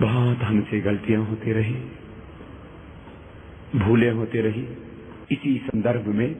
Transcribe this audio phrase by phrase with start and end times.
[0.00, 1.74] बहुत हमसे गलतियाँ होती रही,
[3.76, 4.62] भूलें होती रही।
[5.32, 6.30] इसी संदर्भ में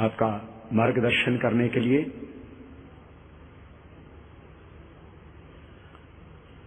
[0.00, 0.28] आपका
[0.72, 2.02] मार्गदर्शन करने के लिए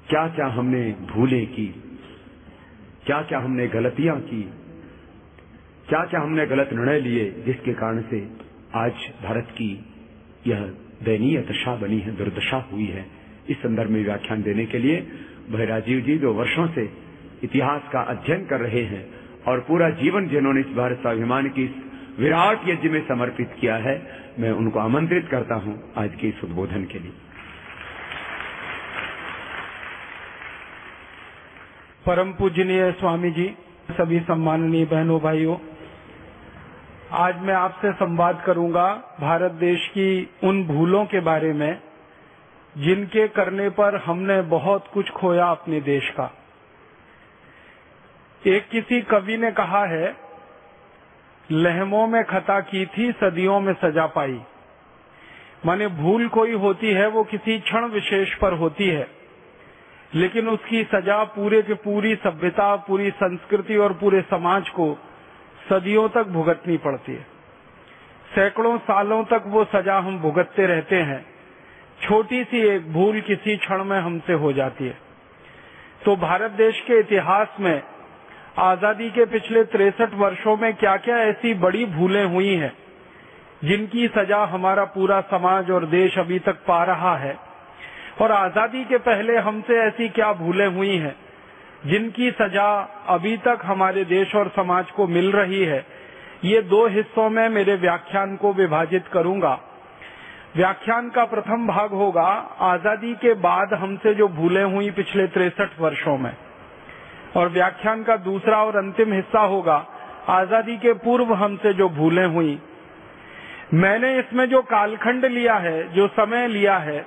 [0.10, 1.68] क्या क्या हमने भूले की
[3.06, 4.42] क्या क्या हमने गलतियाँ की
[5.89, 8.19] क्या क्या हमने गलत निर्णय लिए जिसके कारण से
[8.75, 9.71] आज भारत की
[10.47, 10.61] यह
[11.04, 13.06] दयनीय दशा बनी है, दुर्दशा हुई है।
[13.50, 14.97] इस संदर्भ में व्याख्यान देने के लिए
[15.47, 16.83] भाई राजीव जी जो वर्षों से
[17.43, 19.04] इतिहास का अध्ययन कर रहे हैं
[19.47, 21.65] और पूरा जीवन जिन्होंने इस भारत स्वाभिमान की
[22.20, 23.96] विराट यज्ञ में समर्पित किया है,
[24.39, 27.11] मैं उनको आमंत्रित करता हूँ आज के इस उद्बोधन के लिए।
[32.06, 33.48] परम पूजनीय स्वामी जी,
[33.92, 35.58] सभी सम्माननीय बहनों भाइयों,
[37.17, 38.88] आज मैं आपसे संवाद करूँगा
[39.22, 41.72] भारत देश की उन भूलों के बारे में
[42.77, 46.38] जिनके करने पर हमने बहुत कुछ खोया अपने देश का।
[48.47, 50.16] एक किसी कवि ने कहा है,
[51.52, 54.42] लहमों में खता की थी, सदियों में सजा पाई।
[55.66, 59.08] माने भूल कोई होती है, वो किसी क्षण विशेष पर होती है।
[60.16, 64.97] लेकिन उसकी सजा पूरे के पूरी सभ्यता, पूरी संस्कृति और पूरे समाज को
[65.69, 67.22] सदियों तक भुगतनी पड़ती है।
[68.36, 71.37] सैकड़ों सालों तक वो सजा हम भुगतते रहते हैं।
[72.00, 74.98] छोटी सी एक भूल किसी क्षण में हमसे हो जाती है।
[76.02, 77.81] तो भारत देश के इतिहास में
[78.59, 82.72] आज़ादी के पिछले तिरसठ वर्षों में क्या क्या ऐसी बड़ी भूलें हुई हैं,
[83.64, 87.38] जिनकी सजा हमारा पूरा समाज और देश अभी तक पा रहा है?
[88.22, 91.16] और आज़ादी के पहले हमसे ऐसी क्या भूलें हुई हैं,
[91.86, 92.70] जिनकी सजा
[93.09, 95.86] अभी तक हमारे देश और समाज को मिल रही है?
[96.45, 99.59] ये दो हिस्सों में मेरे व्याख्यान को विभाजित करूँगा।
[100.58, 102.23] व्याख्यान का प्रथम भाग होगा,
[102.59, 106.38] आज़ादी के बाद हमसे जो भूले हुई पिछले तिरसठ वर्षों में।
[107.36, 109.85] और व्याख्यान का दूसरा और अंतिम हिस्सा होगा,
[110.28, 112.59] आज़ादी के पूर्व हमसे जो भूलें हुई।
[113.73, 117.06] मैंने इसमें जो कालखंड लिया है, जो समय लिया है,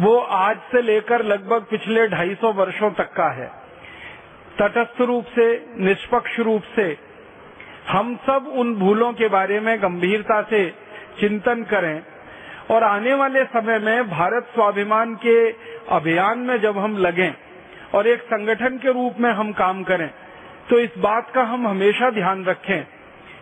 [0.00, 3.50] वो आज से लेकर लगभग पिछले 250 वर्षों तक का है।
[4.58, 6.96] तटस्थ रूप से, निष्पक्ष रूप से,
[7.88, 10.74] हम सब उन भूलों के बारे में गंभीरता से
[11.20, 12.02] चिंतन करें।
[12.70, 15.50] और आने वाले समय में भारत स्वाभिमान के
[15.88, 17.34] अभियान में जब हम लगें
[17.94, 20.10] और एक संगठन के रूप में हम काम करें
[20.70, 22.86] तो इस बात का हम हमेशा ध्यान रखें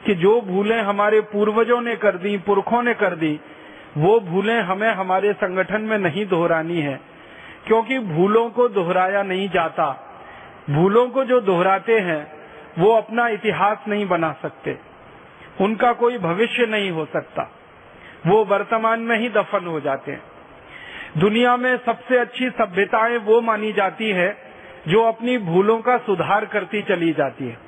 [0.06, 3.41] कि जो भूलें हमारे पूर्वजों ने कर दी, पुरखों ने कर दी,
[3.97, 7.00] वो भूलें हमें हमारे संगठन में नहीं दोहरानी है।
[7.66, 10.15] क्योंकि भूलों को दोहराया नहीं जाता।
[10.71, 12.33] भूलों को जो दोहराते हैं,
[12.78, 14.78] वो अपना इतिहास नहीं बना सकते।
[15.60, 17.58] उनका कोई भविष्य नहीं हो सकता।
[18.27, 20.23] वो वर्तमान में ही दफन हो जाते हैं।
[21.19, 24.37] दुनिया में सबसे अच्छी सभ्यताएँ वो मानी जाती है
[24.89, 27.59] जो अपनी भूलों का सुधार करती चली जाती है।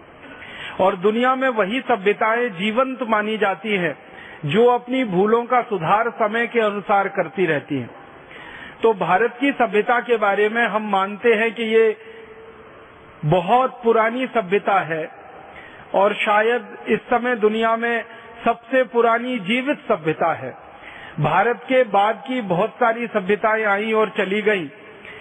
[0.80, 3.96] और दुनिया में वही सभ्यताएँ जीवंत मानी जाती है
[4.44, 7.88] जो अपनी भूलों का सुधार समय के अनुसार करती रहती है।
[8.82, 11.96] तो भारत की सभ्यता के बारे में हम मानते हैं कि ये
[13.24, 15.10] बहुत पुरानी सभ्यता है
[15.94, 18.04] और शायद इस समय दुनिया में
[18.44, 20.50] सबसे पुरानी जीवित सभ्यता है।
[21.20, 24.70] भारत के बाद की बहुत सारी सभ्यताएँ आई और चली गई,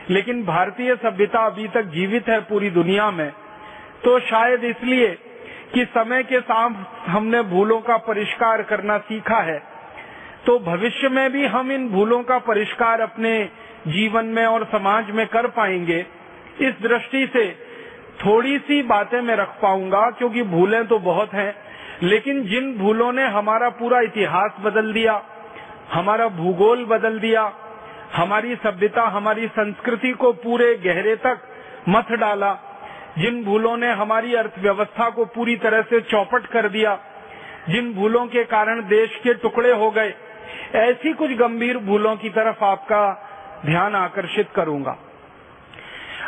[0.10, 3.32] लेकिन भारतीय सभ्यता अभी तक जीवित है पूरी दुनिया में।
[4.04, 5.08] तो शायद इसलिए
[5.74, 9.62] कि समय के साथ हमने भूलों का परिष्कार करना सीखा है।
[10.46, 13.34] तो भविष्य में भी हम इन भूलों का परिष्कार अपने
[13.88, 16.06] जीवन में और समाज में कर पाएँगे।
[16.62, 17.50] इस दृष्टि से
[18.26, 21.54] थोड़ी सी बातें मैं रख पाऊँगा, क्योंकि भूलें तो बहुत हैं।
[22.04, 25.22] लेकिन जिन भूलों ने हमारा पूरा इतिहास बदल दिया,
[25.94, 27.52] हमारा भूगोल बदल दिया,
[28.16, 31.42] हमारी सभ्यता, हमारी संस्कृति को पूरे गहरे तक
[31.90, 32.54] मथ डाला,
[33.18, 36.98] जिन भूलों ने हमारी अर्थव्यवस्था को पूरी तरह से चौपट कर दिया,
[37.70, 40.14] जिन भूलों के कारण देश के टुकड़े हो गए,
[40.76, 43.02] ऐसी कुछ गंभीर भूलों की तरफ़ आपका
[43.66, 44.98] ध्यान आकर्षित करूँगा।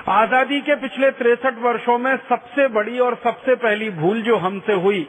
[0.10, 5.07] आज़ादी के पिछले तिरसठ वर्षों में सबसे बड़ी और सबसे पहली भूल जो हमसे हुई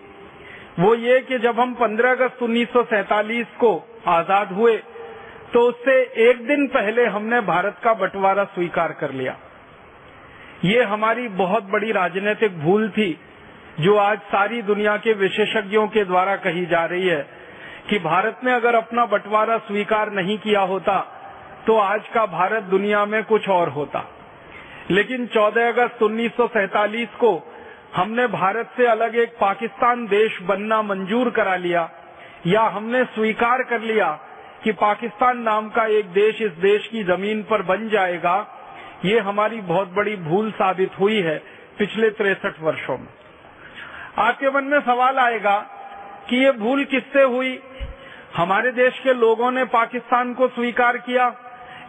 [0.78, 3.72] वो ये कि जब हम 15 अगस्त उन्नीस को
[4.08, 4.76] आज़ाद हुए
[5.52, 9.36] तो उससे एक दिन पहले हमने भारत का बंटवारा स्वीकार कर लिया।
[10.64, 13.19] ये हमारी बहुत बड़ी राजनीतिक भूल थी,
[13.80, 17.22] जो आज सारी दुनिया के विशेषज्ञों के द्वारा कही जा रही है,
[17.90, 20.98] कि भारत ने अगर अपना बंटवारा स्वीकार नहीं किया होता
[21.66, 24.04] तो आज का भारत दुनिया में कुछ और होता।
[24.90, 26.32] लेकिन 14 अगस्त उन्नीस
[27.18, 27.36] को
[27.96, 31.88] हमने भारत से अलग एक पाकिस्तान देश बनना मंजूर करा लिया,
[32.46, 34.10] या हमने स्वीकार कर लिया
[34.64, 38.36] कि पाकिस्तान नाम का एक देश इस देश की ज़मीन पर बन जाएगा,
[39.04, 41.36] ये हमारी बहुत बड़ी भूल साबित हुई है
[41.78, 43.08] पिछले तिरसठ वर्षों में।
[44.18, 45.58] आपके मन में सवाल आएगा
[46.30, 47.58] कि ये भूल किससे हुई?
[48.36, 51.32] हमारे देश के लोगों ने पाकिस्तान को स्वीकार किया,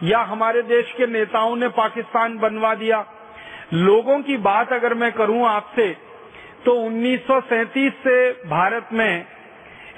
[0.02, 3.04] या हमारे देश के नेताओं ने पाकिस्तान बनवा दिया?
[3.72, 5.96] लोगों की बात अगर मैं करूँ आपसे
[6.64, 9.26] तो 1937 से भारत में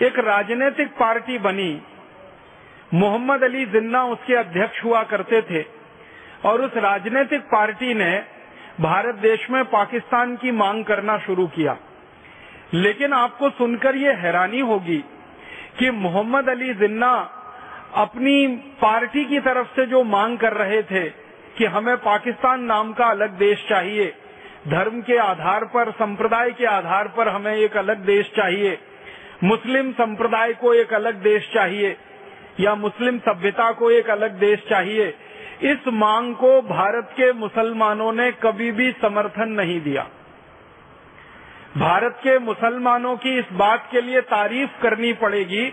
[0.02, 1.82] एक राजनीतिक पार्टी बनी।
[2.94, 5.64] मोहम्मद अली जिन्ना उसके अध्यक्ष हुआ करते थे।
[6.44, 8.24] और उस राजनीतिक पार्टी ने
[8.80, 11.76] भारत देश में पाकिस्तान की मांग करना शुरू किया।
[12.74, 15.04] लेकिन आपको सुनकर ये हैरानी होगी
[15.78, 17.12] कि मोहम्मद अली जिन्ना
[17.94, 18.46] अपनी
[18.82, 21.25] पार्टी की तरफ़ से जो मांग कर रहे थे
[21.58, 24.14] कि हमें पाकिस्तान नाम का अलग देश चाहिए।
[24.68, 28.78] धर्म के आधार पर, संप्रदाय के आधार पर हमें एक अलग देश चाहिए।
[29.44, 31.96] मुस्लिम संप्रदाय को एक अलग देश चाहिए,
[32.60, 35.14] या मुस्लिम सभ्यता को एक अलग देश चाहिए।
[35.62, 40.06] इस मांग को भारत के मुसलमानों ने कभी भी समर्थन नहीं दिया।
[41.76, 45.66] भारत के मुसलमानों की इस बात के लिए तारीफ़ करनी पड़ेगी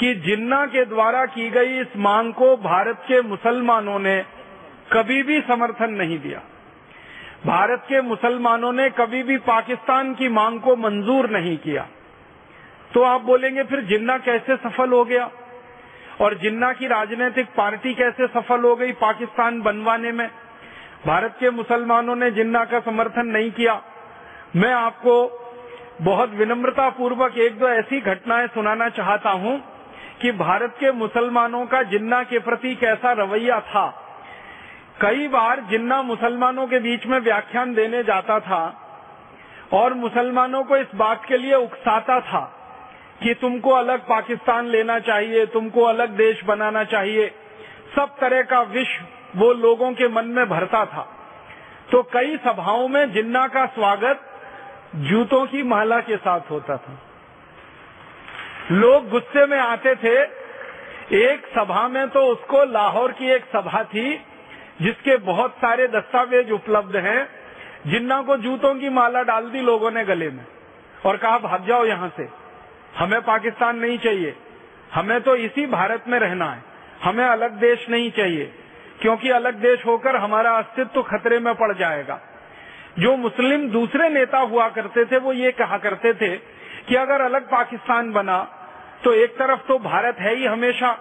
[0.00, 4.24] कि जिन्ना के द्वारा की गई इस मांग को भारत के मुसलमानों ने
[4.92, 6.42] कभी भी समर्थन नहीं दिया।
[7.46, 11.88] भारत के मुसलमानों ने कभी भी पाकिस्तान की मांग को मंजूर नहीं किया।
[12.94, 15.30] तो आप बोलेंगे, फिर जिन्ना कैसे सफल हो गया?
[16.20, 20.30] और जिन्ना की राजनीतिक पार्टी कैसे सफल हो गई पाकिस्तान बनवाने में?
[21.06, 23.82] भारत के मुसलमानों ने जिन्ना का समर्थन नहीं किया।
[24.56, 25.40] मैं आपको
[26.00, 29.64] बहुत विनम्रता पूर्वक एक दो ऐसी घटनाएँ सुनाना चाहता हूँ
[30.22, 34.00] कि भारत के मुसलमानों का जिन्ना के प्रति कैसा रवैया था
[35.00, 38.62] कई बार जिन्ना मुसलमानों के बीच में व्याख्यान देने जाता था
[39.72, 42.40] और मुसलमानों को इस बात के लिए उकसाता था
[43.22, 47.26] कि तुमको अलग पाकिस्तान लेना चाहिए, तुमको अलग देश बनाना चाहिए,
[47.96, 48.88] सब तरह का विष
[49.36, 51.02] वो लोगों के मन में भरता था।
[51.92, 54.20] तो कई सभाओं में जिन्ना का स्वागत
[54.94, 56.98] जूतों की माला के साथ होता था।
[58.72, 60.14] लोग गुस्से में आते थे,
[61.16, 64.14] एक सभा में तो उसको लाहौर की एक सभा थी
[64.82, 67.28] जिसके बहुत सारे दस्तावेज़ उपलब्ध हैं
[67.86, 70.46] जिन्ना को जूतों की माला डाल दी लोगों ने गले में
[71.06, 72.28] और कहा, भाग जाओ यहाँ से।
[72.98, 74.36] हमें पाकिस्तान नहीं चाहिए।
[74.94, 76.62] हमें तो इसी भारत में रहना है।
[77.04, 78.54] हमें अलग देश नहीं चाहिए।
[79.00, 82.20] क्योंकि अलग देश होकर हमारा अस्तित्व खतरे में पड़ जाएगा।
[82.98, 86.36] जो मुस्लिम दूसरे नेता हुआ करते थे, वो ये कहा करते थे
[86.88, 88.60] कि अगर अलग पाकिस्तान बना
[89.04, 90.98] तो एक तरफ़ तो भारत है ही हमेशा।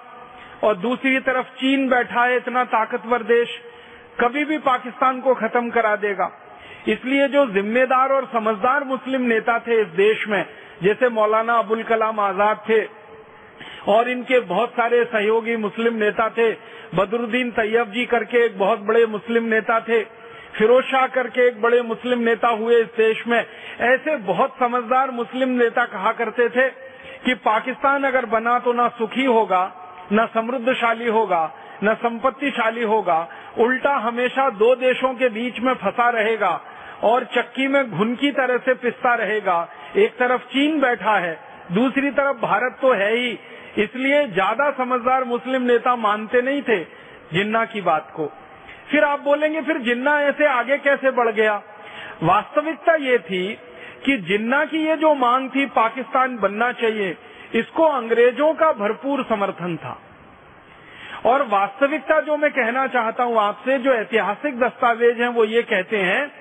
[0.63, 3.59] और दूसरी तरफ़ चीन बैठा है, इतना ताकतवर देश,
[4.19, 6.31] कभी भी पाकिस्तान को खत्म करा देगा।
[6.87, 10.45] इसलिए जो जिम्मेदार और समझदार मुस्लिम नेता थे इस देश में,
[10.83, 12.81] जैसे मौलाना अबुल कलाम आज़ाद थे,
[13.87, 16.51] और इनके बहुत सारे सहयोगी मुस्लिम नेता थे,
[16.95, 20.03] बदरुद्दीन तैयब जी करके एक बहुत बड़े मुस्लिम नेता थे,
[20.53, 23.39] फिरोज शाह करके एक बड़े मुस्लिम नेता हुए इस देश में।
[23.81, 26.69] ऐसे बहुत समझदार मुस्लिम नेता कहा करते थे
[27.25, 29.63] कि पाकिस्तान अगर बना तो ना सुखी होगा
[30.11, 31.43] न समृद्धशाली होगा,
[31.83, 33.27] न संपत्तिशाली होगा,
[33.59, 36.59] उल्टा हमेशा दो देशों के बीच में फंसा रहेगा
[37.03, 41.37] और चक्की में घुन की तरह से पिसता रहेगा। एक तरफ़ चीन बैठा है,
[41.71, 43.37] दूसरी तरफ़ भारत तो है ही,
[43.77, 46.79] इसलिए ज़्यादा समझदार मुस्लिम नेता मानते नहीं थे
[47.33, 48.31] जिन्ना की बात को।
[48.91, 51.61] फिर आप बोलेंगे, फिर जिन्ना ऐसे आगे कैसे बढ़ गया?
[52.23, 53.47] वास्तविकता ये थी
[54.05, 57.15] कि जिन्ना की ये जो मांग थी, पाकिस्तान बनना चाहिए
[57.55, 60.01] इसको अंग्रेज़ों का भरपूर समर्थन था।
[61.25, 65.97] और वास्तविकता जो मैं कहना चाहता हूँ आपसे, जो ऐतिहासिक दस्तावेज़ हैं, वो ये कहते
[65.97, 66.31] हैं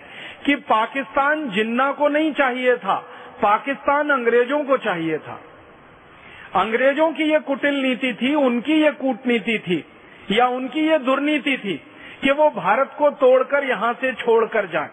[0.47, 2.95] कि पाकिस्तान जिन्ना को नहीं चाहिए था,
[3.42, 5.40] पाकिस्तान अंग्रेज़ों को चाहिए था।
[6.54, 9.85] अंग्रेज़ों की ये कुटिल नीति थी, उनकी ये कूटनीति थी,
[10.31, 11.83] या उनकी ये दुर्नीति थी
[12.23, 14.90] कि वो भारत को तोड़कर यहाँ से छोड़कर जाए।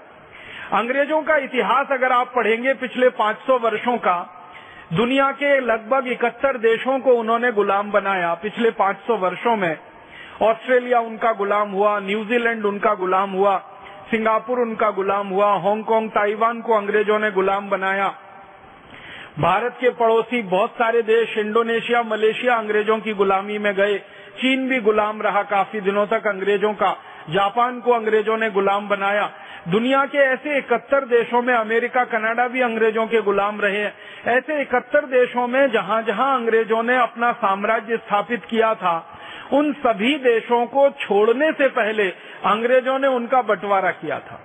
[0.73, 4.38] अंग्रेज़ों का इतिहास अगर आप पढ़ेंगे पिछले 500 वर्षों का
[4.93, 9.77] दुनिया के लगभग इकहत्तर देशों को उन्होंने गुलाम बनाया पिछले 500 वर्षों में।
[10.41, 13.58] ऑस्ट्रेलिया उनका गुलाम हुआ, न्यूजीलैंड उनका गुलाम हुआ,
[14.12, 18.13] सिंगापुर उनका गुलाम हुआ, हांगकांग, ताइवान को अंग्रेज़ों ने गुलाम बनाया।
[19.39, 23.98] भारत के पड़ोसी बहुत सारे देश, इंडोनेशिया, मलेशिया अंग्रेज़ों की गुलामी में गए।
[24.41, 26.98] चीन भी गुलाम रहा काफ़ी दिनों तक अंग्रेज़ों का।
[27.29, 29.31] जापान को अंग्रेज़ों ने गुलाम बनाया।
[29.66, 33.84] दुनिया के ऐसे इकहत्तर देशों में अमेरिका, कनाडा भी अंग्रेज़ों के गुलाम रहे
[34.28, 38.98] ऐसे इकहत्तर देशों में जहाँ जहाँ अंग्रेज़ों ने अपना साम्राज्य स्थापित किया था,
[39.54, 42.08] उन सभी देशों को छोड़ने से पहले
[42.48, 44.39] अंग्रेज़ों ने उनका बंटवारा किया था।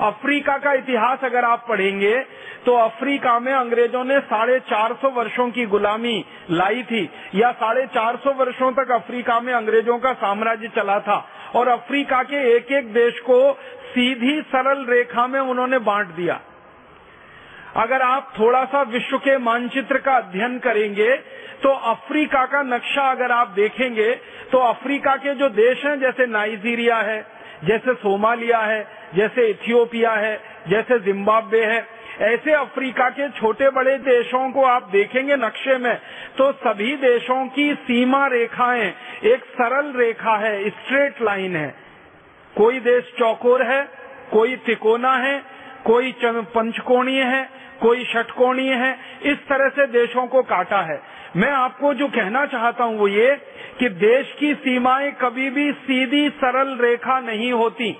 [0.00, 2.16] अफ्रीका का इतिहास अगर आप पढ़ेंगे
[2.66, 7.86] तो अफ्रीका में अंग्रेज़ों ने साढ़े चार सौ वर्षो की गुलामी लाई थी, या साढ़े
[7.86, 11.24] चार सौ वर्षो तक अफ्रीका में अंग्रेज़ों का साम्राज्य चला था।
[11.54, 13.38] और अफ्रीका के एक एक देश को
[13.96, 16.40] सीधी सरल रेखा में उन्होंने बांट दिया।
[17.76, 21.16] अगर आप थोड़ा सा विश्व के मानचित्र का अध्ययन करेंगे
[21.62, 24.10] तो अफ्रीका का नक्शा अगर आप देखेंगे
[24.52, 27.24] तो अफ्रीका के जो देश हैं, जैसे नाइजीरिया है,
[27.64, 31.86] जैसे सोमालिया है, जैसे इथियोपिया है, जैसे जिम्बाब्वे है,
[32.24, 35.94] ऐसे अफ्रीका के छोटे बड़े देशों को आप देखेंगे नक्शे में
[36.38, 38.92] तो सभी देशों की सीमा रेखाएँ
[39.24, 41.85] एक सरल रेखा है, स्ट्रेट लाइन है।
[42.56, 43.82] कोई देश चौकोर है,
[44.32, 45.42] कोई तिकोना है,
[45.84, 51.02] कोई पंचकोणीय है, कोई षटकोणीय है, इस तरह से देशों को काटा है।
[51.36, 53.36] मैं आपको जो कहना चाहता हूँ वो ये
[53.78, 57.96] कि देश की सीमाएँ कभी भी सीधी सरल रेखा नहीं होती।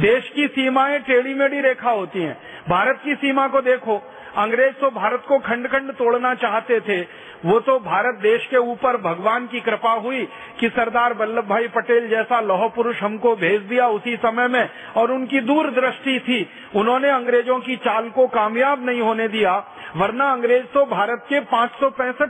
[0.00, 4.02] देश की सीमाएँ टेढ़ी मेढ़ी रेखा होती हैं। भारत की सीमा को देखो।
[4.36, 7.02] अंग्रेज़ तो भारत को खंड खंड तोड़ना चाहते थे।
[7.44, 10.22] वो तो भारत देश के ऊपर भगवान की कृपा हुई
[10.60, 15.12] कि सरदार वल्लभ भाई पटेल जैसा लौह पुरुष हमको भेज दिया उसी समय में और
[15.12, 19.56] उनकी दूरदृष्टि थी। उन्होंने अंग्रेज़ों की चाल को कामयाब नहीं होने दिया,
[19.96, 21.70] वरना अंग्रेज़ तो भारत के पाँच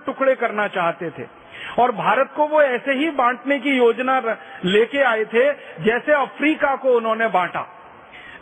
[0.07, 1.27] टुकड़े करना चाहते थे।
[1.79, 4.19] और भारत को वो ऐसे ही बांटने की योजना
[4.65, 5.45] लेके आए थे
[5.85, 7.69] जैसे अफ्रीका को उन्होंने बांटा।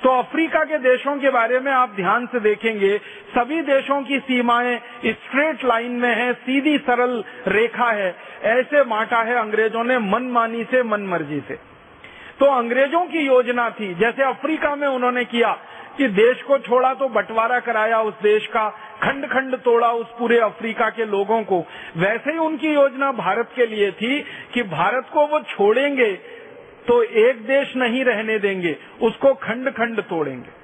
[0.03, 2.97] तो अफ्रीका के देशों के बारे में आप ध्यान से देखेंगे।
[3.31, 4.77] सभी देशों की सीमाएँ
[5.07, 10.83] स्ट्रेट लाइन में है, सीधी सरल रेखा है। ऐसे बांटा है अंग्रेज़ों ने मनमानी से
[10.83, 11.55] मन मर्ज़ी से।
[12.41, 15.53] तो अंग्रेज़ों की योजना थी, जैसे अफ्रीका में उन्होंने किया
[15.99, 18.69] कि देश को छोड़ा तो बंटवारा कराया उस देश का
[19.03, 21.59] खंड खंड तोड़ा उस पूरे अफ्रीका के लोगों को।
[21.97, 24.21] वैसे ही उनकी योजना भारत के लिए थी
[24.55, 26.40] कि भारत को वो छोड़ेंगे
[26.89, 30.61] तो एक देश नहीं रहने देंगे, उसको खंड खंड तोड़ेंगे।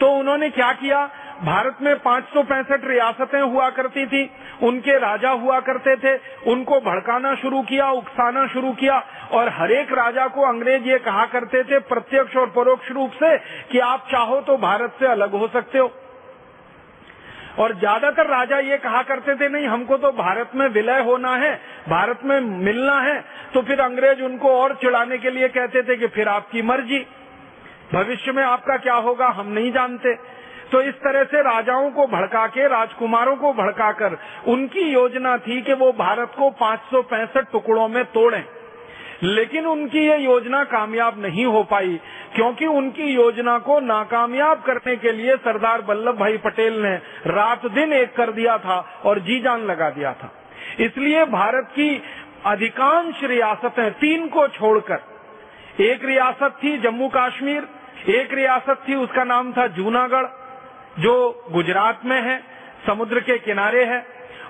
[0.00, 1.10] तो उन्होंने क्या किया?
[1.42, 2.24] भारत में पाँच
[2.84, 4.30] रियासतें हुआ करती थी,
[4.62, 10.26] उनके राजा हुआ करते थे, उनको भड़काना शुरू किया, उकसाना शुरू किया, और हरेक राजा
[10.26, 14.56] को अंग्रेज़ ये कहा करते थे, प्रत्यक्ष और परोक्ष रूप से, कि आप चाहो तो
[14.56, 15.92] भारत से अलग हो सकते हो।
[17.58, 21.54] और ज़्यादातर राजा ये कहा करते थे, नहीं, हमको तो भारत में विलय होना है,
[21.88, 23.18] भारत में मिलना है।
[23.54, 27.06] तो फिर अंग्रेज़ उनको और चिड़ाने के लिए कहते थे कि फिर आपकी मर्ज़ी,
[27.94, 30.14] भविष्य में आपका क्या होगा हम नहीं जानते।
[30.72, 34.16] तो इस तरह से राजाओं को भड़का के, राजकुमारों को भड़काकर
[34.48, 36.80] उनकी योजना थी कि वो भारत को पाँच
[37.52, 38.44] टुकड़ों में तोड़ें।
[39.22, 41.98] लेकिन उनकी ये योजना कामयाब नहीं हो पाई,
[42.34, 46.94] क्योंकि उनकी योजना को नाकामयाब करने के लिए सरदार वल्लभ भाई पटेल ने
[47.26, 50.32] रात दिन एक कर दिया था और जी जान लगा दिया था।
[50.80, 51.90] इसलिए भारत की
[52.46, 55.00] अधिकांश रियासतें तीन को छोड़कर,
[55.80, 57.68] एक रियासत थी जम्मू कश्मीर,
[58.10, 60.26] एक रियासत थी उसका नाम था जूनागढ़,
[60.98, 62.40] जो गुजरात में है,
[62.86, 64.04] समुद्र के किनारे है,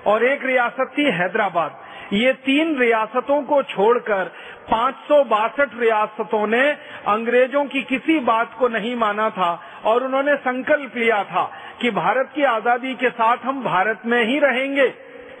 [0.07, 1.79] और एक रियासत थी हैदराबाद।
[2.13, 4.31] ये तीन रियासतों को छोड़कर
[4.71, 6.61] पाँच रियासतों ने
[7.07, 9.51] अंग्रेज़ों की किसी बात को नहीं माना था
[9.85, 11.43] और उन्होंने संकल्प लिया था
[11.81, 14.87] कि भारत की आज़ादी के साथ हम भारत में ही रहेंगे,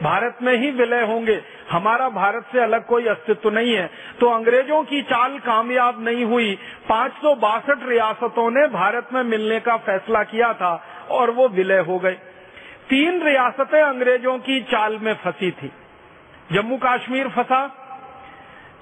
[0.03, 4.83] भारत में ही विलय होंगे। हमारा भारत से अलग कोई अस्तित्व नहीं है। तो अंग्रेज़ों
[4.83, 6.57] की चाल कामयाब नहीं हुई।
[6.89, 7.11] पाँच
[7.83, 10.73] रियासतों ने भारत में मिलने का फैसला किया था
[11.11, 12.17] और वो विलय हो गए।
[12.89, 15.71] तीन रियासतें अंग्रेज़ों की चाल में फंसी थी।
[16.51, 17.59] जम्मू कश्मीर फंसा,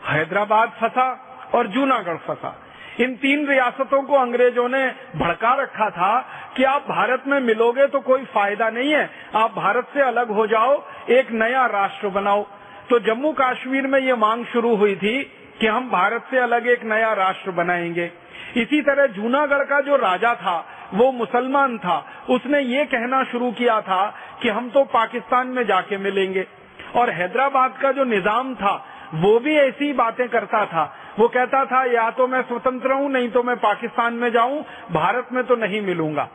[0.06, 1.08] हैदराबाद फंसा
[1.56, 2.62] और जूनागढ़ फंसा।
[3.00, 6.20] इन तीन रियासतों को अंग्रेज़ों ने भड़का रखा था
[6.58, 10.48] कि आप भारत में मिलोगे तो कोई फ़ायदा नहीं है। आप भारत से अलग हो
[10.48, 12.48] जाओ, एक नया राष्ट्र बनाओ।
[12.90, 15.24] तो जम्मू कश्मीर में ये मांग शुरू हुई थी
[15.60, 18.12] कि हम भारत से अलग एक नया राष्ट्र बनाएँगे।
[18.58, 23.82] इसी तरह जूनागढ़ का जो राजा था, वो मुसलमान था। उसने ये कहना शुरू किया
[23.82, 26.48] था कि हम तो पाकिस्तान में जाके मिलेंगे।
[26.96, 28.74] और हैदराबाद का जो निज़ाम था,
[29.16, 30.84] वो भी ऐसी बातें करता था।
[31.20, 35.28] वो कहता था, या तो मैं स्वतंत्र हूँ, नहीं तो मैं पाकिस्तान में जाऊँ, भारत
[35.32, 36.28] में तो नहीं मिलूँगा।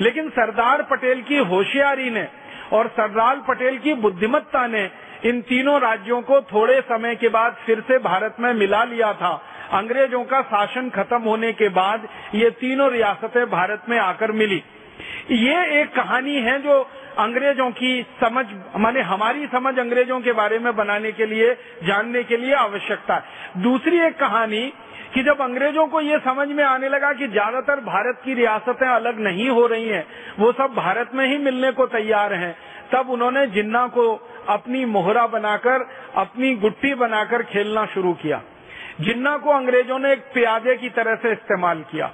[0.00, 2.28] लेकिन सरदार पटेल की होशियारी ने
[2.72, 4.90] और सरदार पटेल की बुद्धिमत्ता ने
[5.24, 9.30] इन तीनों राज्यों को थोड़े समय के बाद फिर से भारत में मिला लिया था।
[9.72, 14.62] अंग्रेज़ों का शासन खत्म होने के बाद ये तीनों रियासतें भारत में आकर मिली।
[15.30, 16.80] ये एक कहानी है जो
[17.18, 18.44] अंग्रेज़ों की समझ
[18.76, 21.52] माने हमारी समझ अंग्रेज़ों के बारे में बनाने के लिए
[21.84, 24.72] जानने के लिए आवश्यकता है। दूसरी एक कहानी
[25.14, 29.18] कि जब अंग्रेज़ों को ये समझ में आने लगा कि ज़्यादातर भारत की रियासतें अलग
[29.20, 30.06] नहीं हो रही हैं,
[30.38, 32.54] वो सब भारत में ही मिलने को तैयार हैं,
[32.92, 34.08] तब उन्होंने जिन्ना को
[34.48, 38.40] अपनी मोहरा बनाकर अपनी गुट्टी बनाकर खेलना शुरू किया।
[39.00, 42.10] जिन्ना को अंग्रेज़ों ने एक प्यादे की तरह से इस्तेमाल किया।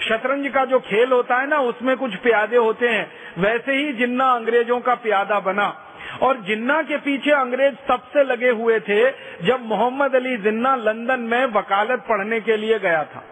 [0.00, 4.24] शतरंज का जो खेल होता है ना, उसमें कुछ प्यादे होते हैं। वैसे ही जिन्ना
[4.24, 5.84] अंग्रेज़ों का प्यादा बना।
[6.22, 9.10] और जिन्ना के पीछे अंग्रेज़ तब से लगे हुए थे,
[9.46, 13.24] जब मोहम्मद अली जिन्ना लंदन में वकालत पढ़ने के लिए गया था।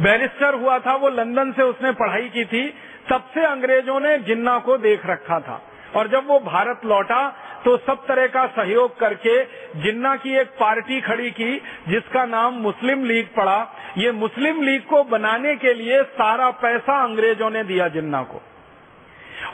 [0.00, 2.74] बैरिस्टर हुआ था वो, लंदन से उसने पढ़ाई की थी।
[3.10, 5.62] तब से अंग्रेज़ों ने जिन्ना को देख रखा था।
[5.96, 9.44] और जब वो भारत लौटा तो सब तरह का सहयोग करके
[9.82, 15.04] जिन्ना की एक पार्टी खड़ी की, जिसका नाम मुस्लिम लीग पड़ा, ये मुस्लिम लीग को
[15.04, 18.42] बनाने के लिए सारा पैसा अंग्रेज़ों ने दिया जिन्ना को।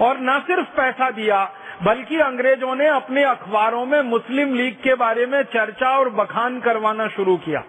[0.00, 1.52] और न सिर्फ़ पैसा दिया,
[1.82, 7.08] बल्कि अंग्रेज़ों ने अपने अखबारों में मुस्लिम लीग के बारे में चर्चा और बखान करवाना
[7.08, 7.64] शुरू किया।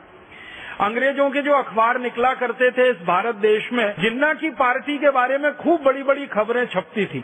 [0.80, 5.10] अंग्रेज़ों के जो अखबार निकला करते थे इस भारत देश में, जिन्ना की पार्टी के
[5.10, 7.24] बारे में खूब बड़ी बड़ी खबरें छपती थी।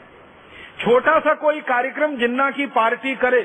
[0.80, 3.42] छोटा सा कोई कार्यक्रम जिन्ना की पार्टी करे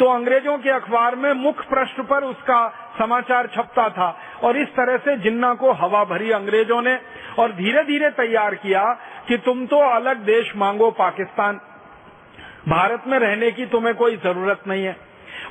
[0.00, 2.58] तो अंग्रेज़ों के अखबार में मुख्य पृष्ठ पर उसका
[2.98, 4.08] समाचार छपता था।
[4.42, 6.98] और इस तरह से जिन्ना को हवा भरी अंग्रेज़ों ने
[7.38, 8.82] और धीरे धीरे तैयार किया
[9.28, 11.60] कि तुम तो अलग देश मांगो पाकिस्तान।
[12.68, 14.96] भारत में रहने की तुम्हें कोई ज़रूरत नहीं है।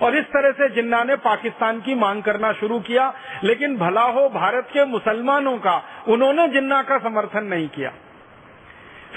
[0.01, 3.11] और इस तरह से जिन्ना ने पाकिस्तान की मांग करना शुरू किया,
[3.43, 7.91] लेकिन भला हो भारत के मुसलमानों का, उन्होंने जिन्ना का समर्थन नहीं किया।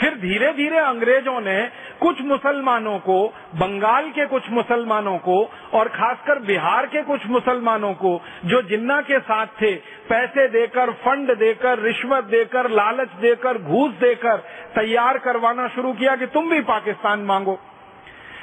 [0.01, 6.39] फिर धीरे धीरे अंग्रेज़ों ने कुछ मुसलमानों को, बंगाल के कुछ मुसलमानों को और खासकर
[6.39, 9.75] बिहार के कुछ मुसलमानों को, जो जिन्ना के साथ थे,
[10.09, 14.37] पैसे देकर, फंड देकर, रिश्वत देकर, लालच देकर, घूस देकर
[14.75, 17.59] तैयार करवाना शुरू किया कि तुम भी पाकिस्तान मांगो।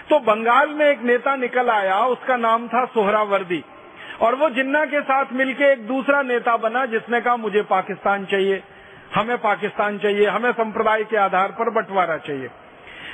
[0.09, 3.63] तो बंगाल में एक नेता निकल आया, उसका नाम था सोहरावर्दी।
[4.21, 8.63] और वो जिन्ना के साथ मिलके एक दूसरा नेता बना जिसने कहा, मुझे पाकिस्तान चाहिए।
[9.15, 12.49] हमें पाकिस्तान चाहिए, हमें संप्रदाय के आधार पर बंटवारा चाहिए।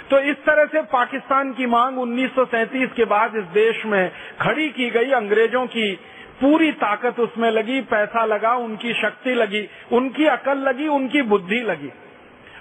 [0.09, 4.89] तो इस तरह से पाकिस्तान की मांग 1937 के बाद इस देश में खड़ी की
[4.89, 5.95] गई। अंग्रेज़ों की
[6.41, 11.91] पूरी ताकत उसमें लगी, पैसा लगा, उनकी शक्ति लगी, उनकी अकल लगी, उनकी बुद्धि लगी।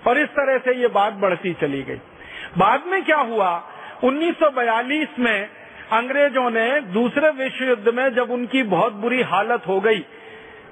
[0.07, 2.01] और इस तरह से ये बात बढ़ती चली गई।
[2.59, 3.65] बाद में क्या हुआ?
[4.05, 5.49] 1942 में
[5.93, 10.07] अंग्रेज़ों ने दूसरे विश्व युद्ध में जब उनकी बहुत बुरी हालत हो गई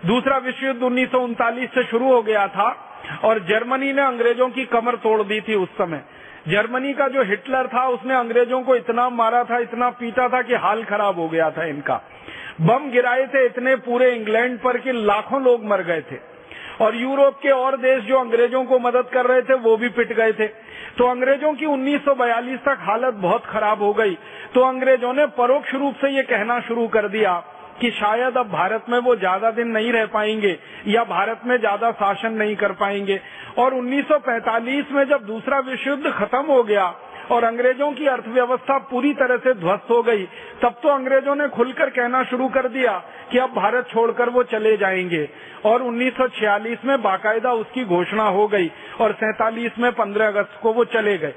[0.06, 2.76] दूसरा विश्व युद्ध उन्नीस से शुरू हो गया था
[3.24, 6.04] और जर्मनी ने अंग्रेज़ों की कमर तोड़ दी थी उस समय।
[6.48, 10.54] जर्मनी का जो हिटलर था, उसने अंग्रेज़ों को इतना मारा था, इतना पीटा था कि
[10.54, 12.00] हाल खराब हो गया था इनका।
[12.60, 16.36] बम गिराए थे इतने पूरे इंग्लैंड पर कि लाखों लोग मर गए थे।
[16.80, 20.12] और यूरोप के और देश जो अंग्रेज़ों को मदद कर रहे थे, वो भी पिट
[20.12, 20.46] गए थे।
[20.98, 24.14] तो अंग्रेज़ों की 1942 तक हालत बहुत खराब हो गई।
[24.54, 27.44] तो अंग्रेज़ों ने परोक्ष रूप से ये कहना शुरू कर दिया
[27.80, 30.58] कि शायद अब भारत में वो ज़्यादा दिन नहीं रह पाएँगे
[30.88, 33.20] या भारत में ज़्यादा शासन नहीं कर पाएँगे।
[33.58, 36.84] और 1945 में जब दूसरा विश्व युद्ध खत्म हो गया
[37.30, 40.24] और अंग्रेज़ों की अर्थव्यवस्था पूरी तरह से ध्वस्त हो गई,
[40.62, 42.92] तब तो अंग्रेज़ों ने खुलकर कहना शुरू कर दिया
[43.32, 45.28] कि अब भारत छोड़कर वो चले जाएँगे।
[45.64, 50.84] और 1946 में बाकायदा उसकी घोषणा हो गई और सैतालीस में 15 अगस्त को वो
[50.86, 51.34] चले गए।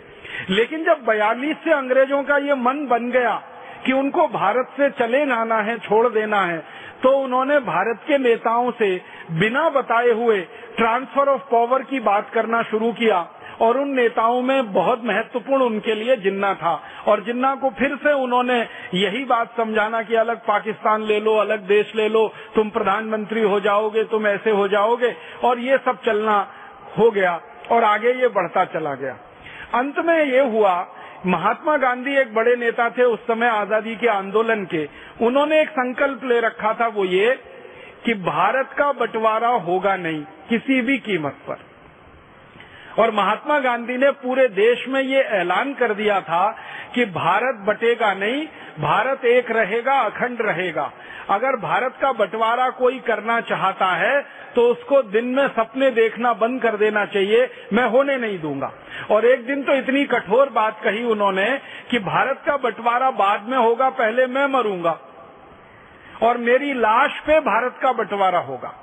[0.50, 3.42] लेकिन जब बयालीस से अंग्रेज़ों का ये मन बन गया
[3.86, 6.58] कि उनको भारत से चले जाना है, छोड़ देना है।
[7.04, 10.40] तो उन्होंने भारत के नेताओं से बिना बताए हुए
[10.78, 13.28] ट्रांसफ़र ऑफ़ पावर की बात करना शुरू किया
[13.62, 18.14] और उन नेताओं में बहुत महत्वपूर्ण उनके लिए जिन्ना था। और जिन्ना को फिर से
[18.14, 23.42] उन्होंने यही बात समझाना कि अलग पाकिस्तान ले लो, अलग देश ले लो, तुम प्रधानमंत्री
[23.42, 26.48] हो जाओगे, तुम ऐसे हो जाओगे। और ये सब चलना
[27.00, 29.18] हो गया और आगे ये बढ़ता चला गया।
[29.74, 30.88] अंत में ये हुआ
[31.26, 34.88] महात्मा गांधी एक बड़े नेता थे उस समय आज़ादी के आंदोलन के।
[35.22, 37.34] उन्होंने एक संकल्प ले रखा था वो ये
[38.06, 41.68] कि भारत का बंटवारा होगा नहीं, किसी भी कीमत पर।
[43.00, 46.50] और महात्मा गांधी ने पूरे देश में ये ऐलान कर दिया था
[46.96, 48.46] कि भारत बटेगा नहीं,
[48.80, 50.92] भारत एक रहेगा, अखंड रहेगा।
[51.30, 54.20] अगर भारत का बंटवारा कोई करना चाहता है
[54.56, 58.74] तो उसको दिन में सपने देखना बंद कर देना चाहिए, मैं होने नहीं दूँगा।
[59.12, 63.58] और एक दिन तो इतनी कठोर बात कही उन्होंने कि भारत का बंटवारा बाद में
[63.58, 65.00] होगा, पहले मैं मरूँगा।
[66.24, 68.74] और मेरी लाश पे भारत का बंटवारा होगा।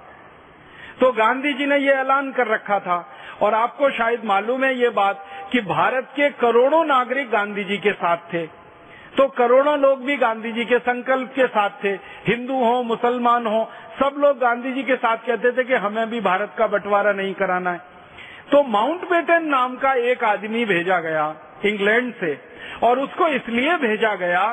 [1.01, 4.89] तो गांधी जी ने ये ऐलान कर रखा था। और आपको शायद मालूम है ये
[4.89, 8.66] बात कि भारत के करोड़ों नागरिक गांधी जी के साथ थे।
[9.17, 11.93] तो करोड़ों लोग भी गांधी जी के संकल्प के साथ थे।
[12.27, 13.69] हिंदू हो, मुसलमान हो,
[14.01, 17.35] सब लोग गांधी जी के साथ कहते थे कि हमें भी भारत का बंटवारा नहीं
[17.35, 17.81] कराना है।
[18.53, 22.39] तो माउंट बेटन नाम का एक आदमी भेजा गया इंग्लैंड से,
[22.83, 24.45] और उसको इसलिए भेजा गया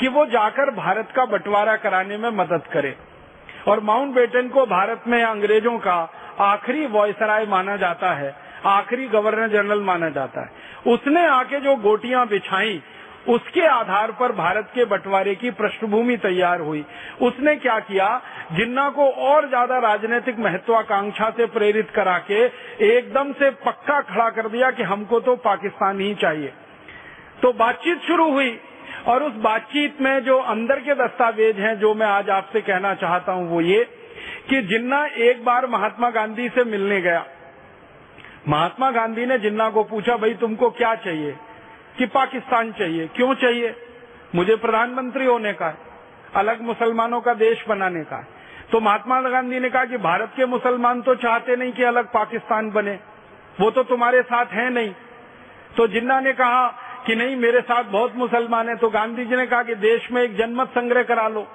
[0.00, 2.94] कि वो जाकर भारत का बंटवारा कराने में मदद करे।
[3.68, 5.98] और माउंट बेटन को भारत में अंग्रेज़ों का
[6.40, 8.34] आखिरी वॉयसराय माना जाता है,
[8.66, 12.80] आखिरी गवर्नर जनरल माना जाता है। उसने आके जो गोटियाँ बिछाई
[13.26, 16.84] उसके आधार पर भारत के बंटवारे की पृष्ठभूमि तैयार हुई।
[17.22, 18.06] उसने क्या किया?
[18.52, 22.44] जिन्ना को और ज़्यादा राजनीतिक महत्वाकांक्षा से प्रेरित करा के
[22.88, 26.52] एकदम से पक्का खड़ा कर दिया कि हमको तो पाकिस्तान ही चाहिए।
[27.42, 28.58] तो बातचीत शुरू हुई
[29.06, 33.32] और उस बातचीत में जो अंदर के दस्तावेज़ हैं, जो मैं आज आपसे कहना चाहता
[33.32, 33.84] हूँ वो ये
[34.48, 37.24] कि जिन्ना एक बार महात्मा गांधी से मिलने गया,
[38.48, 41.36] महात्मा गांधी ने जिन्ना को पूछा, भाई तुमको क्या चाहिए?
[42.00, 43.74] कि पाकिस्तान चाहिए। क्यों चाहिए?
[44.34, 45.88] मुझे प्रधानमंत्री होने का है
[46.36, 48.38] अलग मुसलमानों का देश बनाने का। है
[48.72, 52.70] तो महात्मा गांधी ने कहा कि भारत के मुसलमान तो चाहते नहीं कि अलग पाकिस्तान
[52.70, 52.98] बने।
[53.58, 54.92] वो तो तुम्हारे साथ है नहीं।
[55.76, 56.66] तो जिन्ना ने कहा
[57.06, 60.22] कि नहीं, मेरे साथ बहुत मुसलमान है तो गांधी जी ने कहा कि देश में
[60.22, 61.46] एक जनमत संग्रह करा लो।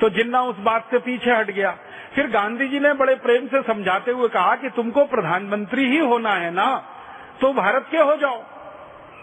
[0.00, 1.76] तो जिन्ना उस बात से पीछे हट गया।
[2.14, 6.34] फिर गांधी जी ने बड़े प्रेम से समझाते हुए कहा कि तुमको प्रधानमंत्री ही होना
[6.34, 6.74] है ना
[7.40, 8.42] तो भारत के हो जाओ।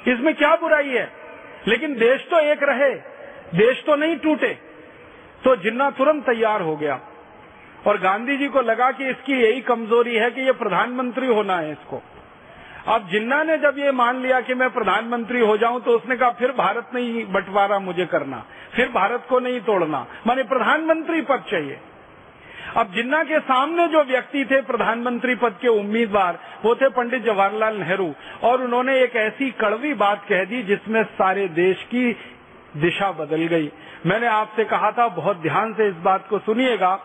[0.08, 1.12] इसमें क्या बुराई है?
[1.68, 2.94] लेकिन देश तो एक रहे,
[3.58, 4.54] देश तो नहीं टूटे।
[5.44, 7.00] तो जिन्ना तुरंत तैयार हो गया।
[7.88, 11.72] और गांधी जी को लगा कि इसकी यही कमज़ोरी है कि ये प्रधानमंत्री होना है
[11.72, 12.02] इसको।
[12.88, 16.30] अब जिन्ना ने जब ये मान लिया कि मैं प्रधानमंत्री हो जाऊँ तो उसने कहा,
[16.30, 21.80] फिर भारत नहीं बंटवारा मुझे करना, फिर भारत को नहीं तोड़ना। माने प्रधानमंत्री पद चाहिए।
[22.78, 27.76] अब जिन्ना के सामने जो व्यक्ति थे प्रधानमंत्री पद के उम्मीदवार, वो थे पंडित जवाहरलाल
[27.78, 32.12] नेहरू। और उन्होंने एक ऐसी कड़वी बात कह दी जिसमें सारे देश की
[32.78, 33.72] दिशा बदल गई।
[34.06, 36.96] मैंने आपसे कहा था, बहुत ध्यान से इस बात को सुनिएगा,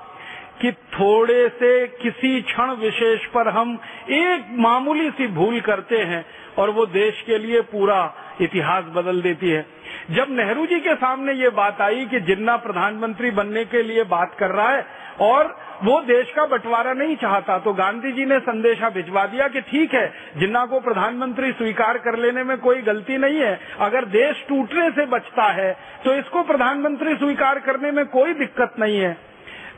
[0.62, 3.78] कि थोड़े से किसी क्षण विशेष पर हम
[4.11, 6.26] एक मामूली सी भूल करते हैं
[6.59, 9.66] और वो देश के लिए पूरा इतिहास बदल देती है।
[10.11, 14.35] जब नेहरू जी के सामने ये बात आई कि जिन्ना प्रधानमंत्री बनने के लिए बात
[14.38, 18.88] कर रहा है और वो देश का बंटवारा नहीं चाहता। तो गांधी जी ने संदेशा
[18.90, 23.38] भिजवा दिया कि ठीक है, जिन्ना को प्रधानमंत्री स्वीकार कर लेने में कोई गलती नहीं
[23.38, 25.72] है, अगर देश टूटने से बचता है
[26.04, 29.16] तो इसको प्रधानमंत्री स्वीकार करने में कोई दिक्कत नहीं है।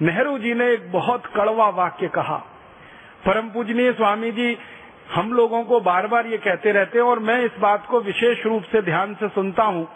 [0.03, 2.37] नेहरू जी ने एक बहुत कड़वा वाक्य कहा।
[3.24, 4.57] परम पूजनीय स्वामी जी,
[5.11, 8.44] हम लोगों को बार बार ये कहते रहते हैं और मैं इस बात को विशेष
[8.46, 9.88] रूप से ध्यान से सुनता हूँ।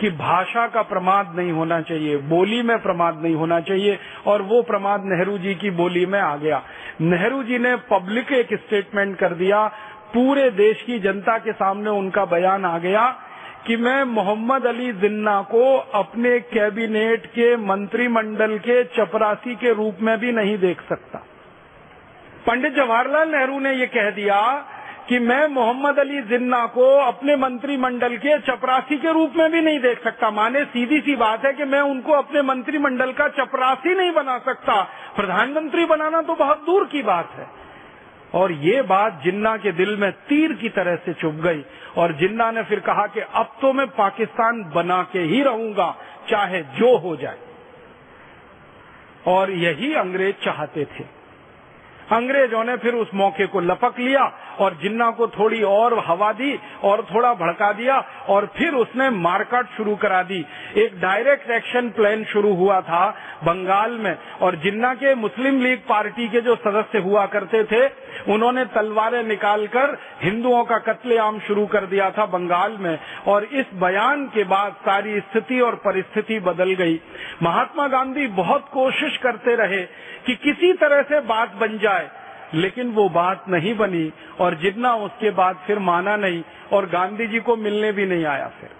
[0.00, 4.62] कि भाषा का प्रमाद नहीं होना चाहिए, बोली में प्रमाद नहीं होना चाहिए, और वो
[4.62, 6.62] प्रमाद नेहरू जी की बोली में आ गया।
[7.00, 9.66] नेहरू जी ने पब्लिक एक स्टेटमेंट कर दिया,
[10.14, 13.08] पूरे देश की जनता के सामने उनका बयान आ गया
[13.66, 20.18] कि मैं मोहम्मद अली जिन्ना को अपने कैबिनेट के मंत्रिमंडल के चपरासी के रूप में
[20.18, 21.18] भी नहीं देख सकता।
[22.46, 24.40] पंडित जवाहरलाल नेहरू ने ये कह दिया
[25.10, 29.80] कि मैं मोहम्मद अली जिन्ना को अपने मंत्रिमंडल के चपरासी के रूप में भी नहीं
[29.80, 34.12] देख सकता। माने सीधी सी बात है कि मैं उनको अपने मंत्रिमंडल का चपरासी नहीं
[34.12, 34.82] बना सकता।
[35.16, 37.46] प्रधानमंत्री बनाना तो बहुत दूर की बात है।
[38.34, 41.64] और ये बात जिन्ना के दिल में तीर की तरह से चुभ गई।
[41.96, 45.96] और जिन्ना ने फिर कहा कि अब तो मैं पाकिस्तान बना के ही रहूँगा,
[46.28, 47.38] चाहे जो हो जाए।
[49.26, 51.19] और यही अंग्रेज़ चाहते थे।
[52.12, 54.22] अंग्रेज़ों ने फिर उस मौके को लपक लिया
[54.60, 59.66] और जिन्ना को थोड़ी और हवा दी और थोड़ा भड़का दिया और फिर उसने मारकाट
[59.76, 60.44] शुरू करा दी।
[60.76, 63.08] एक डायरेक्ट एक्शन प्लान शुरू हुआ था
[63.44, 67.86] बंगाल में और जिन्ना के मुस्लिम लीग पार्टी के जो सदस्य हुआ करते थे,
[68.32, 74.26] उन्होंने तलवारें निकालकर हिंदुओं का कत्लेआम शुरू कर दिया था बंगाल में और इस बयान
[74.26, 77.00] के बाद सारी स्थिति और परिस्थिति बदल गई।
[77.42, 79.82] महात्मा गांधी बहुत कोशिश करते रहे
[80.30, 82.10] कि किसी तरह से बात बन जाए,
[82.54, 87.40] लेकिन वो बात नहीं बनी और जितना उसके बाद फिर माना नहीं और गांधी जी
[87.40, 88.70] को मिलने भी नहीं आया फिर।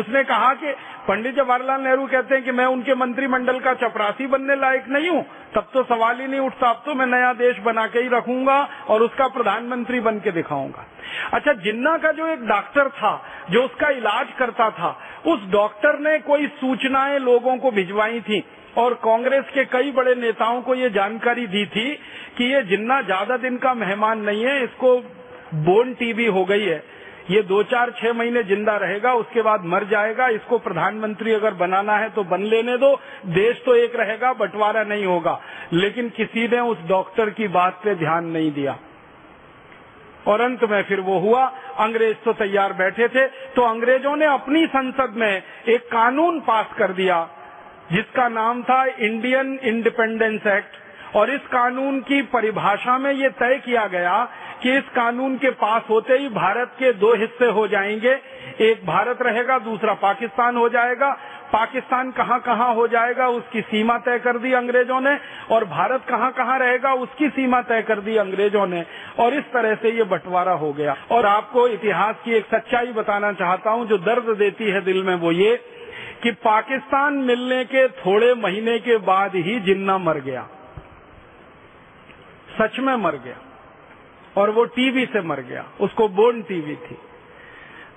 [0.00, 0.72] उसने कहा कि
[1.08, 5.24] पंडित जवाहरलाल नेहरू कहते हैं कि मैं उनके मंत्रिमंडल का चपरासी बनने लायक नहीं हूँ।
[5.54, 8.58] तब तो सवाल ही नहीं उठता, अब तो मैं नया देश बना के ही रखूँगा
[8.88, 10.86] और उसका प्रधानमंत्री बन के दिखाऊँगा।
[11.32, 13.14] अच्छा जिन्ना का जो एक डॉक्टर था,
[13.50, 18.44] जो उसका इलाज करता था, उस डॉक्टर ने कोई सूचनाएँ लोगों को भिजवाई थी?
[18.78, 21.90] और कांग्रेस के कई बड़े नेताओं को ये जानकारी दी थी
[22.38, 24.96] कि ये जिन्ना ज़्यादा दिन का मेहमान नहीं है, इसको
[25.64, 26.82] बोन टीबी हो गई है।
[27.30, 31.96] ये दो चार छह महीने ज़िंदा रहेगा, उसके बाद मर जाएगा। इसको प्रधानमंत्री अगर बनाना
[31.96, 32.94] है तो बन लेने दो।
[33.28, 35.40] देश तो एक रहेगा, बंटवारा नहीं होगा।
[35.72, 38.76] लेकिन किसी ने उस डॉक्टर की बात पे ध्यान नहीं दिया।
[40.26, 41.44] और अंत में फिर वो हुआ,
[41.78, 46.92] अंग्रेज़ तो तैयार बैठे थे तो अंग्रेज़ों ने अपनी संसद में एक कानून पास कर
[46.94, 47.18] दिया।
[47.92, 50.76] जिसका नाम था इंडियन इंडिपेंडेंस एक्ट।
[51.16, 54.28] और इस कानून की परिभाषा में ये तय किया गया
[54.62, 58.18] कि इस कानून के पास होते ही भारत के दो हिस्से हो जाएँगे।
[58.60, 61.18] एक भारत रहेगा, दूसरा पाकिस्तान हो जाएगा।
[61.52, 65.18] पाकिस्तान कहाँ कहाँ हो जाएगा, उसकी सीमा तय कर दी अंग्रेज़ों ने।
[65.50, 68.84] और भारत कहाँ कहाँ रहेगा, उसकी सीमा तय कर दी अंग्रेज़ों ने।
[69.18, 73.32] और इस तरह से ये बंटवारा हो गया। और आपको इतिहास की एक सच्चाई बताना
[73.32, 75.60] चाहता हूँ, जो दर्द देती है दिल में वो ये
[76.24, 80.48] कि पाकिस्तान मिलने के थोड़े महीने के बाद ही जिन्ना मर गया।
[82.60, 83.36] सच में मर गया।
[84.36, 86.94] और वो टीवी से मर गया। उसको बोन टीवी थी।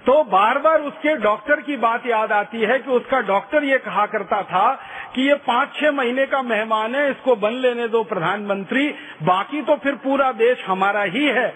[0.06, 4.06] तो बार बार उसके डॉक्टर की बात याद आती है कि उसका डॉक्टर ये कहा
[4.06, 4.74] करता था
[5.16, 9.76] कि ये पाँच छह महीने का मेहमान है, इसको बन लेने दो प्रधानमंत्री, बाकी तो
[9.76, 11.56] फिर पूरा देश हमारा ही है।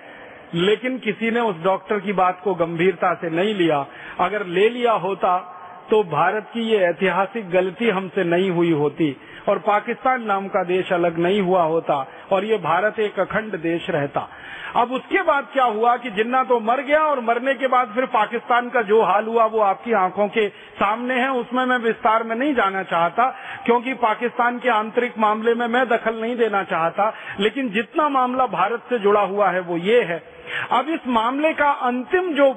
[0.53, 3.86] लेकिन किसी ने उस डॉक्टर की बात को गंभीरता से नहीं लिया।
[4.19, 5.57] अगर ले लिया होता
[5.91, 9.15] तो भारत की ये ऐतिहासिक गलती हमसे नहीं हुई होती
[9.49, 11.95] और पाकिस्तान नाम का देश अलग नहीं हुआ होता
[12.32, 14.27] और ये भारत एक अखंड देश रहता।
[14.75, 18.06] अब उसके बाद क्या हुआ कि जिन्ना तो मर गया और मरने के बाद फिर
[18.06, 22.36] पाकिस्तान का जो हाल हुआ वो आपकी आँखों के सामने है, उसमें मैं विस्तार में
[22.36, 23.30] नहीं जाना चाहता,
[23.65, 28.86] क्योंकि पाकिस्तान के आंतरिक मामले में मैं दखल नहीं देना चाहता, लेकिन जितना मामला भारत
[28.89, 30.23] से जुड़ा हुआ है वो ये है।
[30.71, 32.49] अब इस मामले का अंतिम जो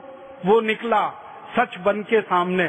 [0.47, 1.07] वो निकला
[1.59, 2.65] सच बन के सामने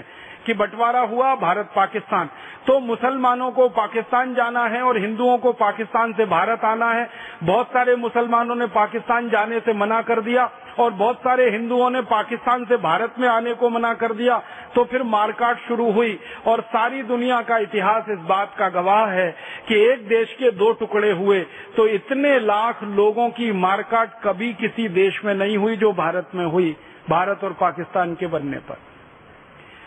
[0.45, 2.29] कि बंटवारा हुआ, भारत पाकिस्तान।
[2.67, 7.09] तो मुसलमानों को पाकिस्तान जाना है और हिंदुओं को पाकिस्तान से भारत आना है।
[7.43, 12.01] बहुत सारे मुसलमानों ने पाकिस्तान जाने से मना कर दिया और बहुत सारे हिंदुओं ने
[12.01, 14.41] पाकिस्तान से भारत में आने को मना कर दिया।
[14.75, 19.29] तो फिर मारकाट शुरू हुई और सारी दुनिया का इतिहास इस बात का गवाह है
[19.67, 21.39] कि एक देश के दो टुकड़े हुए।
[21.77, 26.45] तो इतने लाख लोगों की मारकाट कभी किसी देश में नहीं हुई जो भारत में
[26.45, 26.75] हुई,
[27.09, 28.94] भारत और पाकिस्तान के बनने पर।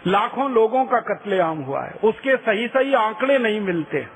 [0.06, 4.06] लाखों लोगों का कत्लेआम हुआ है। उसके सही सही आंकड़े नहीं मिलते।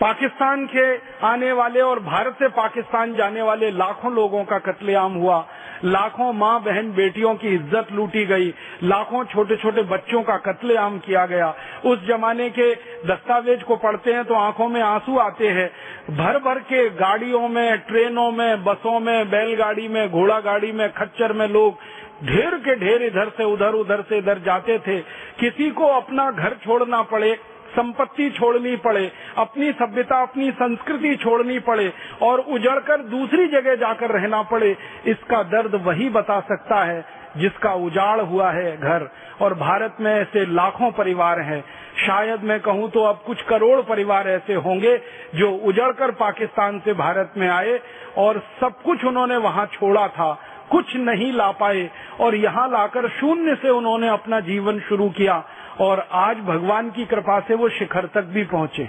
[0.00, 5.46] पाकिस्तान के आने वाले और भारत से पाकिस्तान जाने वाले लाखों लोगों का कत्लेआम हुआ।
[5.84, 8.48] लाखों माँ बहन बेटियों की इज़्ज़त लूटी गई।
[8.84, 12.72] लाखों छोटे छोटे बच्चों का कत्लेआम किया गया। उस जमाने के
[13.06, 15.68] दस्तावेज़ को पढ़ते हैं तो आँखों में आँसू आते हैं।
[16.10, 21.32] भर भर के गाड़ियों में, ट्रेनों में, बसों में, बैलगाड़ी में घोड़ा गाड़ी में, खच्चर
[21.32, 21.78] में लोग
[22.24, 24.98] ढेर के ढेर इधर से उधर उधर से इधर जाते थे।
[25.40, 27.30] किसी को अपना घर छोड़ना पड़े
[27.70, 34.42] संपत्ति छोड़नी पड़े, अपनी सभ्यता, अपनी संस्कृति छोड़नी पड़े और उजड़कर दूसरी जगह जाकर रहना
[34.44, 37.04] पड़े, इसका दर्द वही बता सकता है
[37.36, 39.08] जिसका उजाड़ हुआ है घर।
[39.40, 41.62] और भारत में ऐसे लाखों परिवार हैं।
[41.98, 44.96] शायद मैं कहूँ तो अब कुछ करोड़ परिवार ऐसे होंगे
[45.34, 47.78] जो उजड़कर पाकिस्तान से भारत में आए
[48.18, 50.32] और सब कुछ उन्होंने वहाँ छोड़ा था,
[50.70, 51.88] कुछ नहीं ला पाए
[52.20, 55.42] और यहाँ लाकर शून्य से उन्होंने अपना जीवन शुरू किया।
[55.80, 58.88] और आज भगवान की कृपा से वो शिखर तक भी पहुँचे।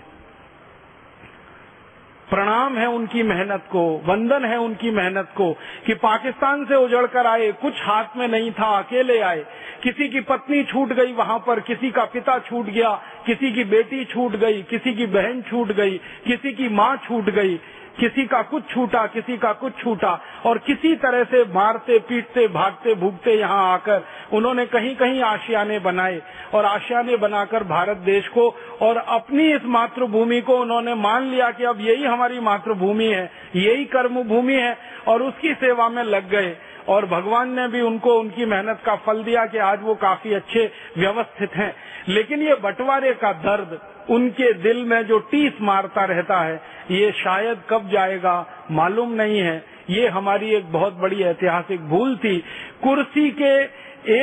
[2.30, 5.54] प्रणाम है उनकी मेहनत को, वंदन है उनकी मेहनत को
[5.86, 9.46] कि पाकिस्तान से उजड़ कर आए, कुछ हाथ में नहीं था, अकेले आए।
[9.84, 14.06] किसी की पत्नी छूट गई वहाँ पर, किसी का पिता छूट गया, किसी की बेटी
[14.06, 17.60] छूट गई, किसी की बहन छूट गई, किसी की माँ छूट गई।
[18.02, 22.94] किसी का कुछ छूटा, किसी का कुछ छूटा और किसी तरह से मारते, पीटते, भागते,
[22.96, 26.22] भूगते यहाँ आकर उन्होंने कहीं कहीं आशियाने बनाए
[26.54, 28.48] और आशियाने बनाकर भारत देश को
[28.82, 33.86] और अपनी इस मातृभूमि को उन्होंने मान लिया कि अब यही हमारी मातृभूमि है, यही
[33.86, 36.56] कर्म भूमि है और उसकी सेवा में लग गए
[36.90, 40.72] और भगवान ने भी उनको, उनकी मेहनत का फल दिया कि आज वो काफ़ी अच्छे,
[40.98, 41.74] व्यवस्थित हैं।
[42.10, 46.62] लेकिन ये बंटवारे का दर्द उनके दिल में जो टीस मारता रहता है,
[46.92, 52.38] ये शायद कब जाएगा मालूम नहीं है। ये हमारी एक बहुत बड़ी ऐतिहासिक भूल थी।
[52.84, 53.54] कुर्सी के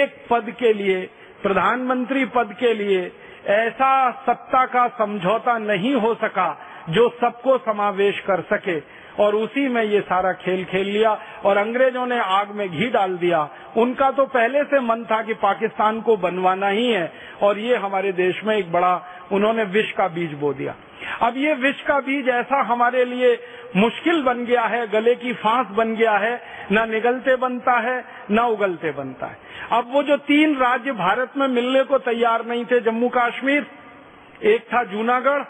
[0.03, 1.09] एक पद के लिए,
[1.43, 3.13] प्रधानमंत्री पद के लिए
[3.47, 6.49] ऐसा सत्ता का समझौता नहीं हो सका
[6.89, 8.81] जो सबको समावेश कर सके।
[9.19, 13.17] और उसी में ये सारा खेल खेल लिया और अंग्रेज़ों ने आग में घी डाल
[13.17, 17.77] दिया। उनका तो पहले से मन था कि पाकिस्तान को बनवाना ही है और ये
[17.77, 18.95] हमारे देश में एक बड़ा,
[19.33, 20.75] उन्होंने विष का बीज बो दिया।
[21.23, 23.39] अब ये विष का बीज ऐसा हमारे लिए
[23.77, 26.41] मुश्किल बन गया है, गले की फांस बन गया है,
[26.73, 29.39] न निगलते बनता है, न उगलते बनता है।
[29.73, 33.67] अब वो जो तीन राज्य भारत में मिलने को तैयार नहीं थे, जम्मू कश्मीर,
[34.43, 35.43] एक था जूनागढ़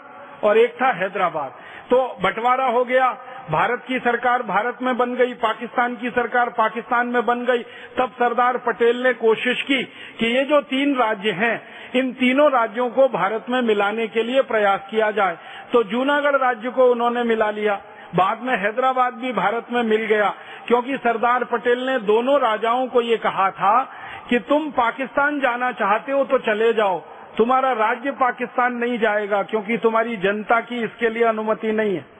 [0.43, 1.51] और एक था हैदराबाद।
[1.89, 3.09] तो बंटवारा हो गया
[3.51, 7.63] भारत की सरकार भारत में बन गई, पाकिस्तान की सरकार पाकिस्तान में बन गई।
[7.97, 9.81] तब सरदार पटेल ने कोशिश की
[10.19, 11.61] कि ये जो तीन राज्य हैं,
[11.95, 15.37] इन तीनों राज्यों को भारत में मिलाने के लिए प्रयास किया जाए।
[15.73, 17.79] तो जूनागढ़ राज्य को उन्होंने मिला लिया।
[18.15, 20.29] बाद में हैदराबाद भी भारत में मिल गया,
[20.67, 23.81] क्योंकि सरदार पटेल ने दोनों राजाओं को ये कहा था
[24.29, 26.99] कि तुम पाकिस्तान जाना चाहते हो तो चले जाओ।
[27.37, 32.18] तुम्हारा राज्य पाकिस्तान नहीं जाएगा, क्योंकि तुम्हारी जनता की इसके लिए अनुमति नहीं है।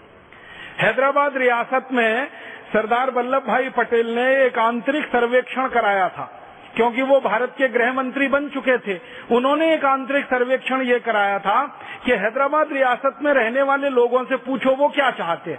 [0.79, 2.27] हैदराबाद रियासत में
[2.73, 6.29] सरदार वल्लभ भाई पटेल ने एक आंतरिक सर्वेक्षण कराया था,
[6.75, 8.99] क्योंकि वो भारत के गृह मंत्री बन चुके थे।
[9.31, 11.61] उन्होंने एक आंतरिक सर्वेक्षण ये कराया था
[12.05, 15.57] कि हैदराबाद रियासत में रहने वाले लोगों से पूछो वो क्या चाहते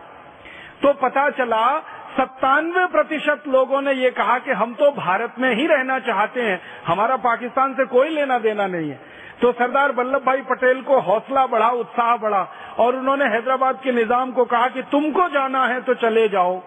[0.82, 1.64] तो पता चला,
[2.10, 6.60] सत्तानवे प्रतिशत लोगों ने ये कहा कि हम तो भारत में ही रहना चाहते हैं,
[6.86, 8.98] हमारा पाकिस्तान से कोई लेना देना नहीं है।
[9.42, 12.42] तो सरदार वल्लभ भाई पटेल को हौसला बढ़ा, उत्साह बढ़ा
[12.78, 16.60] और उन्होंने हैदराबाद के निज़ाम को कहा कि तुमको जाना है तो चले जाओ।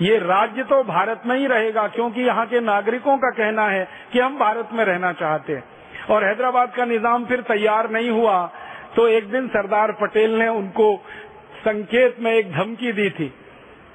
[0.00, 4.18] ये राज्य तो भारत में ही रहेगा क्योंकि यहाँ के नागरिकों का कहना है कि
[4.18, 5.64] हम भारत में रहना चाहते हैं।
[6.10, 8.38] और हैदराबाद का निज़ाम फिर तैयार नहीं हुआ
[8.96, 10.94] तो एक दिन सरदार पटेल ने उनको
[11.58, 13.32] संकेत में एक धमकी दी थी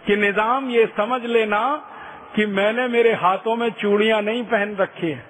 [0.04, 1.62] कि निज़ाम, ये समझ लेना
[2.36, 5.24] कि मैंने मेरे हाथों में चूड़ियाँ नहीं पहन रखी है।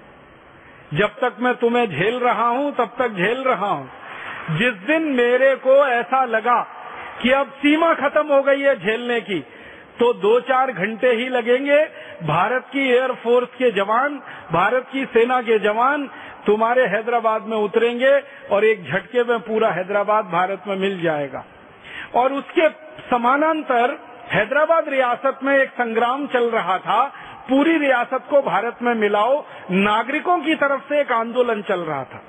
[0.92, 3.90] जब तक मैं तुम्हें झेल रहा हूँ, तब तक झेल रहा हूँ।
[4.58, 6.60] जिस दिन मेरे को ऐसा लगा
[7.22, 9.38] कि अब सीमा खत्म हो गई है झेलने की
[9.98, 11.78] तो दो चार घंटे ही लगेंगे।
[12.26, 14.20] भारत की एयरफोर्स के जवान,
[14.52, 16.08] भारत की सेना के जवान
[16.46, 18.12] तुम्हारे हैदराबाद में उतरेंगे
[18.50, 21.44] और एक झटके में पूरा हैदराबाद भारत में मिल जाएगा।
[22.14, 22.68] और उसके
[23.10, 27.00] समानांतर हैदराबाद रियासत में एक संग्राम चल रहा था
[27.48, 32.24] पूरी रियासत को भारत में मिलाओ, नागरिकों की तरफ़ से एक आंदोलन चल रहा था।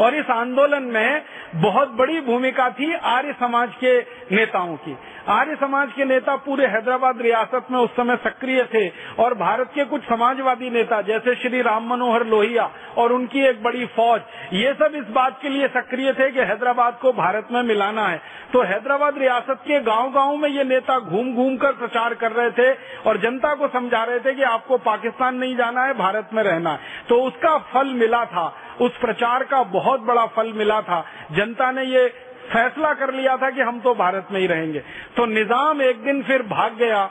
[0.00, 1.24] और इस आंदोलन में
[1.56, 3.98] बहुत बड़ी भूमिका थी आर्य समाज के
[4.32, 4.96] नेताओं की।
[5.28, 8.88] आर्य समाज के नेता पूरे हैदराबाद रियासत में उस समय सक्रिय थे
[9.18, 13.86] और भारत के कुछ समाजवादी नेता जैसे श्री राम मनोहर लोहिया और उनकी एक बड़ी
[13.86, 14.20] फौज,
[14.52, 18.20] ये सब इस बात के लिए सक्रिय थे कि हैदराबाद को भारत में मिलाना है।
[18.52, 22.50] तो हैदराबाद रियासत के गाँव गाँव में ये नेता घूम घूम कर प्रचार कर रहे
[22.50, 26.42] थे और जनता को समझा रहे थे कि आपको पाकिस्तान नहीं जाना है, भारत में
[26.42, 28.46] रहना है। तो उसका फल मिला था।
[28.80, 31.04] उस प्रचार का बहुत बड़ा फल मिला था।
[31.46, 32.06] जनता ने ये
[32.52, 34.82] फैसला कर लिया था कि हम तो भारत में ही रहेंगे।
[35.16, 37.04] तो निज़ाम एक दिन फिर भाग गया,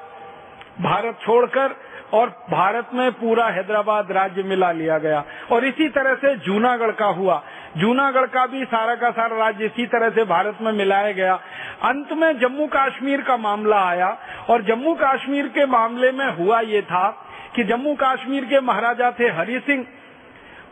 [0.81, 1.75] भारत छोड़कर,
[2.13, 7.05] और भारत में पूरा हैदराबाद राज्य मिला लिया गया। और इसी तरह से जूनागढ़ का
[7.05, 7.41] हुआ।
[7.77, 11.33] जूनागढ़ का भी सारा का सारा राज्य इसी तरह से भारत में मिलाया गया।
[11.83, 14.17] अंत में जम्मू कश्मीर का मामला आया,
[14.49, 17.09] और जम्मू कश्मीर के मामले में हुआ ये था
[17.55, 19.85] कि जम्मू कश्मीर के महाराजा थे हरि सिंह।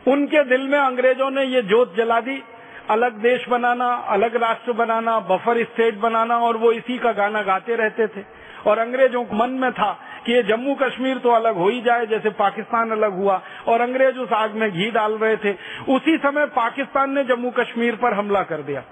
[0.08, 2.42] उनके दिल में अंग्रेज़ों ने ये जोत जला दी
[2.90, 7.76] अलग देश बनाना, अलग राष्ट्र बनाना, बफर स्टेट बनाना और वो इसी का गाना गाते
[7.76, 8.24] रहते थे।
[8.66, 9.92] और अंग्रेज़ों को मन में था
[10.26, 14.18] कि ये जम्मू कश्मीर तो अलग हो ही जाए, जैसे पाकिस्तान अलग हुआ। और अंग्रेज़
[14.18, 15.52] उस आग में घी डाल रहे थे।
[15.88, 18.82] उसी समय पाकिस्तान ने जम्मू कश्मीर पर हमला कर दिया।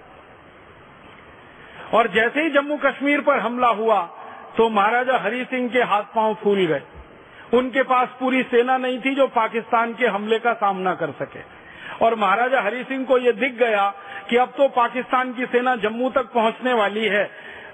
[1.95, 4.01] और जैसे ही जम्मू कश्मीर पर हमला हुआ
[4.57, 6.83] तो महाराजा हरि सिंह के हाथ पाँव फूल गए।
[7.55, 11.62] उनके पास पूरी सेना नहीं थी जो पाकिस्तान के हमले का सामना कर सके।
[12.03, 13.93] और महाराजा हरि सिंह को ये दिख गया
[14.31, 17.25] कि अब तो पाकिस्तान की सेना जम्मू तक पहुँचने वाली है।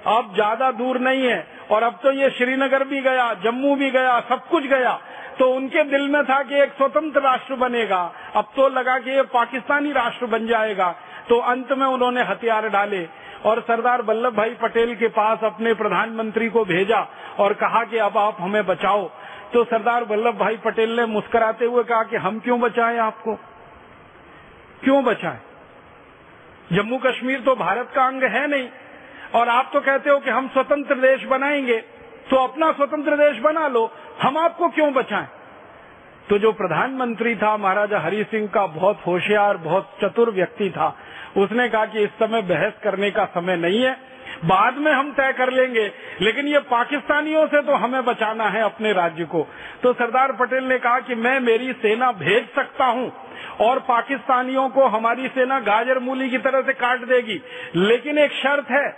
[0.08, 4.18] अब ज़्यादा दूर नहीं है और अब तो ये श्रीनगर भी गया, जम्मू भी गया,
[4.20, 4.98] सब कुछ गया।
[5.38, 8.00] तो उनके दिल में था कि एक स्वतंत्र राष्ट्र बनेगा।
[8.36, 10.94] अब तो लगा कि ये पाकिस्तानी राष्ट्र बन जाएगा।
[11.28, 13.06] तो अंत में उन्होंने हथियार डाले
[13.44, 17.06] और सरदार वल्लभ भाई पटेल के पास अपने प्रधानमंत्री को भेजा
[17.38, 19.04] और कहा कि अब आप हमें बचाओ।
[19.52, 23.38] तो सरदार वल्लभ भाई पटेल ने मुस्कुराते हुए कहा कि हम क्यों बचाएँ आपको?
[24.82, 25.38] क्यों बचाए
[26.72, 28.68] जम्मू कश्मीर तो भारत का अंग है नहीं।
[29.34, 31.78] और आप तो कहते हो कि हम स्वतंत्र देश बनाएँगे
[32.30, 33.90] तो अपना स्वतंत्र देश बना लो,
[34.22, 35.28] हम आपको क्यों बचाएँ?
[36.30, 40.88] तो जो प्रधानमंत्री था, महाराजा हरि सिंह का बहुत होशियार, बहुत चतुर व्यक्ति था।
[41.36, 43.96] उसने कहा कि इस समय बहस करने का समय नहीं है
[44.44, 48.92] बाद में हम तय कर लेंगे। लेकिन ये पाकिस्तानियों से तो हमें बचाना है अपने
[48.92, 49.46] राज्य को।
[49.82, 53.12] तो सरदार पटेल ने कहा कि मैं मेरी सेना भेज सकता हूँ
[53.60, 57.42] और पाकिस्तानियों को हमारी सेना गाजर मूली की तरह से काट देगी।
[57.76, 58.88] लेकिन एक शर्त है।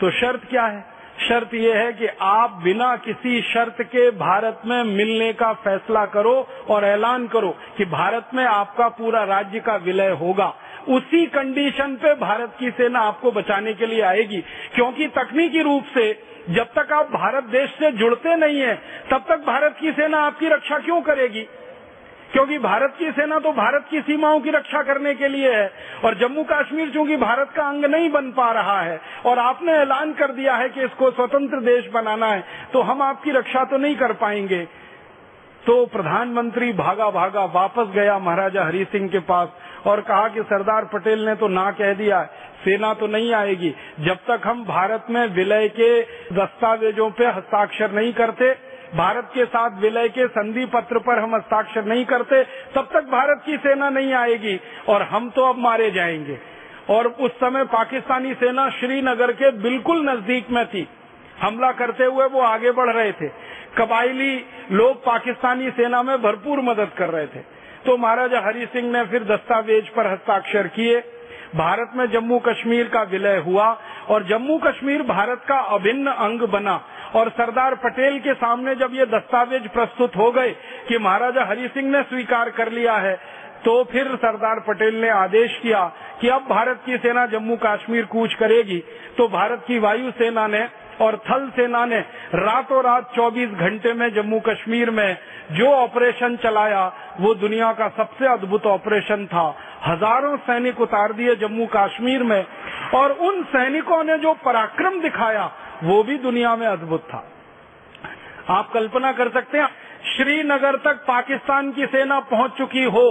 [0.00, 0.98] तो शर्त क्या है?
[1.28, 6.48] शर्त यह है कि आप बिना किसी शर्त के भारत में मिलने का फैसला करो
[6.68, 10.54] और ऐलान करो कि भारत में आपका पूरा राज्य का विलय होगा।
[10.88, 14.40] उसी कंडीशन पे भारत की सेना आपको बचाने के लिए आएगी।
[14.74, 16.12] क्योंकि तकनीकी रूप से
[16.50, 18.74] जब तक आप भारत देश से जुड़ते नहीं है,
[19.10, 21.46] तब तक भारत की सेना आपकी रक्षा क्यों करेगी?
[22.32, 25.70] क्योंकि भारत की सेना तो भारत की सीमाओं की रक्षा करने के लिए है
[26.04, 30.12] और जम्मू कश्मीर चूँकि भारत का अंग नहीं बन पा रहा है और आपने ऐलान
[30.12, 33.96] कर दिया है कि इसको स्वतंत्र देश बनाना है तो हम आपकी रक्षा तो नहीं
[33.96, 34.66] कर पाएँगे।
[35.66, 39.48] तो प्रधानमंत्री भागा भागा वापस गया महाराजा हरि सिंह के पास
[39.86, 42.22] और कहा कि सरदार पटेल ने तो ना कह दिया,
[42.64, 46.00] सेना तो नहीं आएगी। जब तक हम भारत में विलय के
[46.34, 48.50] दस्तावेजों पे हस्ताक्षर नहीं करते,
[48.96, 53.42] भारत के साथ विलय के संधि पत्र पर हम हस्ताक्षर नहीं करते, तब तक भारत
[53.46, 56.38] की सेना नहीं आएगी और हम तो अब मारे जाएँगे।
[56.90, 60.88] और उस समय पाकिस्तानी सेना श्रीनगर के बिल्कुल नज़दीक में थी।
[61.40, 63.28] हमला करते हुए वो आगे बढ़ रहे थे।
[63.78, 64.34] कबायली
[64.72, 67.40] लोग पाकिस्तानी सेना में भरपूर मदद कर रहे थे।
[67.86, 71.00] तो महाराजा हरि सिंह ने फिर दस्तावेज़ पर हस्ताक्षर किए।
[71.54, 73.66] भारत में जम्मू कश्मीर का विलय हुआ
[74.08, 76.74] और जम्मू कश्मीर भारत का अभिन्न अंग बना
[77.14, 80.50] और सरदार पटेल के सामने जब ये दस्तावेज़ प्रस्तुत हो गए
[80.88, 83.14] कि महाराजा हरि सिंह ने स्वीकार कर लिया है
[83.64, 85.84] तो फिर सरदार पटेल ने आदेश किया
[86.20, 88.78] कि अब भारत की सेना जम्मू कश्मीर कूच करेगी।
[89.16, 90.60] तो भारत की वायु सेना ने
[91.00, 91.98] और थल सेना ने
[92.34, 95.16] रातों रात 24 घंटे में जम्मू कश्मीर में
[95.52, 99.46] जो ऑपरेशन चलाया, वो दुनिया का सबसे अद्भुत ऑपरेशन था।
[99.86, 102.44] हज़ारों सैनिक उतार दिए जम्मू कश्मीर में
[102.94, 105.50] और उन सैनिकों ने जो पराक्रम दिखाया,
[105.84, 107.24] वो भी दुनिया में अद्भुत था।
[108.48, 109.68] आप कल्पना कर सकते हैं,
[110.06, 113.06] श्रीनगर तक पाकिस्तान की सेना पहुँच चुकी हो।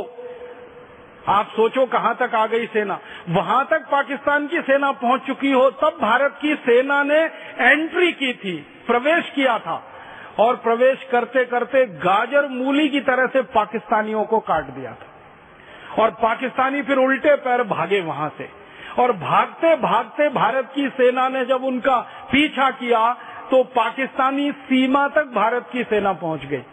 [1.27, 2.99] आप सोचो कहाँ तक आ गई सेना।
[3.29, 7.19] वहाँ तक पाकिस्तान की सेना पहुँच चुकी हो, तब भारत की सेना ने
[7.61, 8.55] एंट्री की थी,
[8.87, 9.83] प्रवेश किया था।
[10.39, 16.11] और प्रवेश करते करते गाजर मूली की तरह से पाकिस्तानियों को काट दिया था। और
[16.11, 18.49] पाकिस्तानी फिर उल्टे पैर भागे वहाँ से।
[18.99, 21.99] और भागते भागते भारत की सेना ने जब उनका
[22.31, 23.11] पीछा किया
[23.51, 26.63] तो पाकिस्तानी सीमा तक भारत की सेना पहुँच गई।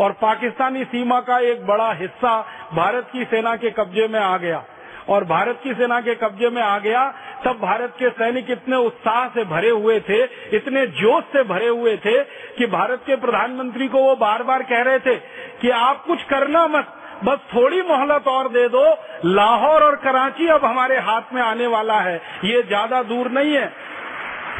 [0.00, 2.38] और पाकिस्तानी सीमा का एक बड़ा हिस्सा
[2.74, 4.64] भारत की सेना के कब्जे में आ गया।
[5.08, 7.02] और भारत की सेना के कब्जे में आ गया,
[7.44, 10.22] तब भारत के सैनिक इतने उत्साह से भरे हुए थे,
[10.56, 12.22] इतने जोश से भरे हुए थे
[12.58, 15.14] कि भारत के प्रधानमंत्री को वो बार बार कह रहे थे
[15.60, 16.92] कि आप कुछ करना मत,
[17.24, 18.84] बस थोड़ी मोहलत और दे दो,
[19.24, 23.72] लाहौर और कराची अब हमारे हाथ में आने वाला है, ये ज़्यादा दूर नहीं है।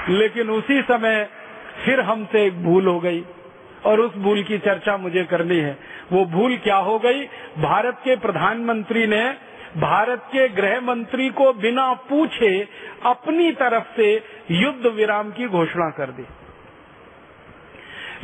[0.09, 1.28] लेकिन उसी समय
[1.84, 3.24] फिर हमसे एक भूल हो गई।
[3.87, 5.76] और उस भूल की चर्चा मुझे करनी है।
[6.12, 7.24] वो भूल क्या हो गई?
[7.59, 9.24] भारत के प्रधानमंत्री ने
[9.76, 12.51] भारत के गृह मंत्री को बिना पूछे
[13.07, 14.12] अपनी तरफ़ से
[14.51, 16.24] युद्ध विराम की घोषणा कर दी।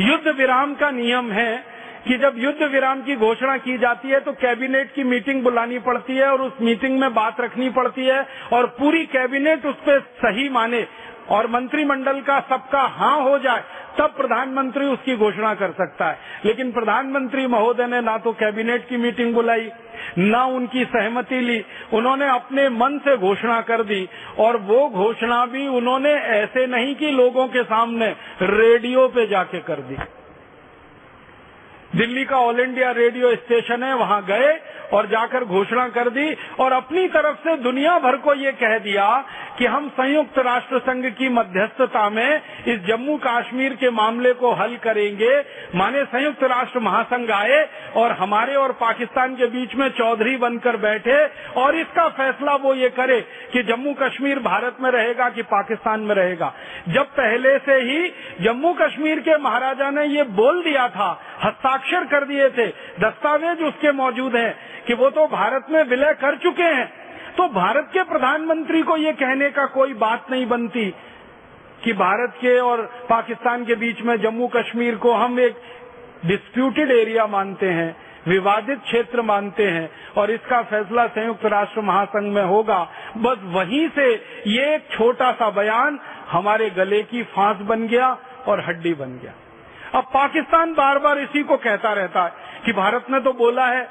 [0.00, 1.64] युद्ध विराम का नियम है
[2.06, 6.16] कि जब युद्ध विराम की घोषणा की जाती है तो कैबिनेट की मीटिंग बुलानी पड़ती
[6.16, 10.48] है और उस मीटिंग में बात रखनी पड़ती है और पूरी कैबिनेट उस पर सही
[10.48, 10.86] माने।
[11.30, 13.64] और मंत्रिमंडल का सबका हाँ हो जाए,
[13.98, 18.96] तब प्रधानमंत्री उसकी घोषणा कर सकता है। लेकिन प्रधानमंत्री महोदय ने ना तो कैबिनेट की
[18.96, 19.70] मीटिंग बुलाई,
[20.18, 24.08] ना उनकी सहमति ली। उन्होंने अपने मन से घोषणा कर दी,
[24.38, 29.74] और वो घोषणा भी उन्होंने ऐसे नहीं की लोगों के सामने, रेडियो पे जाके कर
[29.74, 29.96] दी।
[31.96, 34.52] दिल्ली का ऑल इंडिया रेडियो स्टेशन है, वहाँ गए
[34.92, 39.06] और जाकर घोषणा कर दी और अपनी तरफ़ से दुनिया भर को ये कह दिया
[39.58, 44.76] कि हम संयुक्त राष्ट्र संघ की मध्यस्थता में इस जम्मू कश्मीर के मामले को हल
[44.76, 45.38] करेंगे।
[45.74, 51.24] माने संयुक्त राष्ट्र महासंघ आए और हमारे और पाकिस्तान के बीच में चौधरी बनकर बैठे
[51.56, 53.20] और इसका फैसला वो ये करे
[53.52, 56.52] कि जम्मू कश्मीर भारत में रहेगा कि पाकिस्तान में रहेगा।
[56.88, 58.08] जब पहले से ही
[58.40, 61.10] जम्मू कश्मीर के महाराजा ने ये बोल दिया था,
[61.44, 62.66] हस्ताक्षर कर दिए थे।
[63.00, 64.54] दस्तावेज़ उसके मौजूद हैं
[64.86, 66.86] कि वो तो भारत में विलय कर चुके हैं।
[67.36, 70.94] तो भारत के प्रधानमंत्री को ये कहने का कोई बात नहीं बनती
[71.84, 75.56] कि भारत के और पाकिस्तान के बीच में जम्मू कश्मीर को हम एक
[76.26, 77.96] डिस्प्यूटेड एरिया मानते हैं,
[78.28, 84.12] विवादित क्षेत्र मानते हैं और इसका फैसला संयुक्त राष्ट्र महासंघ में होगा। बस वहीं से
[84.46, 89.32] ये एक छोटा सा बयान हमारे गले की फांस बन गया और हड्डी बन गया।
[89.94, 92.32] अब पाकिस्तान बार बार इसी को कहता रहता है
[92.64, 93.88] कि भारत ने तो बोला है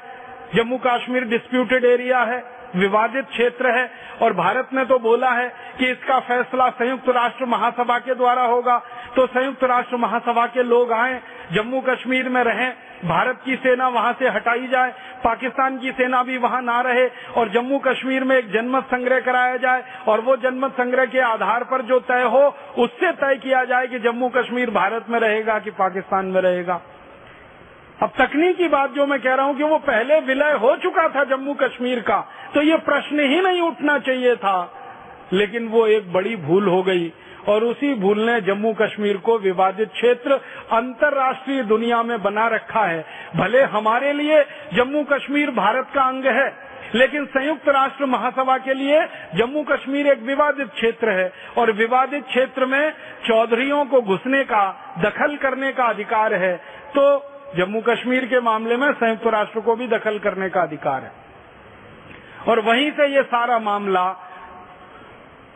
[0.54, 3.90] जम्मू कश्मीर डिस्प्यूटेड एरिया है। विवादित क्षेत्र है।
[4.22, 5.48] और भारत ने तो बोला है
[5.78, 8.78] कि इसका फैसला संयुक्त राष्ट्र महासभा के द्वारा होगा।
[9.16, 11.20] तो संयुक्त राष्ट्र महासभा के लोग आए,
[11.52, 12.72] जम्मू कश्मीर में रहें,
[13.04, 14.90] भारत की सेना वहाँ से हटाई जाए,
[15.24, 19.56] पाकिस्तान की सेना भी वहाँ ना रहे, और जम्मू कश्मीर में एक जनमत संग्रह कराया
[19.56, 23.86] जाए, और वो जनमत संग्रह के आधार पर जो तय हो, उससे तय किया जाए
[23.86, 26.80] कि जम्मू कश्मीर भारत में रहेगा कि पाकिस्तान में रहेगा।
[28.02, 31.24] अब तकनीकी बात जो मैं कह रहा हूँ कि वो पहले विलय हो चुका था
[31.26, 32.18] जम्मू कश्मीर का
[32.54, 34.54] तो ये प्रश्न ही नहीं उठना चाहिए था।
[35.32, 37.12] लेकिन वो एक बड़ी भूल हो गई,
[37.48, 40.40] और उसी भूल ने जम्मू कश्मीर को विवादित क्षेत्र
[40.72, 43.04] अंतर्राष्ट्रीय दुनिया में बना रखा है।
[43.36, 44.42] भले हमारे लिए
[44.74, 46.52] जम्मू कश्मीर भारत का अंग है,
[46.94, 49.00] लेकिन संयुक्त राष्ट्र महासभा के लिए
[49.36, 52.92] जम्मू कश्मीर एक विवादित क्षेत्र है, और विवादित क्षेत्र में
[53.26, 54.64] चौधरियों को घुसने का,
[54.98, 56.56] दखल करने का अधिकार है।
[56.96, 57.04] तो
[57.56, 61.12] जम्मू कश्मीर के मामले में संयुक्त राष्ट्र को भी दखल करने का अधिकार है।
[62.48, 64.08] और वहीं से ये सारा मामला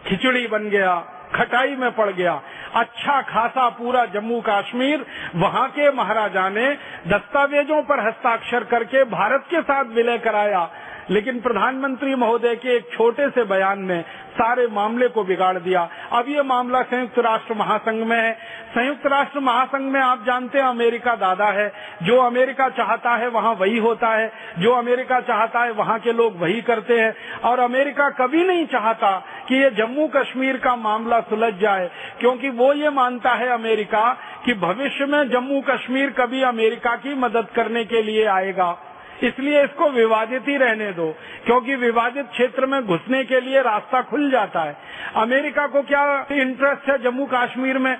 [0.07, 0.95] खिचड़ी बन गया,
[1.35, 2.43] खटाई में पड़ गया।
[2.75, 9.63] अच्छा खासा पूरा जम्मू कश्मीर वहाँ के महाराजा ने दस्तावेजों पर हस्ताक्षर करके भारत के
[9.63, 10.69] साथ विलय कराया।
[11.11, 14.01] लेकिन प्रधानमंत्री महोदय के एक छोटे से बयान ने
[14.33, 18.39] सारे मामले को बिगाड़ दिया। अब ये मामला संयुक्त राष्ट्र महासंघ में है।
[18.77, 21.73] संयुक्त राष्ट्र महासंघ में आप जानते हैं अमेरिका दादा है।
[22.03, 26.41] जो अमेरिका चाहता है वहाँ वही होता है। जो अमेरिका चाहता है वहाँ के लोग
[26.41, 31.55] वही करते हैं। और अमेरिका कभी नहीं चाहता कि ये जम्मू कश्मीर का मामला सुलझ
[31.55, 37.15] जाए। क्योंकि वो ये मानता है अमेरिका कि भविष्य में जम्मू कश्मीर कभी अमेरिका की
[37.15, 38.86] मदद करने के लिए आएगा।
[39.23, 41.11] इसलिए इसको विवादित ही रहने दो,
[41.47, 44.77] क्योंकि विवादित क्षेत्र में घुसने के लिए रास्ता खुल जाता है।
[45.17, 47.97] अमेरिका को क्या इंटरेस्ट है जम्मू कश्मीर में?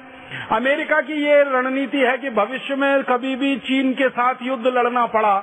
[0.53, 5.07] अमेरिका की ये रणनीति है कि भविष्य में कभी भी चीन के साथ युद्ध लड़ना
[5.09, 5.37] पड़ा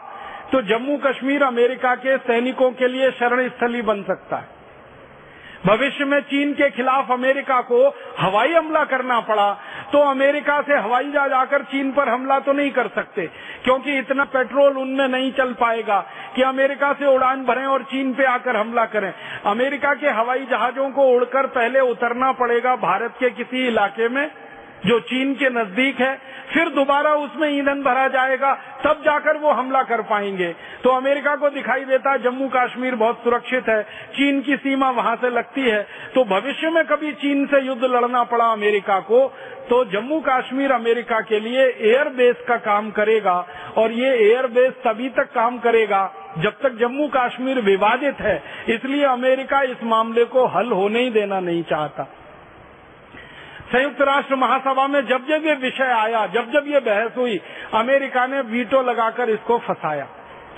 [0.52, 4.63] तो जम्मू कश्मीर अमेरिका के सैनिकों के लिए शरण स्थली बन सकता है।
[5.64, 7.88] भविष्य में चीन के खिलाफ अमेरिका को
[8.20, 9.52] हवाई हमला करना पड़ा
[9.94, 13.26] तो अमेरिका से हवाई जहाज़ आकर चीन पर हमला तो नहीं कर सकते,
[13.64, 16.00] क्योंकि इतना पेट्रोल उनमें नहीं चल पाएगा
[16.36, 19.12] कि अमेरिका से उड़ान भरें और चीन पे आकर हमला करें।
[19.46, 24.30] अमेरिका के हवाई जहाजों को उड़कर पहले उतरना पड़ेगा भारत के किसी इलाके में।
[24.84, 26.14] जो चीन के नज़दीक है,
[26.54, 28.54] फिर दोबारा उसमें ईंधन भरा जाएगा,
[28.84, 30.52] तब जाकर वो हमला कर पाएँगे।
[30.84, 33.82] तो अमेरिका को दिखाई देता है, जम्मू कश्मीर बहुत सुरक्षित है,
[34.14, 35.82] चीन की सीमा वहाँ से लगती है।
[36.16, 39.28] तो भविष्य में कभी चीन से युद्ध लड़ना पड़ा अमेरिका को
[39.64, 43.36] तो जम्मू कश्मीर अमेरिका के लिए एयर बेस का काम करेगा,
[43.78, 46.02] और ये एयर बेस तभी तक काम करेगा,
[46.38, 48.36] जब तक जम्मू कश्मीर विवादित है।
[48.70, 52.08] इसलिए अमेरिका इस मामले को हल होने ही देना नहीं चाहता।
[53.74, 57.40] संयुक्त राष्ट्र महासभा में जब जब ये विषय आया, जब जब ये बहस हुई,
[57.74, 60.08] अमेरिका ने वीटो लगाकर इसको फंसाया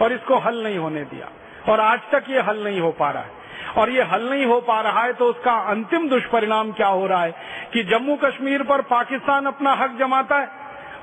[0.01, 1.29] और इसको हल नहीं होने दिया।
[1.71, 3.43] और आज तक ये हल नहीं हो पा रहा है।
[3.77, 7.23] और ये हल नहीं हो पा रहा है तो उसका अंतिम दुष्परिणाम क्या हो रहा
[7.23, 7.31] है
[7.73, 10.49] कि जम्मू कश्मीर पर पाकिस्तान अपना हक जमाता है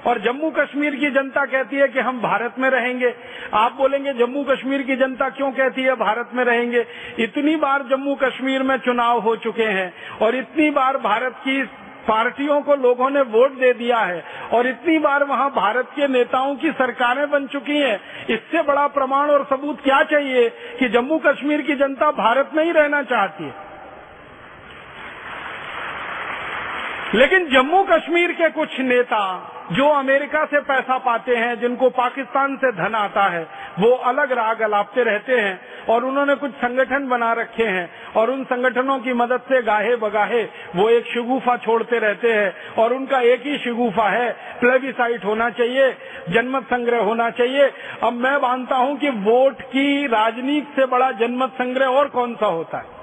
[0.06, 3.14] और जम्मू कश्मीर की जनता कहती है कि हम भारत में रहेंगे।
[3.54, 6.86] आप बोलेंगे जम्मू कश्मीर की जनता क्यों कहती है, भारत में रहेंगे?
[7.18, 11.62] इतनी बार जम्मू कश्मीर में चुनाव हो चुके हैं और इतनी बार भारत की
[12.08, 14.22] पार्टियों को लोगों ने वोट दे दिया है
[14.52, 18.00] और इतनी बार वहाँ भारत के नेताओं की सरकारें बन चुकी हैं।
[18.30, 20.48] इससे बड़ा प्रमाण और सबूत क्या चाहिए
[20.78, 23.71] कि जम्मू कश्मीर की जनता भारत में ही रहना चाहती है?
[27.14, 32.70] लेकिन जम्मू कश्मीर के कुछ नेता जो अमेरिका से पैसा पाते हैं, जिनको पाकिस्तान से
[32.72, 33.42] धन आता है,
[33.78, 38.44] वो अलग राग अलापते रहते हैं और उन्होंने कुछ संगठन बना रखे हैं और उन
[38.44, 40.42] संगठनों की मदद से गाहे बगाहे
[40.76, 45.90] वो एक शिगुफा छोड़ते रहते हैं और उनका एक ही शिगुफा है, प्लेबिसाइट होना चाहिए,
[46.28, 47.70] जनमत संग्रह होना चाहिए।
[48.02, 52.46] अब मैं मानता हूँ कि वोट की राजनीति से बड़ा जनमत संग्रह और कौन सा
[52.46, 53.01] होता है?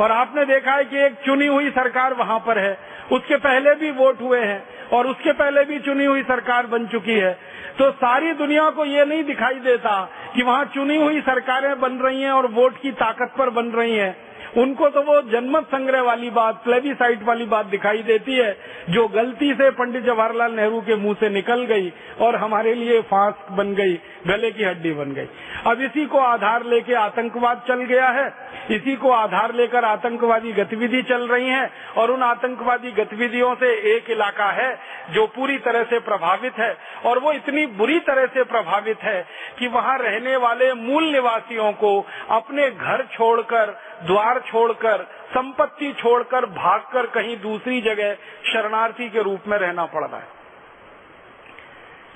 [0.00, 2.78] और आपने देखा है कि एक चुनी हुई सरकार वहाँ पर है।
[3.12, 7.14] उसके पहले भी वोट हुए हैं और उसके पहले भी चुनी हुई सरकार बन चुकी
[7.14, 7.32] है।
[7.78, 12.22] तो सारी दुनिया को ये नहीं दिखाई देता कि वहाँ चुनी हुई सरकारें बन रही
[12.22, 14.16] हैं और वोट की ताकत पर बन रही हैं।
[14.56, 18.56] उनको तो वो जनमत संग्रह वाली बात, प्लेबिसाइट वाली बात दिखाई देती है,
[18.90, 23.34] जो गलती से पंडित जवाहरलाल नेहरू के मुँह से निकल गई और हमारे लिए फांस
[23.52, 23.94] बन गई,
[24.26, 25.28] गले की हड्डी बन गई।
[25.66, 28.26] अब इसी को आधार लेके आतंकवाद चल गया है,
[28.70, 34.10] इसी को आधार लेकर आतंकवादी गतिविधि चल रही है, और उन आतंकवादी गतिविधियों से एक
[34.10, 34.72] इलाका है,
[35.10, 39.20] जो पूरी तरह से प्रभावित है, और वो इतनी बुरी तरह से प्रभावित है
[39.58, 41.98] कि वहाँ रहने वाले मूल निवासियों को
[42.30, 48.14] अपने घर छोड़कर द्वार छोड़कर, संपत्ति छोड़कर भागकर कहीं दूसरी जगह
[48.52, 50.28] शरणार्थी के रूप में रहना पड़ रहा है।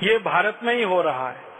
[0.03, 1.51] ये भारत में ही हो रहा है।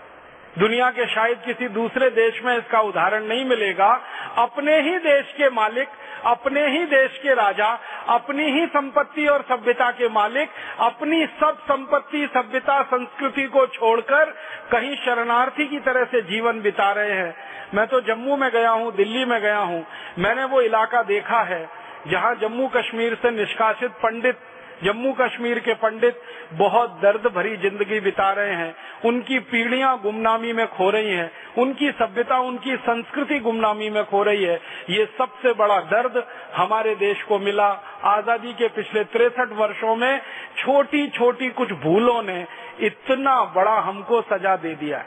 [0.59, 4.01] दुनिया के शायद किसी दूसरे देश में इसका उदाहरण नहीं मिलेगा।
[4.39, 5.89] अपने ही देश के मालिक
[6.25, 7.69] अपने ही देश के राजा,
[8.09, 10.51] अपनी ही संपत्ति और सभ्यता के मालिक,
[10.81, 14.31] अपनी सब संपत्ति, सभ्यता, संस्कृति को छोड़कर
[14.73, 17.35] कहीं शरणार्थी की तरह से जीवन बिता रहे हैं।
[17.75, 19.85] मैं तो जम्मू में गया हूँ, दिल्ली में गया हूँ।
[20.19, 21.69] मैंने वो इलाका देखा है,
[22.07, 24.39] जहाँ जम्मू कश्मीर से निष्कासित पंडित
[24.85, 26.21] जम्मू कश्मीर के पंडित
[26.55, 28.75] बहुत दर्द भरी ज़िंदगी बिता रहे हैं।
[29.05, 34.45] उनकी पीढ़ियाँ गुमनामी में खो रही हैं। उनकी सभ्यता, उनकी संस्कृति गुमनामी में खो रही
[34.45, 34.61] है।
[34.91, 36.23] ये सबसे बड़ा दर्द
[36.57, 37.69] हमारे देश को मिला।
[38.07, 40.21] आज़ादी के पिछले तिरसठ वर्षों में
[40.59, 42.45] छोटी छोटी कुछ भूलों ने
[42.83, 45.05] इतना बड़ा हमको सजा दे दिया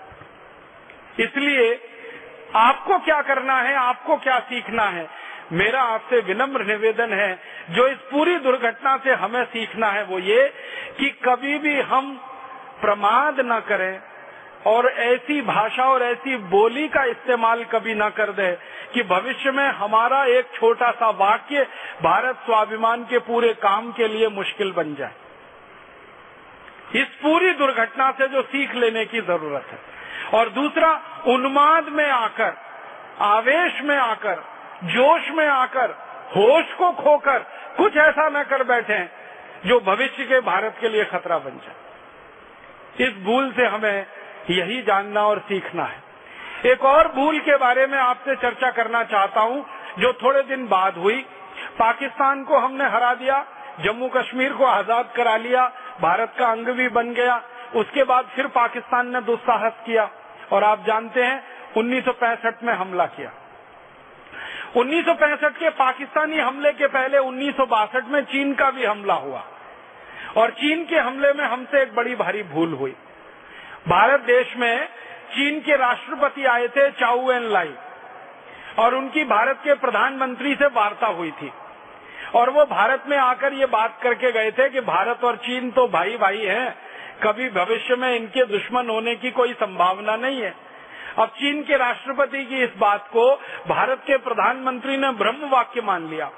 [1.20, 1.74] इसलिए
[2.58, 5.08] आपको क्या करना है, आपको क्या सीखना है?
[5.54, 7.34] मेरा आपसे विनम्र निवेदन है,
[7.70, 10.48] जो इस पूरी दुर्घटना से हमें सीखना है वो ये
[11.00, 12.16] कि कभी भी हम
[12.82, 14.02] प्रमाद न करें
[14.68, 18.52] और ऐसी भाषा और ऐसी बोली का इस्तेमाल कभी न कर दे
[18.94, 21.64] कि भविष्य में हमारा एक छोटा सा वाक्य
[22.04, 25.14] भारत स्वाभिमान के पूरे काम के लिए मुश्किल बन जाए।
[26.96, 29.80] इस पूरी दुर्घटना से जो सीख लेने की ज़रूरत है।
[30.34, 30.92] और दूसरा,
[31.28, 32.54] उन्माद में आकर,
[33.22, 34.44] आवेश में आकर
[34.84, 35.92] जोश में आकर,
[36.36, 37.40] होश को खोकर
[37.78, 38.98] कुछ ऐसा न कर बैठे
[39.66, 44.06] जो भविष्य के भारत के लिए खतरा बन जाए। इस भूल से हमें
[44.50, 46.02] यही जानना और सीखना है।
[46.66, 49.66] एक और भूल के बारे में आपसे चर्चा करना चाहता हूँ,
[50.00, 51.26] जो थोड़े दिन बाद हुई।
[51.80, 53.46] पाकिस्तान को हमने हरा दिया,
[53.80, 55.72] जम्मू कश्मीर को आज़ाद करा लिया,
[56.02, 57.42] भारत का अंग भी बन गया।
[57.76, 60.10] उसके बाद फिर पाकिस्तान ने दुस्साहस किया
[60.52, 61.44] और आप जानते हैं
[61.78, 63.32] 1965 में हमला किया।
[64.76, 69.44] 1965 के पाकिस्तानी हमले के पहले उन्नीस सौ बासठ में चीन का भी हमला हुआ।
[70.38, 72.96] और चीन के हमले में हमसे एक बड़ी भारी भूल हुई।
[73.88, 74.88] भारत देश में
[75.34, 77.74] चीन के राष्ट्रपति आए थे चाउ एन लाई,
[78.80, 81.52] और उनकी भारत के प्रधानमंत्री से वार्ता हुई थी।
[82.36, 85.88] और वो भारत में आकर ये बात करके गए थे कि भारत और चीन तो
[85.88, 86.76] भाई भाई हैं,
[87.24, 90.54] कभी भविष्य में इनके दुश्मन होने की कोई संभावना नहीं है।
[91.20, 93.30] अब चीन के राष्ट्रपति की इस बात को
[93.68, 96.30] भारत के प्रधानमंत्री ने ब्रह्म वाक्य मान लिया।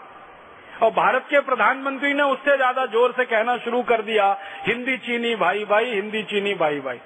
[0.83, 4.25] और भारत के प्रधानमंत्री ने उससे ज़्यादा ज़ोर से कहना शुरू कर दिया,
[4.67, 6.99] हिंदी चीनी भाई भाई, हिंदी चीनी भाई भाई।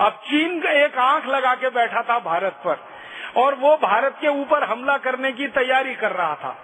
[0.00, 2.78] अब चीन का एक आँख लगा के बैठा था भारत पर,
[3.36, 6.56] और वो भारत के ऊपर हमला करने की तैयारी कर रहा था।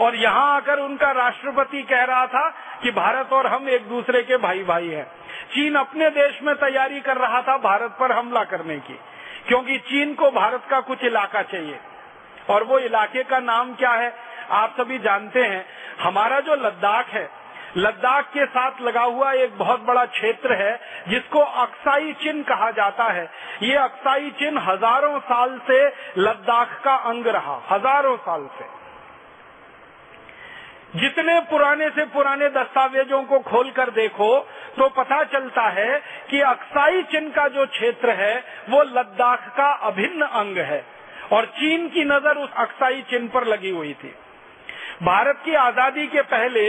[0.00, 2.48] और यहाँ आकर उनका राष्ट्रपति कह रहा था
[2.82, 5.04] कि भारत और हम एक दूसरे के भाई भाई हैं।
[5.54, 8.98] चीन अपने देश में तैयारी कर रहा था भारत पर हमला करने की।
[9.48, 11.78] क्योंकि चीन को भारत का कुछ इलाका चाहिए।
[12.50, 14.12] और वो इलाके का नाम क्या है,
[14.50, 15.64] आप सभी जानते हैं।
[16.00, 17.28] हमारा जो लद्दाख है,
[17.76, 23.04] लद्दाख के साथ लगा हुआ एक बहुत बड़ा क्षेत्र है, जिसको अक्साई चिन्ह कहा जाता
[23.04, 23.24] है।
[23.62, 25.86] ये अक्साई चिन्ह हज़ारों साल से
[26.18, 28.81] लद्दाख का अंग रहा, हज़ारों साल से।
[30.94, 34.38] जितने पुराने से पुराने दस्तावेजों को खोलकर देखो
[34.76, 35.98] तो पता चलता है
[36.30, 38.34] कि अक्साई चिन्ह का जो क्षेत्र है,
[38.70, 40.84] वो लद्दाख का अभिन्न अंग है।
[41.32, 44.14] और चीन की नज़र उस अक्साई चिन्ह पर लगी हुई थी।
[45.02, 46.64] भारत की आज़ादी के पहले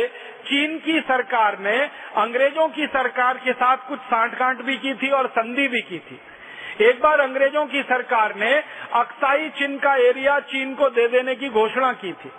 [0.46, 1.78] चीन की सरकार ने
[2.18, 6.20] अंग्रेज़ों की सरकार के साथ कुछ सांठगांठ भी की थी और संधि भी की थी।
[6.82, 8.54] एक बार अंग्रेज़ों की सरकार ने
[8.94, 12.32] अक्साई चिन्ह का एरिया चीन को दे देने की घोषणा की थी।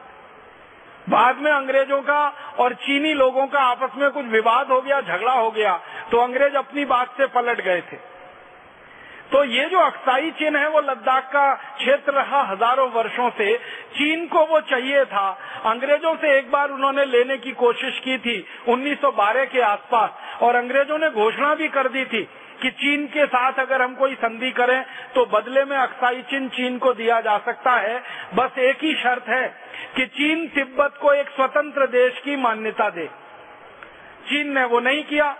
[1.06, 2.22] बाद में अंग्रेज़ों का
[2.58, 5.76] और चीनी लोगों का आपस में कुछ विवाद हो गया, झगड़ा हो गया
[6.10, 7.96] तो अंग्रेज़ अपनी बात से पलट गए थे।
[9.32, 13.56] तो ये जो अक्साई चिन्ह है, वो लद्दाख का क्षेत्र रहा हज़ारों वर्षों से।
[13.94, 15.28] चीन को वो चाहिए था।
[15.66, 18.36] अंग्रेज़ों से एक बार उन्होंने लेने की कोशिश की थी
[18.68, 20.10] 1912 के आसपास,
[20.42, 22.22] और अंग्रेज़ों ने घोषणा भी कर दी थी
[22.64, 24.82] कि चीन के साथ अगर हम कोई संधि करें
[25.14, 27.98] तो बदले में अक्साई चिन्ह चीन को दिया जा सकता है।
[28.34, 29.46] बस एक ही शर्त है
[29.96, 33.06] कि चीन तिब्बत को एक स्वतंत्र देश की मान्यता दे।
[34.26, 35.30] चीन ने वो नहीं किया,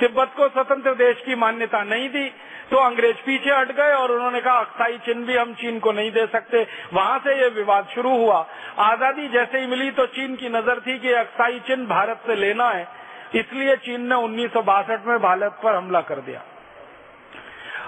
[0.00, 2.30] तिब्बत को स्वतंत्र देश की मान्यता नहीं दी
[2.70, 6.10] तो अंग्रेज़ पीछे हट गए और उन्होंने कहा, अक्साई चिन्ह भी हम चीन को नहीं
[6.12, 8.46] दे सकते। वहाँ से ये विवाद शुरू हुआ।
[8.82, 12.68] आज़ादी जैसे ही मिली तो चीन की नज़र थी कि अक्साई चिन्ह भारत से लेना
[12.70, 12.86] है।
[13.34, 16.42] इसलिए चीन ने उन्नीस सौ बासठ में भारत पर हमला कर दिया।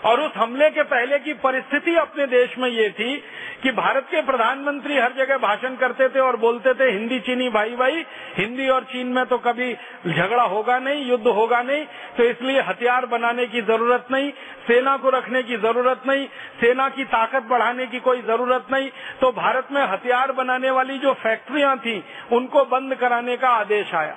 [0.06, 3.16] और उस हमले के पहले की परिस्थिति अपने देश में ये थी
[3.62, 7.74] कि भारत के प्रधानमंत्री हर जगह भाषण करते थे और बोलते थे, हिंदी चीनी भाई
[7.76, 8.04] भाई,
[8.36, 9.72] हिंदी और चीन में तो कभी
[10.06, 11.84] झगड़ा होगा नहीं, युद्ध होगा नहीं
[12.16, 14.30] तो इसलिए हथियार बनाने की ज़रूरत नहीं,
[14.66, 16.26] सेना को रखने की ज़रूरत नहीं,
[16.60, 18.88] सेना की ताकत बढ़ाने की कोई ज़रूरत नहीं।
[19.20, 22.02] तो भारत में हथियार बनाने वाली जो फैक्ट्रियाँ थी,
[22.32, 24.16] उनको बंद कराने का आदेश आया,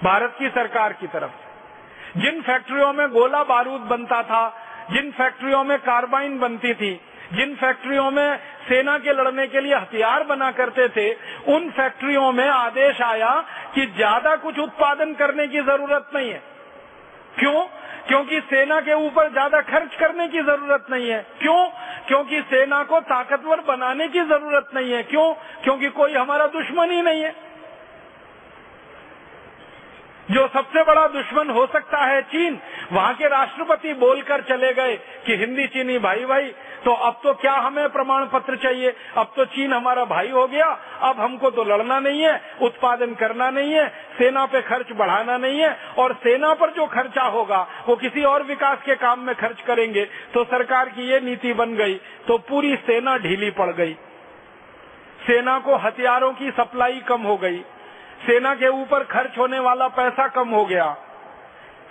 [0.00, 1.45] भारत की सरकार की तरफ़ से।
[2.16, 4.62] जिन फैक्ट्रियों में गोला बारूद बनता था,
[4.92, 7.00] जिन फैक्ट्रियों में कार्बाइन बनती थी,
[7.32, 11.14] जिन फैक्ट्रियों में सेना के लड़ने के लिए हथियार बना करते थे,
[11.54, 13.44] उन फैक्ट्रियों में आदेश आया
[13.74, 16.42] कि ज़्यादा कुछ उत्पादन करने की ज़रूरत नहीं है।
[17.38, 17.66] क्यों?
[18.08, 21.68] क्योंकि सेना के ऊपर ज़्यादा खर्च करने की ज़रूरत नहीं है। क्यों?
[22.08, 25.34] क्योंकि सेना को ताकतवर बनाने की ज़रूरत नहीं है। क्यों?
[25.34, 27.45] क्योंकि कोई हमारा दुश्मन ही नहीं है।
[30.30, 32.58] जो सबसे बड़ा दुश्मन हो सकता है चीन,
[32.92, 34.96] वहाँ के राष्ट्रपति बोलकर चले गए
[35.26, 36.52] कि हिंदी चीनी भाई भाई
[36.84, 38.94] तो अब तो क्या हमें प्रमाण पत्र चाहिए?
[39.16, 40.66] अब तो चीन हमारा भाई हो गया,
[41.02, 43.86] अब हमको तो लड़ना नहीं है, उत्पादन करना नहीं है,
[44.18, 48.42] सेना पे खर्च बढ़ाना नहीं है, और सेना पर जो खर्चा होगा, वो किसी और
[48.44, 50.04] विकास के काम में खर्च करेंगे
[50.34, 51.94] तो सरकार की ये नीति बन गई
[52.28, 53.96] तो पूरी सेना ढीली पड़ गई।
[55.20, 57.62] सेना को हथियारों की सप्लाई कम हो गई।
[58.26, 60.96] सेना के ऊपर खर्च होने वाला पैसा कम हो गया।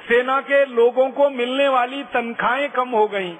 [0.09, 3.37] सेना के लोगों को मिलने वाली तनख्वाहें कम हो गईं।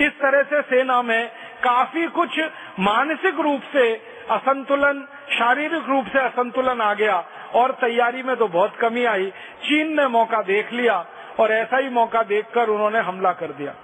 [0.00, 1.28] इस तरह से सेना में
[1.64, 2.40] काफ़ी कुछ
[2.80, 3.94] मानसिक रूप से
[4.30, 7.24] असंतुलन, शारीरिक रूप से असंतुलन आ गया
[7.54, 9.30] और तैयारी में तो बहुत कमी आई।
[9.62, 11.06] चीन ने मौका देख लिया
[11.40, 13.74] और ऐसा ही मौका देखकर उन्होंने हमला कर दिया।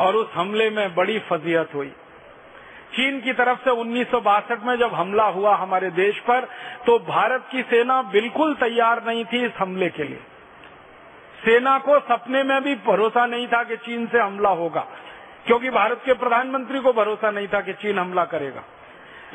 [0.00, 1.92] और उस हमले में बड़ी फजीहत हुई।
[2.92, 6.48] चीन की तरफ़ से उन्नीस सौ बासठ में जब हमला हुआ हमारे देश पर
[6.86, 10.20] तो भारत की सेना बिल्कुल तैयार नहीं थी इस हमले के लिए।
[11.38, 14.86] सेना को सपने में भी भरोसा नहीं था कि चीन से हमला होगा,
[15.46, 18.64] क्योंकि भारत के प्रधानमंत्री को भरोसा नहीं था कि चीन हमला करेगा।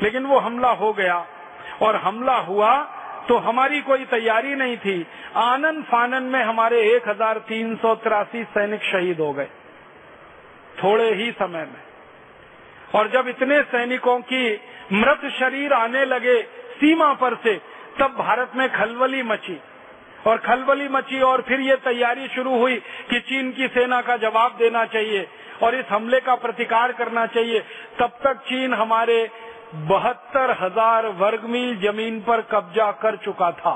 [0.02, 1.24] लेकिन वो हमला हो गया,
[1.82, 2.76] और हमला हुआ
[3.28, 5.06] तो हमारी कोई तैयारी नहीं थी।
[5.38, 9.48] आनंद फानन में हमारे एक हज़ार तीन सौ तिरासी सैनिक शहीद हो गए,
[10.82, 11.82] थोड़े ही समय में।
[12.94, 14.48] और जब इतने सैनिकों की
[14.92, 16.40] मृत शरीर आने लगे
[16.74, 17.54] सीमा पर से,
[18.00, 19.60] तब भारत में खलबली मची।
[20.26, 22.76] और खलबली मची और फिर ये तैयारी शुरू हुई
[23.10, 25.26] कि चीन की सेना का जवाब देना चाहिए
[25.62, 27.60] और इस हमले का प्रतिकार करना चाहिए।
[27.98, 29.18] तब तक चीन हमारे
[29.74, 33.74] बहत्तर हज़ार वर्ग मील ज़मीन पर कब्जा कर चुका था।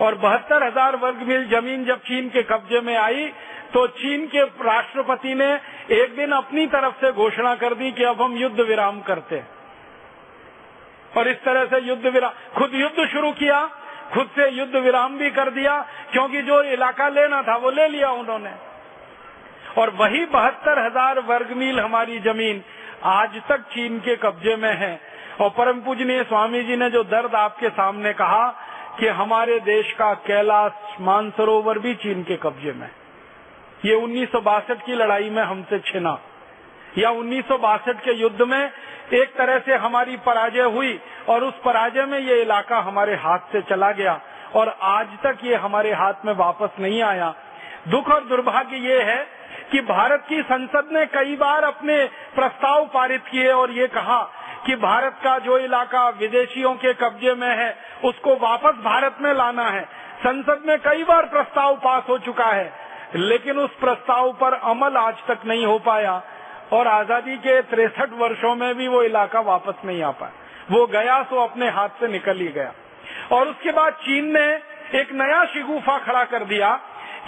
[0.00, 3.26] और बहत्तर हज़ार वर्ग मील ज़मीन जब चीन के कब्जे में आई
[3.72, 5.48] तो चीन के राष्ट्रपति ने
[5.94, 9.48] एक दिन अपनी तरफ़ से घोषणा कर दी कि अब हम युद्ध विराम करते हैं।
[11.12, 13.60] और इस तरह से युद्ध विराम, खुद युद्ध शुरू किया,
[14.14, 15.78] खुद से युद्ध विराम भी कर दिया,
[16.12, 18.50] क्योंकि जो इलाका लेना था वो ले लिया उन्होंने।
[19.78, 22.62] और वही बहत्तर हज़ार वर्ग मील हमारी ज़मीन
[23.06, 24.98] आज तक चीन के कब्जे में है।
[25.40, 28.46] और परम पूजनीय स्वामी जी ने जो दर्द आपके सामने कहा
[29.00, 32.88] कि हमारे देश का कैलाश मानसरोवर भी चीन के कब्जे में
[33.84, 36.18] ये उन्नीस सौ बासठ की लड़ाई में हमसे छिना।
[36.98, 38.70] या उन्नीस सौ बासठ के युद्ध में
[39.12, 40.98] एक तरह से हमारी पराजय हुई
[41.28, 44.20] और उस पराजय में ये इलाका हमारे हाथ से चला गया
[44.54, 47.34] और आज तक ये हमारे हाथ में वापस नहीं आया।
[47.88, 49.18] दुख और दुर्भाग्य ये है
[49.72, 54.20] कि भारत की संसद ने कई बार अपने प्रस्ताव पारित किए और ये कहा
[54.66, 59.68] कि भारत का जो इलाका विदेशियों के कब्जे में है, उसको वापस भारत में लाना
[59.68, 59.82] है।
[60.20, 62.72] संसद में कई बार प्रस्ताव पास हो चुका है,
[63.16, 66.20] लेकिन उस प्रस्ताव पर अमल आज तक नहीं हो पाया
[66.72, 70.32] और आज़ादी के तिरसठ वर्षों में भी वो इलाका वापस नहीं आ पाया।
[70.70, 72.72] वो गया तो अपने हाथ से निकल ही गया।
[73.32, 74.46] और उसके बाद चीन ने
[75.00, 76.68] एक नया शिगुफा खड़ा कर दिया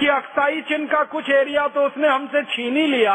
[0.01, 3.15] कि अक्साई चिन्ह का कुछ एरिया तो उसने हमसे छीन ही लिया।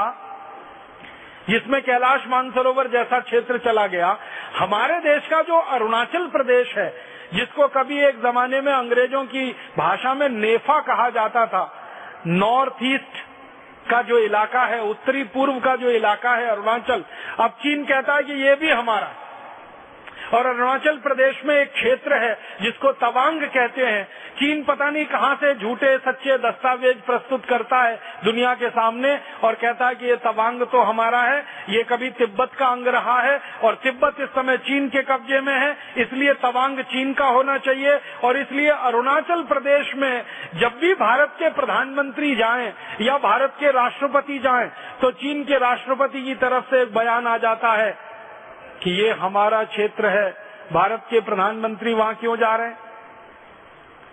[1.50, 4.18] जिसमें कैलाश मानसरोवर जैसा क्षेत्र चला गया।
[4.56, 10.14] हमारे देश का जो अरुणाचल प्रदेश है, जिसको कभी एक जमाने में अंग्रेज़ों की भाषा
[10.14, 11.84] में नेफा कहा जाता था,
[12.28, 13.26] नॉर्थ ईस्ट
[13.90, 17.04] का जो इलाका है, उत्तरी पूर्व का जो इलाका है अरुणाचल,
[17.40, 19.14] अब चीन कहता है कि ये भी हमारा।
[20.34, 25.34] और अरुणाचल प्रदेश में एक क्षेत्र है, जिसको तवांग कहते हैं। चीन पता नहीं कहाँ
[25.36, 30.16] से झूठे सच्चे दस्तावेज़ प्रस्तुत करता है दुनिया के सामने और कहता है कि ये
[30.26, 34.58] तवांग तो हमारा है, ये कभी तिब्बत का अंग रहा है और तिब्बत इस समय
[34.60, 39.94] चीन के कब्जे में है, इसलिए तवांग चीन का होना चाहिए और इसलिए अरुणाचल प्रदेश
[39.96, 40.24] में
[40.56, 42.72] जब भी भारत के प्रधानमंत्री जाएँ
[43.02, 44.72] या भारत के राष्ट्रपति जाए
[45.02, 47.92] तो चीन के राष्ट्रपति की तरफ़ से एक बयान आ जाता है
[48.82, 50.30] कि ये हमारा क्षेत्र है,
[50.74, 52.86] भारत के प्रधानमंत्री वहाँ क्यों जा रहे हैं?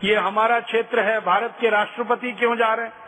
[0.04, 3.02] ये हमारा क्षेत्र है, भारत के राष्ट्रपति क्यों जा रहे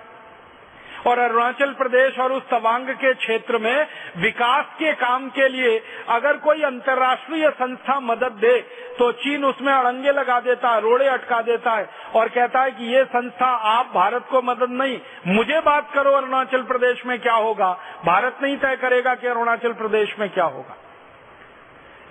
[1.07, 3.87] और अरुणाचल प्रदेश और उस तवांग के क्षेत्र में
[4.17, 8.57] विकास के काम के लिए अगर कोई अंतर्राष्ट्रीय संस्था मदद दे
[8.99, 12.93] तो चीन उसमें अड़ंगे लगा देता है, रोड़े अटका देता है और कहता है कि
[12.95, 17.73] ये संस्था आप, भारत को मदद नहीं। मुझे बात करो अरुणाचल प्रदेश में क्या होगा।
[18.05, 20.77] भारत नहीं तय करेगा कि अरुणाचल प्रदेश में क्या होगा।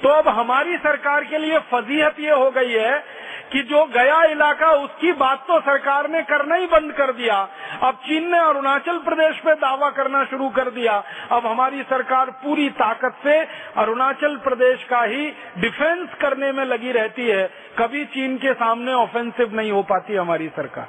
[0.04, 4.70] तो अब हमारी सरकार के लिए फजीहत ये हो गई है कि जो गया इलाका,
[4.72, 7.36] उसकी बात तो सरकार ने करना ही बंद कर दिया।
[7.84, 12.70] अब चीन ने अरुणाचल प्रदेश में दावा करना शुरू कर दिया। अब हमारी सरकार पूरी
[12.70, 13.40] ताकत से
[13.78, 19.56] अरुणाचल प्रदेश का ही डिफेंस करने में लगी रहती है। कभी चीन के सामने ऑफेंसिव
[19.56, 20.88] नहीं हो पाती हमारी सरकार।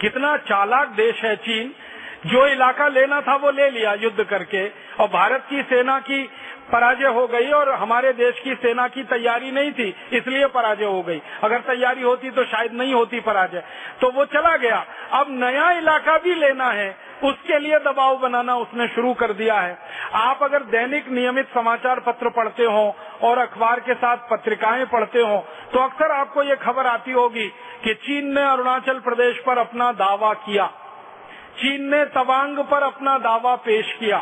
[0.00, 1.74] कितना चालाक देश है चीन।
[2.26, 4.68] जो इलाका लेना था वो ले लिया युद्ध करके।
[5.00, 6.30] और भारत की सेना की
[6.72, 11.02] पराजय हो गई और हमारे देश की सेना की तैयारी नहीं थी, इसलिए पराजय हो
[11.02, 13.62] गई। अगर तैयारी होती तो शायद नहीं होती पराजय।
[14.00, 16.90] तो वो चला गया। अब नया इलाका भी लेना है,
[17.24, 19.78] उसके लिए दबाव बनाना उसने शुरू कर दिया है।
[20.16, 22.84] आप अगर दैनिक नियमित समाचार पत्र पढ़ते हो
[23.22, 25.38] और अखबार के साथ पत्रिकाएँ पढ़ते हो
[25.72, 27.46] तो अक्सर आपको ये खबर आती होगी
[27.84, 30.66] कि चीन ने अरुणाचल प्रदेश पर अपना दावा किया।
[31.58, 34.18] चीन ने तवांग पर अपना दावा पेश किया।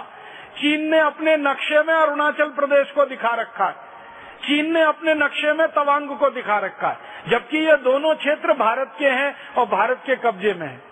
[0.61, 3.89] चीन ने अपने नक्शे में अरुणाचल प्रदेश को दिखा रखा है।
[4.43, 8.95] चीन ने अपने नक्शे में तवांग को दिखा रखा है। जबकि ये दोनों क्षेत्र भारत
[8.99, 10.91] के हैं और भारत के कब्जे में है।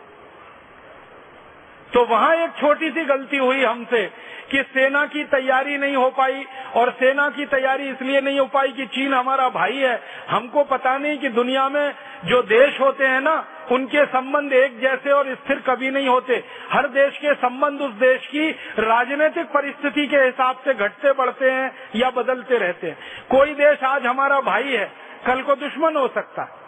[1.94, 4.06] तो वहाँ एक छोटी सी गलती हुई हमसे
[4.50, 6.44] कि सेना की तैयारी नहीं हो पाई
[6.76, 10.98] और सेना की तैयारी इसलिए नहीं हो पाई कि चीन हमारा भाई है। हमको पता
[10.98, 11.94] नहीं कि दुनिया में
[12.24, 13.36] जो देश होते हैं ना
[13.70, 18.26] उनके संबंध एक जैसे और स्थिर कभी नहीं होते। हर देश के संबंध उस देश
[18.26, 18.50] की
[18.80, 22.96] राजनीतिक परिस्थिति के हिसाब से घटते बढ़ते हैं या बदलते रहते हैं।
[23.30, 24.90] कोई देश आज हमारा भाई है,
[25.26, 26.66] कल को दुश्मन हो सकता है।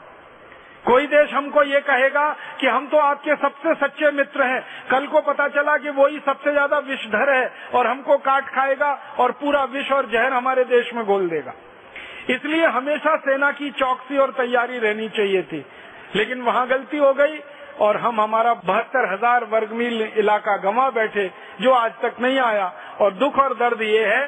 [0.84, 2.28] कोई देश हमको ये कहेगा
[2.60, 6.52] कि हम तो आपके सबसे सच्चे मित्र हैं। कल को पता चला कि वही सबसे
[6.52, 11.04] ज़्यादा विषधर है और हमको काट खाएगा और पूरा विष और जहर हमारे देश में
[11.04, 11.54] घोल देगा।
[12.30, 15.64] इसलिए हमेशा सेना की चौकसी और तैयारी रहनी चाहिए थी।
[16.16, 17.38] लेकिन वहाँ गलती हो गई
[17.80, 21.30] और हम हमारा बहत्तर हज़ार वर्ग मील इलाका गंवा बैठे,
[21.60, 24.26] जो आज तक नहीं आया। और दुख और दर्द ये है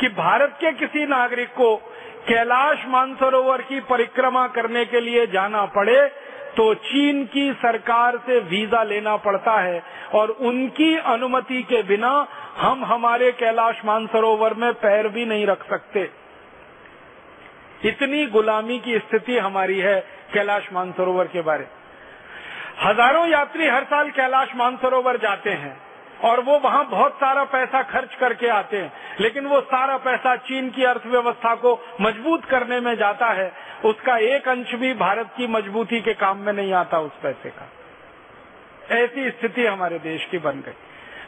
[0.00, 1.74] कि भारत के किसी नागरिक को
[2.22, 6.00] कैलाश मानसरोवर की परिक्रमा करने के लिए जाना पड़े
[6.52, 9.82] तो चीन की सरकार से वीज़ा लेना पड़ता है।
[10.14, 12.10] और उनकी अनुमति के बिना
[12.56, 16.08] हम हमारे कैलाश मानसरोवर में पैर भी नहीं रख सकते।
[17.84, 20.00] इतनी गुलामी की स्थिति हमारी है
[20.32, 21.66] कैलाश मानसरोवर के बारे।
[22.82, 25.76] हज़ारों यात्री हर साल कैलाश मानसरोवर जाते हैं
[26.22, 30.68] और वो वहाँ बहुत सारा पैसा खर्च करके आते हैं, लेकिन वो सारा पैसा चीन
[30.70, 33.50] की अर्थव्यवस्था को मज़बूत करने में जाता है।
[33.84, 37.68] उसका एक अंश भी भारत की मजबूती के काम में नहीं आता उस पैसे का।
[38.94, 40.72] ऐसी स्थिति हमारे देश की बन गई।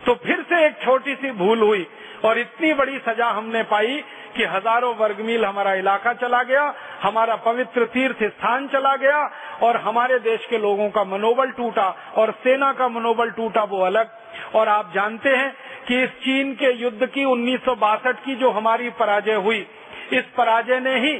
[0.06, 1.86] तो फिर से एक छोटी सी भूल हुई
[2.24, 4.02] और इतनी बड़ी सजा हमने पाई
[4.36, 6.62] कि हज़ारों वर्ग मील हमारा इलाका चला गया,
[7.02, 9.18] हमारा पवित्र तीर्थ स्थान चला गया
[9.62, 14.10] और हमारे देश के लोगों का मनोबल टूटा और सेना का मनोबल टूटा वो अलग।
[14.54, 15.52] और आप जानते हैं
[15.88, 19.66] कि इस चीन के युद्ध की उन्नीस सौ बासठ की जो हमारी पराजय हुई,
[20.12, 21.18] इस पराजय ने ही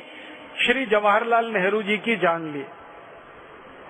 [0.58, 2.64] श्री जवाहरलाल नेहरू जी की जान ली।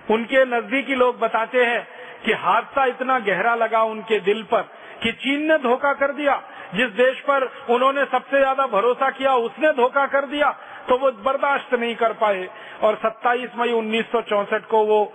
[0.09, 1.87] उनके नजदीकी लोग बताते हैं
[2.25, 4.61] कि हादसा इतना गहरा लगा उनके दिल पर
[5.03, 6.41] कि चीन ने धोखा कर दिया।
[6.73, 10.49] जिस देश पर उन्होंने सबसे ज़्यादा भरोसा किया, उसने धोखा कर दिया
[10.87, 12.47] तो वो बर्दाश्त नहीं कर पाए।
[12.81, 15.13] और 27 मई उन्नीस को वो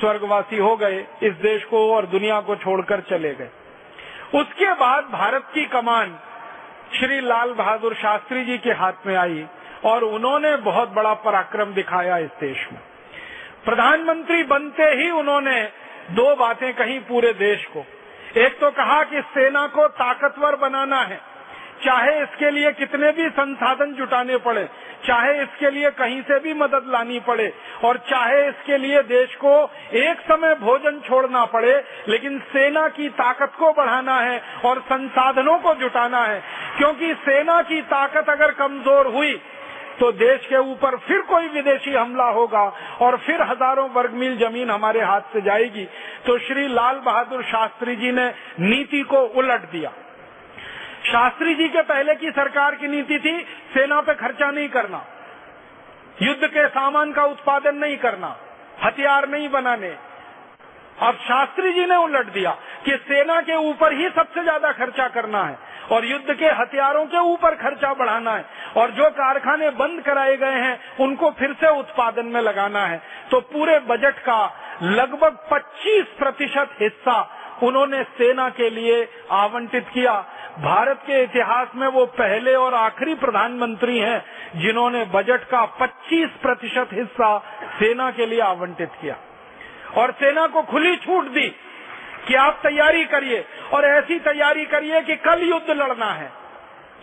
[0.00, 3.50] स्वर्गवासी हो गए, इस देश को और दुनिया को छोड़कर चले गए।
[4.34, 6.18] उसके बाद भारत की कमान
[6.94, 9.46] श्री लाल बहादुर शास्त्री जी के हाथ में आई
[9.84, 12.80] और उन्होंने बहुत बड़ा पराक्रम दिखाया इस देश में।
[13.64, 15.62] प्रधानमंत्री बनते ही उन्होंने
[16.12, 17.84] दो बातें कही पूरे देश को।
[18.36, 21.20] एक तो कहा कि सेना को ताकतवर बनाना है।
[21.84, 24.64] चाहे इसके लिए कितने भी संसाधन जुटाने पड़े,
[25.06, 27.52] चाहे इसके लिए कहीं से भी मदद लानी पड़े,
[27.84, 29.52] और चाहे इसके लिए देश को
[29.94, 31.74] एक समय भोजन छोड़ना पड़े,
[32.08, 36.42] लेकिन सेना की ताकत को बढ़ाना है और संसाधनों को जुटाना है।
[36.78, 39.40] क्योंकि सेना की ताकत अगर कमज़ोर हुई
[39.98, 42.62] तो देश के ऊपर फिर कोई विदेशी हमला होगा
[43.00, 45.84] और फिर हज़ारों वर्ग मील ज़मीन हमारे हाथ से जाएगी।
[46.26, 48.28] तो श्री लाल बहादुर शास्त्री जी ने
[48.60, 49.92] नीति को उलट दिया।
[51.04, 53.38] शास्त्री जी के पहले की सरकार की नीति थी,
[53.74, 55.04] सेना पे खर्चा नहीं करना,
[56.22, 58.36] युद्ध के सामान का उत्पादन नहीं करना,
[58.82, 59.94] हथियार नहीं बनाने
[60.98, 62.50] अब शास्त्री जी ने उलट दिया
[62.84, 65.58] कि सेना के ऊपर ही सबसे ज़्यादा खर्चा करना है
[65.92, 68.44] और युद्ध के हथियारों के ऊपर खर्चा बढ़ाना है
[68.76, 73.40] और जो कारखाने बंद कराए गए हैं, उनको फिर से उत्पादन में लगाना है। तो
[73.52, 74.38] पूरे बजट का
[74.82, 77.20] लगभग 25 प्रतिशत हिस्सा
[77.62, 80.14] उन्होंने सेना के लिए आवंटित किया।
[80.58, 84.24] भारत के इतिहास में वो पहले और आखिरी प्रधानमंत्री हैं
[84.56, 87.38] जिन्होंने बजट का 25 प्रतिशत हिस्सा
[87.78, 89.16] सेना के लिए आवंटित किया।
[89.96, 91.48] और सेना को खुली छूट दी
[92.28, 96.32] कि आप तैयारी करिए और ऐसी तैयारी करिए कि कल युद्ध लड़ना है।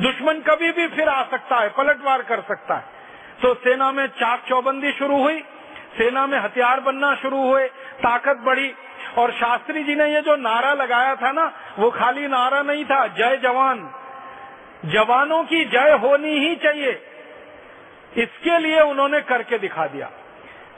[0.01, 2.83] दुश्मन कभी भी फिर आ सकता है, पलटवार कर सकता है।
[3.41, 5.39] तो सेना में चाक चौबंदी शुरू हुई,
[5.97, 7.67] सेना में हथियार बनना शुरू हुए,
[8.03, 8.73] ताकत बढ़ी
[9.17, 13.07] और शास्त्री जी ने ये जो नारा लगाया था ना, वो खाली नारा नहीं था,
[13.07, 13.93] जय जवान।
[14.85, 16.91] जवानों की जय होनी ही चाहिए।
[18.17, 20.11] इसके लिए उन्होंने करके दिखा दिया।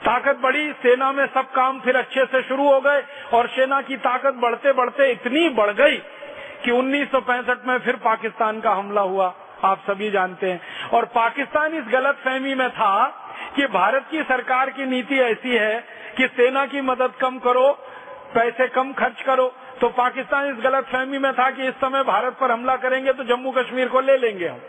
[0.06, 3.02] ताकत बढ़ी, सेना में सब काम फिर अच्छे से शुरू हो गए
[3.34, 5.96] और सेना की ताकत बढ़ते बढ़ते इतनी बढ़ गई
[6.64, 9.34] कि 1965 में फिर पाकिस्तान का हमला हुआ,
[9.64, 13.06] आप सभी जानते हैं। और पाकिस्तान इस गलत फहमी में था
[13.56, 15.84] कि भारत की सरकार की नीति ऐसी है
[16.16, 17.70] कि सेना की मदद कम करो,
[18.34, 22.36] पैसे कम खर्च करो। तो पाकिस्तान इस गलत फहमी में था कि इस समय भारत
[22.40, 24.60] पर हमला करेंगे तो जम्मू कश्मीर को ले लेंगे हम।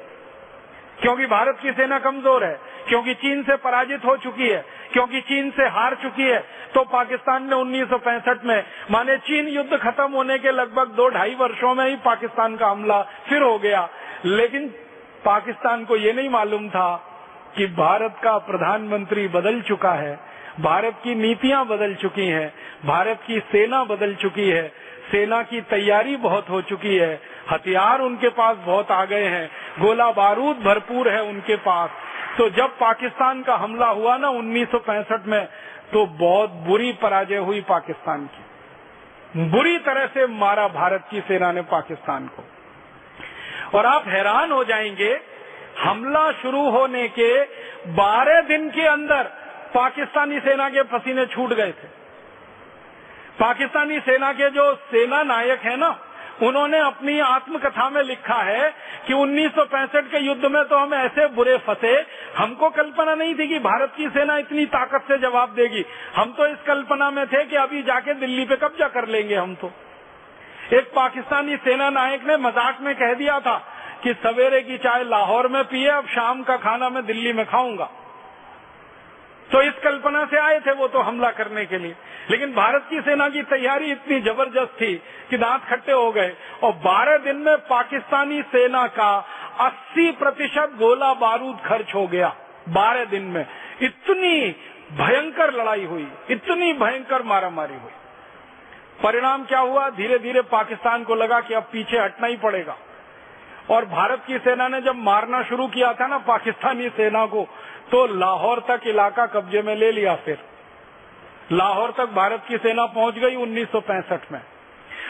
[0.98, 5.50] क्योंकि भारत की सेना कमज़ोर है, क्योंकि चीन से पराजित हो चुकी है, क्योंकि चीन
[5.52, 6.40] से हार चुकी है
[6.74, 11.10] तो पाकिस्तान ने उन्नीस सौ पैंसठ में, माने चीन युद्ध खत्म होने के लगभग दो
[11.10, 13.88] ढाई वर्षों में ही पाकिस्तान का हमला फिर हो गया।
[14.26, 14.68] लेकिन
[15.26, 16.96] पाकिस्तान को ये नहीं मालूम था
[17.58, 20.20] कि भारत का प्रधानमंत्री बदल चुका है,
[20.60, 22.54] भारत की नीतियाँ बदल चुकी हैं,
[22.86, 24.68] भारत की सेना बदल चुकी है,
[25.12, 27.16] सेना की तैयारी बहुत हो चुकी है
[27.52, 31.90] हथियार उनके पास बहुत आ गए हैं, गोला बारूद भरपूर है उनके पास।
[32.38, 35.46] तो जब पाकिस्तान का हमला हुआ ना 1965 में
[35.94, 41.62] तो बहुत बुरी पराजय हुई पाकिस्तान की। बुरी तरह से मारा भारत की सेना ने
[41.62, 42.44] पाकिस्तान को।
[43.78, 45.20] और आप हैरान हो जाएँगे,
[45.80, 47.30] हमला शुरू होने के
[47.96, 49.24] 12 दिन के अंदर
[49.74, 51.88] पाकिस्तानी सेना के पसीने छूट गए थे।
[53.40, 55.90] पाकिस्तानी सेना के जो सेना नायक है ना
[56.44, 58.70] उन्होंने अपनी आत्मकथा में लिखा है
[59.08, 61.94] कि 1965 के युद्ध में तो हम ऐसे बुरे फंसे।
[62.38, 65.84] हमको कल्पना नहीं थी कि भारत की सेना इतनी ताकत से जवाब देगी।
[66.16, 69.56] हम तो इस कल्पना में थे कि अभी जाके दिल्ली पे कब्जा कर लेंगे हम
[69.56, 69.72] तो।
[70.74, 73.58] एक पाकिस्तानी सेना नायक ने मज़ाक में कह दिया था
[74.04, 77.90] कि सवेरे की चाय लाहौर में पिए, अब शाम का खाना मैं दिल्ली में खाऊँगा।
[79.52, 81.96] तो इस कल्पना से आए थे वो तो हमला करने के लिए।
[82.32, 84.96] लेकिन भारत की सेना की तैयारी इतनी ज़बरदस्त थी
[85.30, 89.28] कि दांत खट्टे हो गए और 12 दिन में पाकिस्तानी सेना का
[89.60, 92.36] 80 प्रतिशत गोला बारूद खर्च हो गया
[92.70, 93.46] 12 दिन में।
[93.82, 94.56] इतनी
[94.92, 97.92] भयंकर लड़ाई हुई, इतनी भयंकर मारामारी हुई।
[99.04, 99.90] परिणाम क्या हुआ?
[99.90, 102.78] धीरे धीरे पाकिस्तान को लगा कि अब पीछे हटना ही पड़ेगा।
[103.70, 107.48] और भारत की सेना ने जब मारना शुरू किया था ना, पाकिस्तानी सेना को
[107.92, 110.38] तो लाहौर तक इलाका कब्जे में ले लिया फिर।
[111.52, 114.42] लाहौर तक भारत की सेना पहुँच गई 1965 में।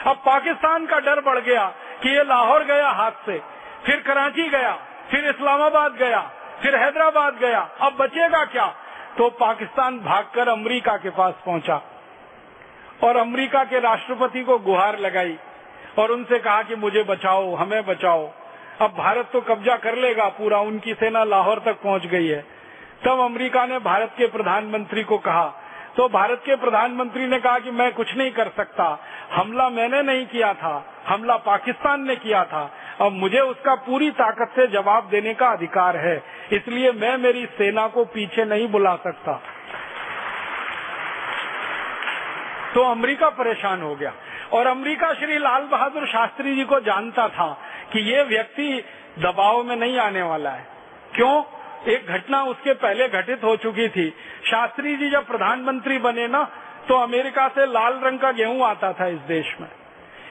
[0.05, 1.65] अब पाकिस्तान का डर बढ़ गया
[2.03, 3.37] कि ये लाहौर गया हाथ से,
[3.85, 4.73] फिर कराची गया,
[5.11, 6.19] फिर इस्लामाबाद गया,
[6.61, 8.65] फिर हैदराबाद गया, अब बचेगा क्या?
[9.17, 11.81] तो पाकिस्तान भागकर अमेरिका के पास पहुँचा
[13.03, 15.37] और अमेरिका के राष्ट्रपति को गुहार लगाई
[15.99, 18.29] और उनसे कहा कि मुझे बचाओ, हमें बचाओ।
[18.81, 22.45] अब भारत तो कब्जा कर लेगा, पूरा उनकी सेना लाहौर तक पहुँच गई है।
[23.05, 25.53] तब अमेरिका ने भारत के प्रधानमंत्री को कहा।
[25.97, 28.99] तो भारत के प्रधानमंत्री ने कहा कि मैं कुछ नहीं कर सकता।
[29.33, 32.71] हमला मैंने नहीं किया था, हमला पाकिस्तान ने किया था।
[33.01, 37.87] अब मुझे उसका पूरी ताकत से जवाब देने का अधिकार है, इसलिए मैं मेरी सेना
[37.87, 39.41] को पीछे नहीं बुला सकता।
[42.73, 44.13] तो अमेरिका परेशान हो गया।
[44.53, 47.61] और अमेरिका श्री लाल बहादुर शास्त्री जी को जानता था
[47.93, 48.83] कि ये व्यक्ति
[49.19, 50.67] दबाव में नहीं आने वाला है।
[51.15, 51.43] क्यों?
[51.87, 54.09] एक घटना उसके पहले घटित हो चुकी थी।
[54.43, 56.43] शास्त्री जी जब प्रधानमंत्री बने ना
[56.89, 59.67] तो अमेरिका से लाल रंग का गेहूँ आता था इस देश में।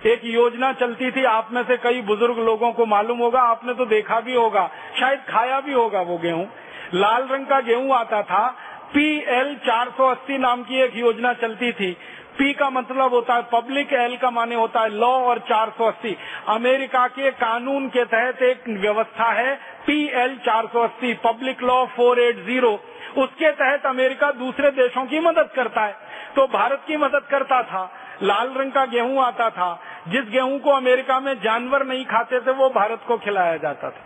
[0.07, 3.85] एक योजना चलती थी, आप में से कई बुज़ुर्ग लोगों को मालूम होगा, आपने तो
[3.87, 4.71] देखा भी होगा,
[5.01, 6.47] शायद खाया भी होगा वो गेहूँ।
[6.95, 8.47] लाल रंग का गेहूँ आता था।
[8.89, 11.97] पी एल चार सौ अस्सी नाम की एक योजना चलती थी।
[12.39, 16.15] पी का मतलब होता है पब्लिक एल का माने होता है लॉ और 480
[16.49, 19.55] अमेरिका के कानून के तहत एक व्यवस्था है
[19.87, 22.79] पी एल चार सौ अस्सी पब्लिक लॉ 480
[23.17, 25.97] उसके तहत अमेरिका दूसरे देशों की मदद करता है।
[26.37, 30.71] तो भारत की मदद करता था, लाल रंग का गेहूँ आता था। जिस गेहूँ को
[30.71, 34.05] अमेरिका में जानवर नहीं खाते थे, वो भारत को खिलाया जाता था।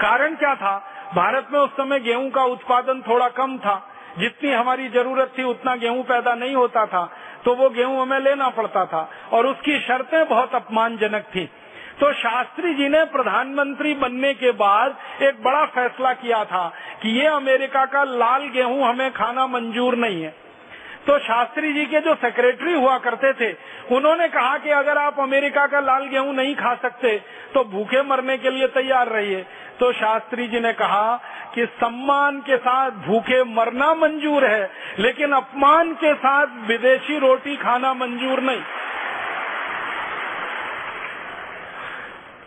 [0.00, 0.90] कारण क्या था?
[1.14, 5.74] भारत में उस समय गेहूँ का उत्पादन थोड़ा कम था। जितनी हमारी ज़रूरत थी उतना
[5.76, 7.04] गेहूँ पैदा नहीं होता था
[7.44, 11.44] तो वो गेहूँ हमें लेना पड़ता था और उसकी शर्तें बहुत अपमानजनक थी।
[12.00, 16.68] तो शास्त्री जी ने प्रधानमंत्री बनने के बाद एक बड़ा फैसला किया था
[17.02, 20.34] कि ये अमेरिका का लाल गेहूँ हमें खाना मंजूर नहीं है।
[21.06, 23.50] तो शास्त्री जी के जो सेक्रेटरी हुआ करते थे,
[23.92, 27.16] उन्होंने कहा कि अगर आप अमेरिका का लाल गेहूँ नहीं खा सकते
[27.54, 29.44] तो भूखे मरने के लिए तैयार रहिए।
[29.80, 31.16] तो शास्त्री जी ने कहा
[31.54, 37.92] कि सम्मान के साथ भूखे मरना मंजूर है, लेकिन अपमान के साथ विदेशी रोटी खाना
[37.94, 38.62] मंजूर नहीं।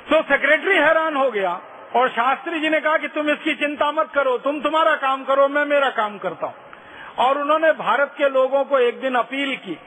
[0.08, 1.60] तो सेक्रेटरी हैरान हो गया
[1.96, 5.48] और शास्त्री जी ने कहा कि तुम इसकी चिंता मत करो, तुम तुम्हारा काम करो,
[5.48, 6.56] मैं मेरा काम करता हूँ।
[7.20, 9.78] और उन्होंने भारत के लोगों को एक दिन अपील की।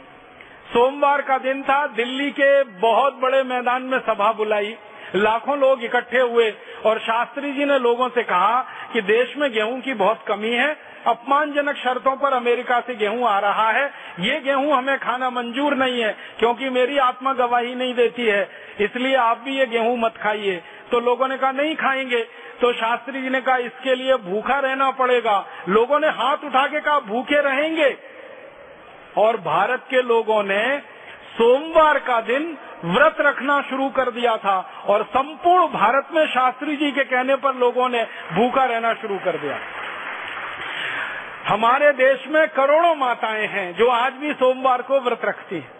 [0.72, 4.76] सोमवार का दिन था, दिल्ली के बहुत बड़े मैदान में सभा बुलाई।
[5.14, 6.54] लाखों लोग इकट्ठे हुए
[6.86, 8.60] और शास्त्री जी ने लोगों से कहा
[8.92, 10.76] कि देश में गेहूँ की बहुत कमी है,
[11.06, 16.00] अपमानजनक शर्तों पर अमेरिका से गेहूँ आ रहा है। ये गेहूँ हमें खाना मंजूर नहीं
[16.02, 18.50] है, क्योंकि मेरी आत्मा गवाही नहीं देती है।
[18.80, 22.26] इसलिए आप भी ये गेहूँ मत खाइए। तो लोगों ने कहा, नहीं खाएँगे।
[22.60, 26.80] तो शास्त्री जी ने कहा, इसके लिए भूखा रहना पड़ेगा। लोगों ने हाथ उठा के
[26.80, 27.96] कहा, भूखे रहेंगे।
[29.18, 30.78] और भारत के लोगों ने
[31.30, 36.90] सोमवार का दिन व्रत रखना शुरू कर दिया था और संपूर्ण भारत में शास्त्री जी
[36.92, 39.58] के कहने पर लोगों ने भूखा रहना शुरू कर दिया।
[41.48, 45.72] हमारे देश में करोड़ों माताएँ हैं जो आज भी सोमवार को व्रत रखती हैं।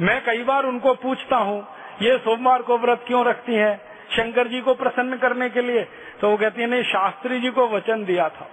[0.00, 1.66] मैं कई बार उनको पूछता हूँ,
[2.02, 3.87] ये सोमवार को व्रत क्यों रखती हैं?
[4.08, 5.82] शंकर जी को प्रसन्न करने के लिए
[6.20, 8.48] तो वो कहती है, नहीं, शास्त्री जी को वचन दिया था।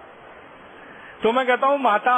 [1.23, 2.15] तो मैं कहता हूँ, माता,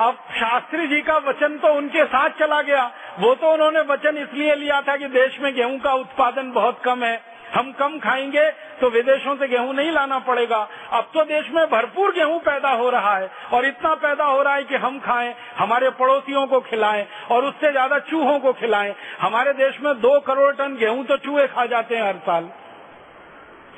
[0.00, 2.84] अब शास्त्री जी का वचन तो उनके साथ चला गया।
[3.18, 7.04] वो तो उन्होंने वचन इसलिए लिया था कि देश में गेहूँ का उत्पादन बहुत कम
[7.04, 7.20] है।
[7.54, 8.50] हम कम खाएँगे
[8.80, 10.56] तो विदेशों से गेहूँ नहीं लाना पड़ेगा।
[10.92, 14.54] अब तो देश में भरपूर गेहूँ पैदा हो रहा है और इतना पैदा हो रहा
[14.54, 19.52] है कि हम खाएँ, हमारे पड़ोसियों को खिलाएँ और उससे ज़्यादा चूहों को खिलाएँ। हमारे
[19.54, 22.50] देश में दो करोड़ टन गेहूँ तो चूहे खा जाते हैं हर साल।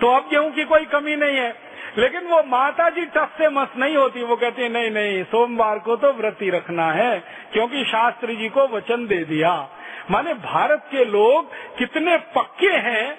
[0.01, 3.77] तो अब गेहूँ की कोई कमी नहीं है। लेकिन वो माता जी टफ से मस्त
[3.77, 7.21] नहीं होती, वो कहती है, नहीं नहीं, सोमवार को तो व्रती रखना है,
[7.53, 9.69] क्योंकि शास्त्री जी को वचन दे दिया।
[10.11, 13.19] माने भारत के लोग कितने पक्के हैं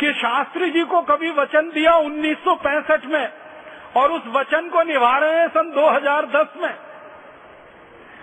[0.00, 3.32] कि शास्त्री जी को कभी वचन दिया 1965 में,
[3.96, 6.74] और उस वचन को निभा रहे हैं सन 2010 में।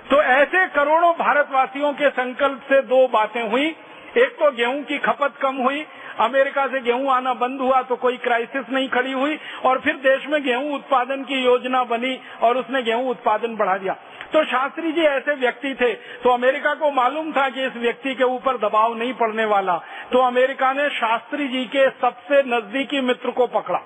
[0.10, 3.76] तो ऐसे करोड़ों भारतवासियों के संकल्प से दो बातें हुई।
[4.18, 5.86] एक तो गेहूँ की खपत कम हुई
[6.20, 10.28] अमेरिका से गेहूँ आना बंद हुआ तो कोई क्राइसिस नहीं खड़ी हुई और फिर देश
[10.28, 13.94] में गेहूँ उत्पादन की योजना बनी और उसने गेहूँ उत्पादन बढ़ा दिया।
[14.34, 18.24] तो शास्त्री जी ऐसे व्यक्ति थे तो अमेरिका को मालूम था कि इस व्यक्ति के
[18.26, 19.78] ऊपर दबाव नहीं पड़ने वाला।
[20.12, 23.82] तो अमेरिका ने शास्त्री जी के सबसे नजदीकी मित्र को पकड़ा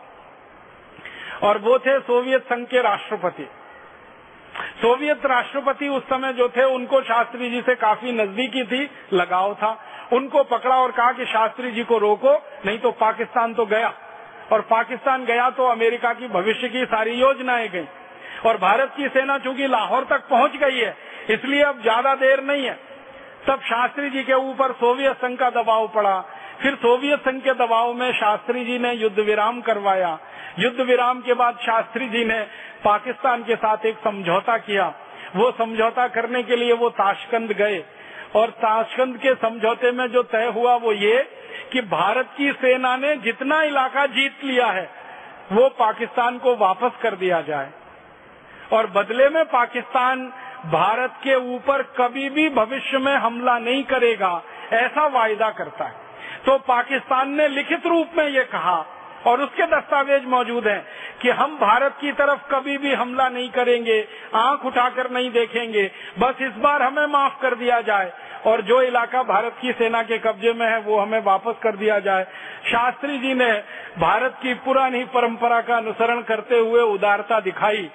[1.43, 3.47] और वो थे सोवियत संघ के राष्ट्रपति।
[4.82, 9.71] सोवियत राष्ट्रपति उस समय जो थे, उनको शास्त्री जी से काफ़ी नजदीकी थी, लगाव था।
[10.13, 12.33] उनको पकड़ा और कहा कि शास्त्री जी को रोको,
[12.65, 13.93] नहीं तो पाकिस्तान तो गया।
[14.51, 17.85] और पाकिस्तान गया तो अमेरिका की भविष्य की सारी योजनाएँ गई।
[18.45, 20.95] और भारत की सेना चूँकि लाहौर तक पहुँच गई है,
[21.29, 22.77] इसलिए अब ज़्यादा देर नहीं है।
[23.47, 26.19] तब शास्त्री जी के ऊपर सोवियत संघ का दबाव पड़ा।
[26.61, 30.17] फिर सोवियत संघ के दबाव में शास्त्री जी ने युद्ध विराम करवाया।
[30.59, 32.39] युद्ध विराम के बाद शास्त्री जी ने
[32.83, 34.93] पाकिस्तान के साथ एक समझौता किया।
[35.35, 37.83] वो समझौता करने के लिए वो ताशकंद गए।
[38.36, 41.17] और ताशकंद के समझौते में जो तय हुआ वो ये
[41.73, 44.89] कि भारत की सेना ने जितना इलाका जीत लिया है,
[45.51, 47.71] वो पाकिस्तान को वापस कर दिया जाए।
[48.73, 50.25] और बदले में पाकिस्तान
[50.65, 54.41] भारत के ऊपर कभी भी भविष्य में हमला नहीं करेगा,
[54.73, 55.95] ऐसा वायदा करता है।
[56.45, 58.86] तो पाकिस्तान ने लिखित रूप में ये कहा
[59.26, 60.86] और उसके दस्तावेज़ मौजूद हैं
[61.21, 66.41] कि हम भारत की तरफ़ कभी भी हमला नहीं करेंगे, आँख उठाकर नहीं देखेंगे, बस
[66.41, 68.11] इस बार हमें माफ़ कर दिया जाए
[68.45, 71.99] और जो इलाका भारत की सेना के कब्जे में है, वो हमें वापस कर दिया
[71.99, 72.23] जाए।
[72.65, 73.51] शास्त्री जी ने
[73.99, 77.89] भारत की पुरानी परंपरा का अनुसरण करते हुए उदारता दिखाई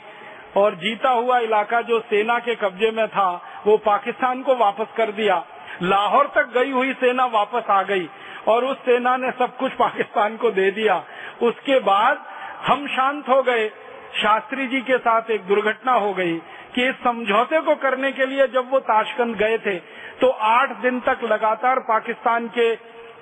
[0.56, 3.30] और जीता हुआ इलाका जो सेना के कब्जे में था,
[3.66, 5.44] वो पाकिस्तान को वापस कर दिया।
[5.82, 8.08] लाहौर तक गई हुई सेना वापस आ गई
[8.48, 11.02] और उस सेना ने सब कुछ पाकिस्तान को दे दिया।
[11.42, 12.24] उसके बाद
[12.66, 13.68] हम शांत हो गए।
[14.14, 16.36] शास्त्री जी के साथ एक दुर्घटना हो गई
[16.74, 19.76] कि इस समझौते को करने के लिए जब वो ताशकंद गए थे
[20.20, 22.74] तो आठ दिन तक लगातार पाकिस्तान के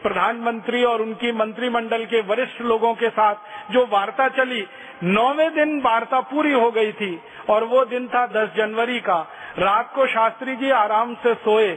[0.02, 4.66] प्रधानमंत्री और उनकी मंत्रिमंडल के वरिष्ठ लोगों के साथ जो वार्ता चली,
[5.04, 9.18] नौवे दिन वार्ता पूरी हो गई थी और वो दिन था 10 जनवरी का।
[9.58, 11.76] रात को शास्त्री जी आराम से सोए,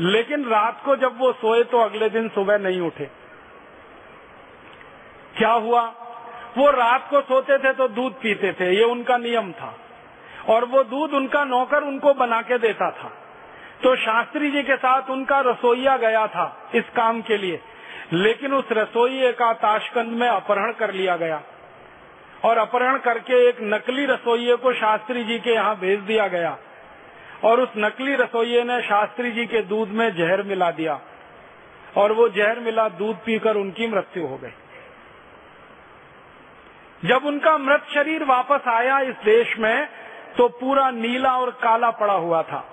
[0.00, 3.08] लेकिन रात को जब वो सोए तो अगले दिन सुबह नहीं उठे।
[5.38, 5.82] क्या हुआ?
[6.58, 9.78] वो रात को सोते थे तो दूध पीते थे, ये उनका नियम था।
[10.48, 13.12] और वो दूध उनका नौकर उनको बना के देता था।
[13.82, 17.60] तो शास्त्री जी के साथ उनका रसोईया गया था इस काम के लिए।
[18.12, 21.42] लेकिन उस रसोइये का ताशकंद में अपहरण कर लिया गया।
[22.44, 26.58] और अपहरण करके एक नकली रसोइये को शास्त्री जी के यहाँ भेज दिया गया।
[27.44, 31.00] और उस नकली रसोइये ने शास्त्री जी के दूध में जहर मिला दिया।
[31.96, 34.50] और वो जहर मिला, दूध पीकर उनकी मृत्यु हो गई।
[37.04, 39.88] जब उनका मृत शरीर वापस आया इस देश में
[40.36, 42.64] तो पूरा नीला और काला पड़ा हुआ था।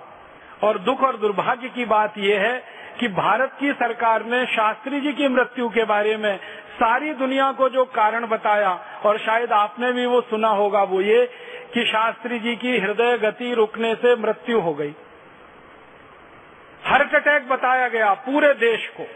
[0.64, 2.62] और दुख और दुर्भाग्य की बात यह है
[3.00, 6.36] कि भारत की सरकार ने शास्त्री जी की मृत्यु के बारे में
[6.72, 8.70] सारी दुनिया को जो कारण बताया,
[9.04, 11.24] और शायद आपने भी वो सुना होगा वो ये,
[11.74, 14.94] कि शास्त्री जी की हृदय गति रुकने से मृत्यु हो गई।
[16.84, 19.06] हार्ट अटैक बताया गया पूरे देश को।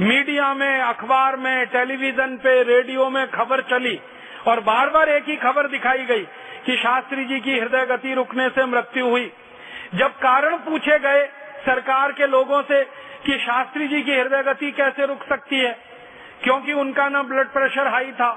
[0.00, 4.00] मीडिया में, अखबार में, टेलीविज़न पे, रेडियो में खबर चली
[4.46, 6.24] और बार बार एक ही खबर दिखाई गई
[6.66, 9.30] कि शास्त्री जी की हृदय गति रुकने से मृत्यु हुई।
[9.94, 11.24] जब कारण पूछे गए
[11.66, 12.82] सरकार के लोगों से
[13.26, 15.72] कि शास्त्री जी की हृदय गति कैसे रुक सकती है,
[16.42, 18.30] क्योंकि उनका ना ब्लड प्रेशर हाई था,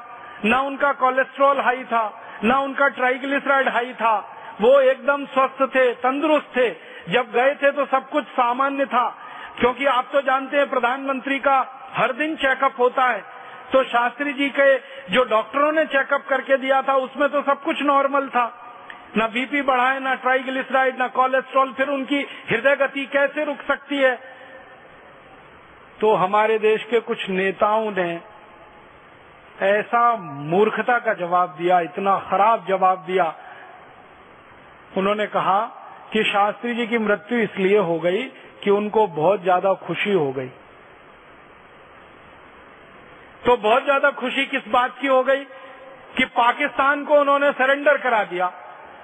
[0.45, 2.03] न उनका कोलेस्ट्रॉल हाई था,
[2.43, 4.16] न उनका ट्राइग्लिसराइड हाई था,
[4.62, 6.70] वो एकदम स्वस्थ थे, तंदुरुस्त थे।
[7.09, 9.08] जब गए थे तो सब कुछ सामान्य था,
[9.59, 11.58] क्योंकि आप तो जानते हैं प्रधानमंत्री का
[11.93, 13.24] हर दिन चेकअप होता है।
[13.74, 14.78] तो शास्त्री जी के
[15.13, 18.46] जो डॉक्टरों ने चेकअप करके दिया था, उसमें तो सब कुछ नॉर्मल था।
[19.17, 24.16] न बीपी बढ़ाए, न ट्राइग्लिसराइड न कोलेस्ट्रॉल फिर उनकी हृदय गति कैसे रुक सकती है?
[26.00, 28.21] तो हमारे देश के कुछ नेताओं ने
[29.62, 33.33] ऐसा मूर्खता का जवाब दिया, इतना खराब जवाब दिया।
[34.97, 35.62] उन्होंने कहा
[36.13, 38.24] कि शास्त्री जी की मृत्यु इसलिए हो गई
[38.63, 40.50] कि उनको बहुत ज़्यादा खुशी हो गई।
[43.46, 45.43] तो बहुत ज़्यादा खुशी किस बात की हो गई
[46.16, 48.51] कि पाकिस्तान को उन्होंने सरेंडर करा दिया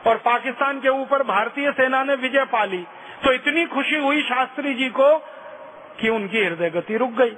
[0.07, 2.83] और पाकिस्तान के ऊपर भारतीय सेना ने विजय पा ली
[3.23, 5.17] तो इतनी खुशी हुई शास्त्री जी को
[5.99, 7.35] कि उनकी हृदय गति रुक गई।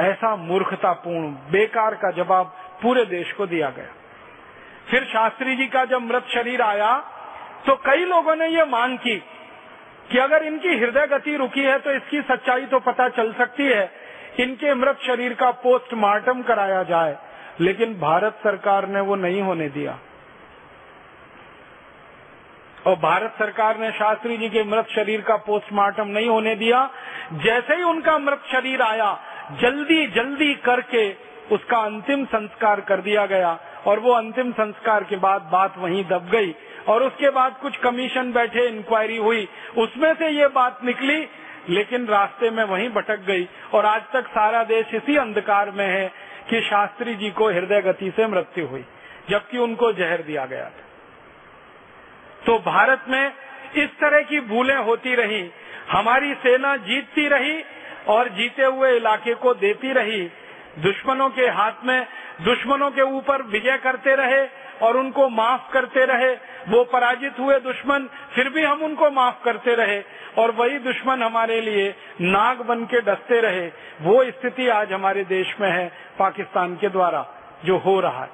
[0.00, 2.46] ऐसा मूर्खतापूर्ण, बेकार का जवाब
[2.82, 3.92] पूरे देश को दिया गया।
[4.90, 6.96] फिर शास्त्री जी का जब मृत शरीर आया
[7.66, 9.16] तो कई लोगों ने ये मांग की
[10.10, 13.84] कि अगर इनकी हृदय गति रुकी है तो इसकी सच्चाई तो पता चल सकती है।
[14.38, 17.16] इनके मृत शरीर का पोस्टमार्टम कराया जाए,
[17.60, 19.98] लेकिन भारत सरकार ने वो नहीं होने दिया।
[22.86, 26.90] और भारत सरकार ने शास्त्री जी के मृत शरीर का पोस्टमार्टम नहीं होने दिया।
[27.32, 29.18] जैसे ही उनका मृत शरीर आया,
[29.60, 31.10] जल्दी जल्दी करके
[31.52, 36.28] उसका अंतिम संस्कार कर दिया गया, और वो अंतिम संस्कार के बाद बात वहीं दब
[36.28, 36.54] गई।
[36.88, 39.48] और उसके बाद कुछ कमीशन बैठे इंक्वायरी हुई।
[39.78, 41.28] उसमें से ये बात निकली
[41.68, 46.12] लेकिन रास्ते में वहीं भटक गई। और आज तक सारा देश इसी अंधकार में है
[46.50, 48.84] कि शास्त्री जी को हृदय गति से मृत्यु हुई,
[49.30, 50.84] जबकि उनको जहर दिया गया था।
[52.46, 53.32] तो भारत में
[53.76, 55.50] इस तरह की भूलें होती रही,
[55.90, 57.64] हमारी सेना जीतती रही
[58.08, 60.30] और जीते हुए इलाके को देती रही,
[60.78, 62.06] दुश्मनों के हाथ में,
[62.40, 64.48] दुश्मनों के ऊपर विजय करते रहे
[64.82, 66.34] और उनको माफ़ करते रहे,
[66.68, 70.02] वो पराजित हुए दुश्मन, फिर भी हम उनको माफ़ करते रहे।
[70.38, 73.66] और वही दुश्मन हमारे लिए नाग बन के डसते रहे।
[74.02, 77.26] वो स्थिति आज हमारे देश में है, पाकिस्तान के द्वारा,
[77.64, 78.30] जो हो रहा है।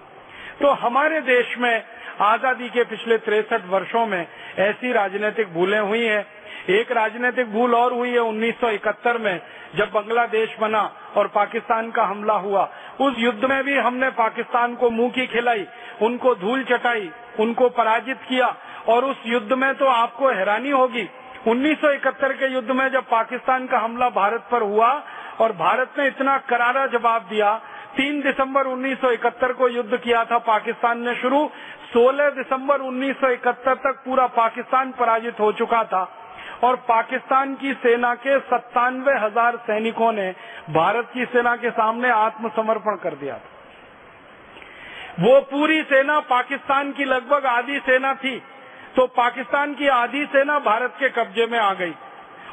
[0.62, 1.82] तो हमारे देश में
[2.20, 4.26] आज़ादी के पिछले तिरसठ वर्षों में
[4.58, 6.26] ऐसी राजनीतिक भूलें हुई हैं।
[6.70, 9.40] एक राजनीतिक भूल और हुई है 1971 में,
[9.76, 12.70] जब बांग्लादेश बना और पाकिस्तान का हमला हुआ।
[13.00, 15.66] उस युद्ध में भी हमने पाकिस्तान को मुँह की खिलाई,
[16.02, 17.10] उनको धूल चटाई,
[17.40, 18.56] उनको पराजित किया।
[18.88, 21.08] और उस युद्ध में तो आपको हैरानी होगी
[21.46, 24.90] 1971 के युद्ध में जब पाकिस्तान का हमला भारत पर हुआ
[25.40, 27.54] और भारत ने इतना करारा जवाब दिया,
[27.96, 31.40] तीन दिसंबर 1971 को युद्ध किया था पाकिस्तान ने शुरू
[31.94, 36.02] 16 दिसंबर 1971 तक पूरा पाकिस्तान पराजित हो चुका था
[36.64, 40.30] और पाकिस्तान की सेना के सत्तानवे हज़ार सैनिकों ने
[40.70, 43.50] भारत की सेना के सामने आत्मसमर्पण कर दिया था।
[45.20, 48.42] वो पूरी सेना पाकिस्तान की लगभग आधी सेना थी।
[48.96, 51.94] तो पाकिस्तान की आधी सेना भारत के कब्जे में आ गई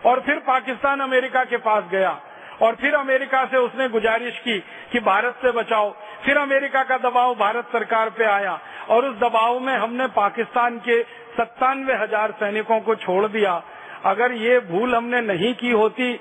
[0.06, 2.20] और फिर पाकिस्तान अमेरिका के पास गया
[2.62, 4.58] और फिर अमेरिका से उसने गुजारिश की
[4.92, 5.90] कि भारत से बचाओ।
[6.26, 8.60] फिर अमेरिका का दबाव भारत सरकार पे आया
[8.90, 11.02] और उस दबाव में हमने पाकिस्तान के
[11.38, 13.62] सत्तानवे हज़ार सैनिकों को छोड़ दिया।
[14.06, 16.14] अगर ये भूल हमने नहीं की होती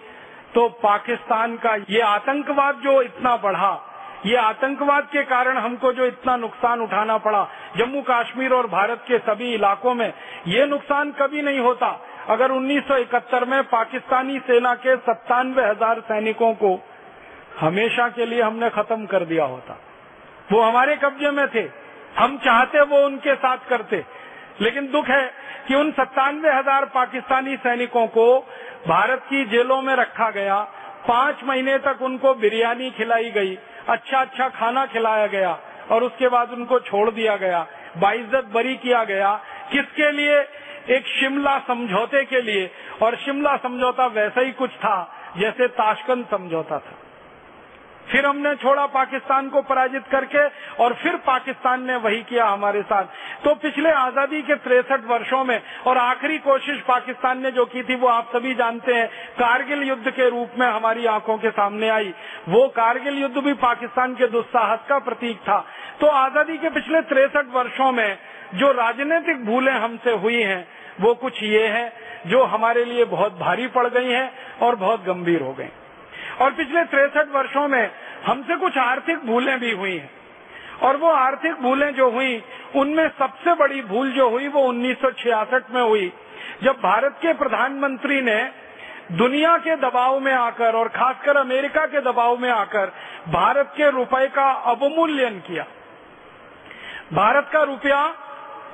[0.55, 3.73] तो पाकिस्तान का ये आतंकवाद जो इतना बढ़ा
[4.27, 9.19] ये आतंकवाद के कारण हमको जो इतना नुकसान उठाना पड़ा, जम्मू कश्मीर और भारत के
[9.19, 10.13] सभी इलाकों में,
[10.47, 16.79] ये नुकसान कभी नहीं होता। अगर 1971 में पाकिस्तानी सेना के सत्तानवे हज़ार सैनिकों को
[17.61, 19.79] हमेशा के लिए हमने खत्म कर दिया होता।
[20.53, 21.69] वो हमारे कब्जे में थे।
[22.19, 24.05] हम चाहते वो उनके साथ करते।
[24.61, 25.33] लेकिन दुख है
[25.69, 28.39] कि उन सत्तानवे हज़ार पाकिस्तानी सैनिकों को
[28.89, 30.57] भारत की जेलों में रखा गया।
[31.09, 33.59] पाँच महीने तक उनको बिरयानी खिलाई गई।
[33.89, 35.59] अच्छा अच्छा खाना खिलाया गया
[35.91, 37.67] और उसके बाद उनको छोड़ दिया गया।
[37.99, 39.41] बाइज्जत बरी किया गया।
[39.73, 40.41] किसके लिए?
[40.91, 42.71] एक शिमला समझौते के लिए।
[43.03, 46.93] और शिमला समझौता वैसा ही कुछ था, जैसे ताशकंद समझौता था।
[48.09, 50.47] फिर हमने छोड़ा पाकिस्तान को पराजित करके
[50.83, 53.05] और फिर पाकिस्तान ने वही किया हमारे साथ।
[53.45, 57.95] तो पिछले आज़ादी के तिरसठ वर्षों में और आखिरी कोशिश पाकिस्तान ने जो की थी,
[57.97, 62.15] वो आप सभी जानते हैं, कारगिल युद्ध के रूप में हमारी आँखों के सामने आई।
[62.49, 65.59] वो कारगिल युद्ध भी पाकिस्तान के दुस्साहस का प्रतीक था।
[66.01, 68.19] तो आज़ादी के पिछले तिरसठ वर्षों में
[68.55, 70.67] जो राजनीतिक भूलें हमसे हुई हैं,
[71.01, 71.93] वो कुछ ये है
[72.27, 74.31] जो हमारे लिए बहुत भारी पड़ गई हैं
[74.63, 75.69] और बहुत गंभीर हो गई।
[76.41, 77.91] और पिछले तिरसठ वर्षों में
[78.27, 80.11] हमसे कुछ आर्थिक भूलें भी हुई हैं।
[80.83, 82.43] और वो आर्थिक भूलें जो हुई,
[82.77, 86.13] उनमें सबसे बड़ी भूल जो हुई वो 1966 में हुई,
[86.63, 88.53] जब भारत के प्रधानमंत्री ने
[89.13, 92.93] दुनिया के दबाव में आकर और खासकर अमेरिका के दबाव में आकर
[93.29, 95.67] भारत के रुपए का अवमूल्यन किया।
[97.13, 98.15] भारत का रुपया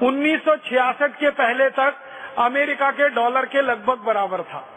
[0.02, 1.94] 1966 के पहले तक
[2.38, 4.68] अमेरिका के डॉलर के लगभग बराबर था।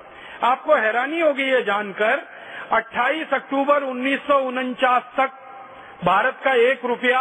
[0.44, 2.37] आपको हैरानी होगी ये जानकर
[2.68, 5.32] 28 अक्टूबर उन्नीस सौ उनचास तक
[6.04, 7.20] भारत का एक रुपया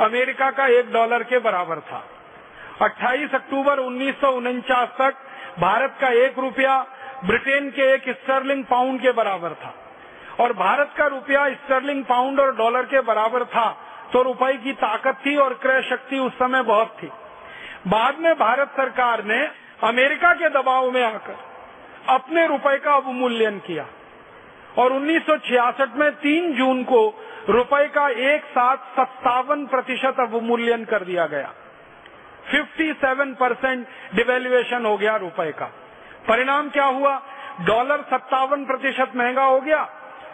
[0.00, 2.02] अमेरिका का एक डॉलर के बराबर था।
[2.82, 5.16] 28 अक्टूबर उन्नीस सौ उनचास तक
[5.60, 6.78] भारत का एक रुपया
[7.24, 9.74] ब्रिटेन के एक स्टर्लिंग पाउंड के बराबर था।
[10.40, 13.68] और भारत का रुपया स्टर्लिंग पाउंड और डॉलर के बराबर था
[14.12, 17.10] तो रुपए की ताकत थी और क्रय शक्ति उस समय बहुत थी।
[17.88, 19.40] बाद में भारत सरकार ने
[19.84, 21.36] अमेरिका के दबाव में आकर
[22.08, 23.86] अपने रुपए का अवमूल्यन किया।
[24.78, 27.00] और 1966 में 3 जून को
[27.48, 31.52] रुपए का एक साथ सत्तावन प्रतिशत अवमूल्यन कर दिया गया।
[32.52, 35.66] 57 परसेंट डिवेल्युएशन हो गया रुपए का।
[36.28, 37.22] परिणाम क्या हुआ?
[37.60, 39.88] डॉलर सत्तावन प्रतिशत महँगा हो गया,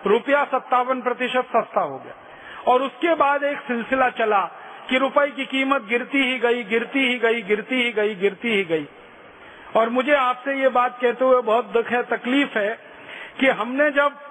[0.06, 2.14] रुपया सत्तावन प्रतिशत सस्ता हो गया।
[2.72, 4.40] और उसके बाद एक सिलसिला चला
[4.90, 8.64] कि रुपए की कीमत गिरती ही गई, गिरती ही गई, गिरती ही गई, गिरती ही
[8.64, 8.86] गई।
[9.76, 12.78] और मुझे आपसे ये बात कहते हुए बहुत दुख है, तकलीफ़ है
[13.40, 14.23] कि हमने जब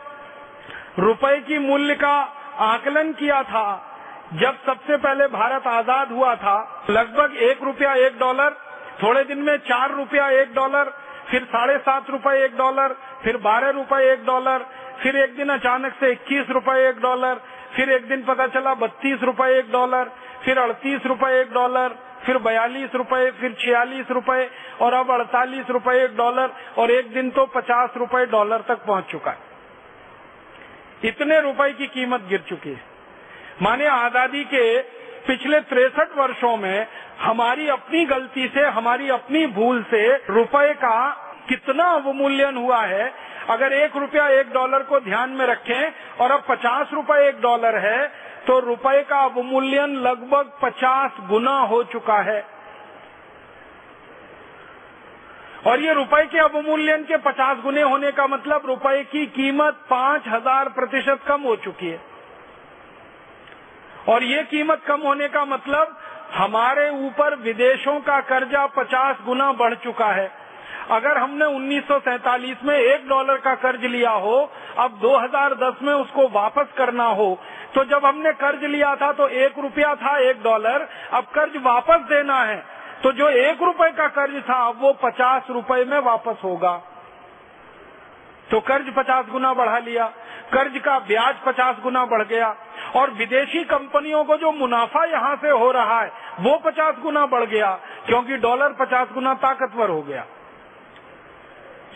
[0.99, 2.13] रुपए की मूल्य का
[2.63, 3.89] आकलन किया था।
[4.33, 8.49] जब सबसे पहले भारत आज़ाद हुआ था, लगभग एक रुपया एक डॉलर,
[9.03, 10.93] थोड़े दिन में चार रुपया एक डॉलर,
[11.31, 14.65] फिर साढ़े सात रुपये एक डॉलर, फिर बारह रुपये एक डॉलर,
[15.03, 17.41] फिर एक दिन अचानक से इक्कीस रुपये एक डॉलर,
[17.75, 20.11] फिर एक दिन पता चला बत्तीस रुपये एक डॉलर,
[20.43, 21.95] फिर अड़तीस रुपये एक डॉलर,
[22.25, 24.49] फिर बयालीस रुपये फिर छियालीस रुपये
[24.81, 29.05] और अब अड़तालीस रुपये एक डॉलर, और एक दिन तो पचास रुपये डॉलर तक पहुँच
[29.05, 29.52] चुका है।
[31.03, 32.81] इतने रुपए की कीमत गिर चुकी है।
[33.61, 34.79] माने आज़ादी के
[35.23, 36.87] पिछले तिरसठ वर्षों में
[37.19, 41.09] हमारी अपनी गलती से, हमारी अपनी भूल से रुपए का
[41.49, 43.11] कितना अवमूल्यन हुआ है।
[43.49, 47.77] अगर एक रुपया एक डॉलर को ध्यान में रखें और अब पचास रुपए एक डॉलर
[47.79, 48.07] है
[48.47, 52.39] तो रुपए का अवमूल्यन लगभग पचास गुना हो चुका है।
[55.65, 60.27] और ये रुपए के अवमूल्यन के पचास गुने होने का मतलब रुपए की कीमत पाँच
[60.27, 61.99] हज़ार प्रतिशत कम हो चुकी है।
[64.09, 65.97] और ये कीमत कम होने का मतलब
[66.33, 70.31] हमारे ऊपर विदेशों का कर्जा पचास गुना बढ़ चुका है।
[70.91, 74.37] अगर हमने 1947 में एक डॉलर का कर्ज लिया हो,
[74.77, 77.37] अब 2010 में उसको वापस करना हो
[77.75, 81.99] तो जब हमने कर्ज लिया था तो एक रुपया था एक डॉलर, अब कर्ज वापस
[82.09, 82.63] देना है
[83.03, 86.81] तो जो एक रुपए का कर्ज था वो पचास रुपए में वापस होगा।
[88.51, 90.05] तो कर्ज पचास गुना बढ़ा लिया।
[90.53, 92.55] कर्ज का ब्याज पचास गुना बढ़ गया।
[92.95, 97.43] और विदेशी कंपनियों को जो मुनाफा यहाँ से हो रहा है, वो पचास गुना बढ़
[97.43, 97.71] गया,
[98.05, 100.25] क्योंकि डॉलर पचास गुना ताकतवर हो गया।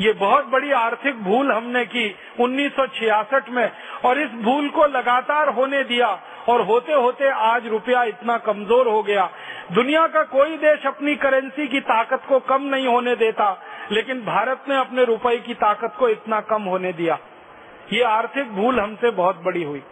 [0.02, 3.72] ये बहुत बड़ी आर्थिक भूल हमने की 1966 में।
[4.06, 6.20] और इस भूल को लगातार होने दिया।
[6.50, 9.30] और होते होते आज रुपया इतना कमज़ोर हो गया।
[9.72, 14.64] दुनिया का कोई देश अपनी करेंसी की ताकत को कम नहीं होने देता। लेकिन भारत
[14.70, 17.20] ने अपने रुपए की ताकत को इतना कम होने दिया।
[17.94, 19.84] ये आर्थिक भूल हमसे बहुत बड़ी हुई।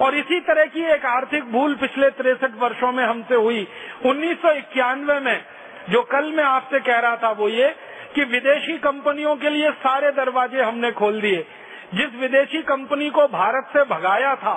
[0.00, 3.68] और इसी तरह की एक आर्थिक भूल पिछले तिरसठ वर्षों में हमसे हुई।
[4.06, 5.44] उन्नीस सौ इक्यानवे में,
[5.90, 7.74] जो कल मैं आपसे कह रहा था, वो ये
[8.14, 11.46] कि विदेशी कंपनियों के लिए सारे दरवाजे हमने खोल दिए।
[11.94, 14.54] जिस विदेशी कंपनी को भारत से भगाया था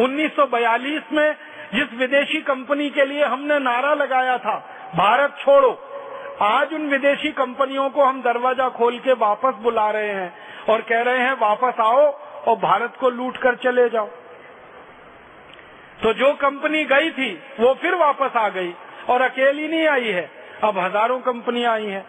[0.00, 1.34] 1942 में
[1.74, 4.56] जिस विदेशी कंपनी के लिए हमने नारा लगाया था,
[4.96, 5.70] भारत छोड़ो।
[6.42, 10.32] आज उन विदेशी कंपनियों को हम दरवाज़ा खोल के वापस बुला रहे हैं
[10.68, 12.06] और कह रहे हैं, वापस आओ
[12.46, 14.08] और भारत को लूट कर चले जाओ।
[16.02, 18.72] तो जो कंपनी गई थी, वो फिर वापस आ गई
[19.08, 20.30] और अकेली नहीं आई है।
[20.64, 22.04] अब हज़ारों कंपनियाँ आई हैं।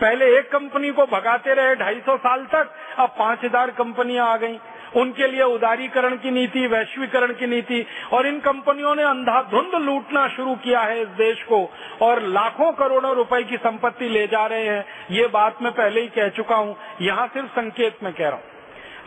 [0.00, 4.36] पहले एक कंपनी को भगाते रहे ढाई सौ साल तक, अब पाँच हज़ार कंपनियाँ आ
[4.36, 4.58] गई।
[4.96, 10.54] उनके लिए उदारीकरण की नीति, वैश्वीकरण की नीति, और इन कंपनियों ने अंधाधुंध लूटना शुरू
[10.54, 11.58] किया है इस देश को,
[12.02, 16.08] और लाखों करोड़ों रुपए की संपत्ति ले जा रहे हैं। ये बात मैं पहले ही
[16.08, 18.44] कह चुका हूँ, यहाँ सिर्फ़ संकेत में कह रहा हूँ।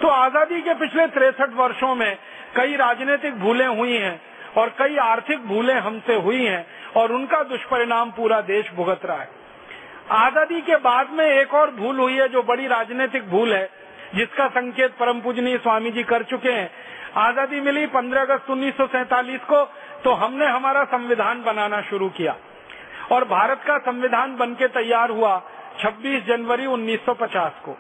[0.02, 2.18] तो आज़ादी के पिछले तिरसठ वर्षों में
[2.56, 4.22] कई राजनीतिक भूलें हुई हैं,
[4.58, 6.66] और कई आर्थिक भूलें हमसे हुई हैं,
[6.96, 9.37] और उनका दुष्परिणाम पूरा देश भुगत रहा है।
[10.12, 13.70] आज़ादी के बाद में एक और भूल हुई है जो बड़ी राजनीतिक भूल है,
[14.16, 16.70] जिसका संकेत परम पूजनीय स्वामी जी कर चुके हैं।
[17.18, 19.64] आज़ादी मिली 15 अगस्त उन्नीस को
[20.04, 22.36] तो हमने हमारा संविधान बनाना शुरू किया।
[23.12, 25.36] और भारत का संविधान बन के तैयार हुआ
[25.82, 27.78] 26 जनवरी 1950 को।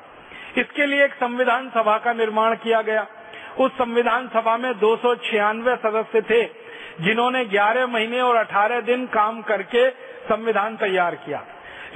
[0.57, 3.07] इसके लिए एक संविधान सभा का निर्माण किया गया।
[3.59, 6.43] उस संविधान सभा में दो सौ छियानवे सदस्य थे,
[7.01, 9.89] जिन्होंने 11 महीने और 18 दिन काम करके
[10.25, 11.45] संविधान तैयार किया।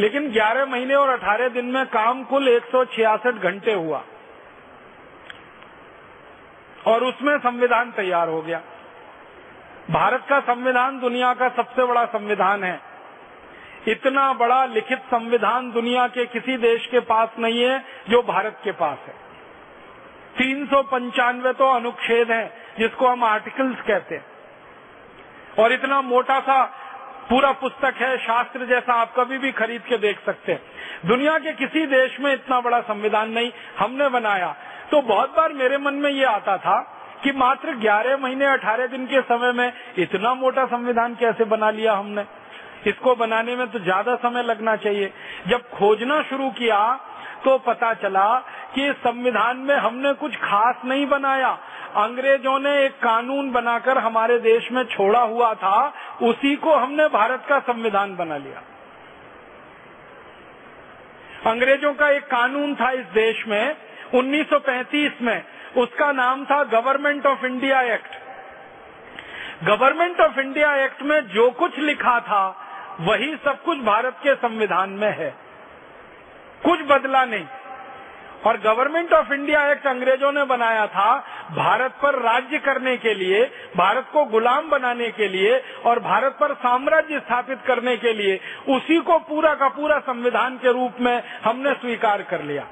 [0.01, 4.03] लेकिन 11 महीने और 18 दिन में काम कुल एक सौ छियासठ घंटे हुआ।
[6.87, 8.61] और उसमें संविधान तैयार हो गया।
[9.91, 12.79] भारत का संविधान दुनिया का सबसे बड़ा संविधान है।
[13.87, 18.71] इतना बड़ा लिखित संविधान दुनिया के किसी देश के पास नहीं है जो भारत के
[18.71, 19.13] पास है।
[20.37, 24.25] तीन सौ पंचानवे तो अनुच्छेद है जिसको हम आर्टिकल्स कहते हैं।
[25.59, 26.80] और इतना मोटा सा
[27.31, 31.51] पूरा पुस्तक है, शास्त्र जैसा आप कभी भी खरीद के देख सकते हैं। दुनिया के
[31.53, 34.55] किसी देश में इतना बड़ा संविधान नहीं, हमने बनाया।
[34.91, 36.79] तो बहुत बार मेरे मन में ये आता था
[37.23, 41.93] कि मात्र 11 महीने 18 दिन के समय में इतना मोटा संविधान कैसे बना लिया
[41.93, 42.25] हमने?
[42.87, 45.13] इसको बनाने में तो ज़्यादा समय लगना चाहिए।
[45.47, 46.81] जब खोजना शुरू किया
[47.45, 48.27] तो पता चला
[48.75, 51.57] कि संविधान में हमने कुछ खास नहीं बनाया।
[51.95, 57.43] अंग्रेज़ों ने एक कानून बनाकर हमारे देश में छोड़ा हुआ था, उसी को हमने भारत
[57.49, 58.63] का संविधान बना लिया।
[61.51, 63.75] अंग्रेज़ों का एक कानून था इस देश में
[64.13, 65.43] 1935 में।
[65.77, 68.15] उसका नाम था Government of India Act.
[69.63, 72.67] Government of India Act में जो कुछ लिखा था,
[72.99, 75.35] वही सब कुछ भारत के संविधान में है।
[76.65, 77.45] कुछ बदला नहीं।
[78.45, 83.43] और गवर्नमेंट ऑफ़ इंडिया एक्ट अंग्रेज़ों ने बनाया था भारत पर राज्य करने के लिए,
[83.77, 88.39] भारत को गुलाम बनाने के लिए और भारत पर साम्राज्य स्थापित करने के लिए,
[88.69, 92.67] उसी को पूरा का पूरा संविधान के रूप में हमने स्वीकार कर लिया।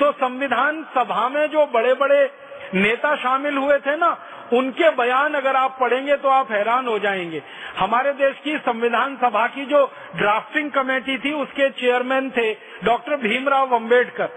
[0.00, 2.30] तो संविधान सभा में जो बड़े बड़े
[2.74, 4.16] नेता शामिल हुए थे ना,
[4.52, 7.42] उनके बयान अगर आप पढ़ेंगे तो आप हैरान हो जाएँगे।
[7.78, 12.54] हमारे देश की संविधान सभा की जो ड्राफ्टिंग कमेटी थी, उसके चेयरमैन थे
[12.84, 14.28] डॉक्टर भीमराव अंबेडकर।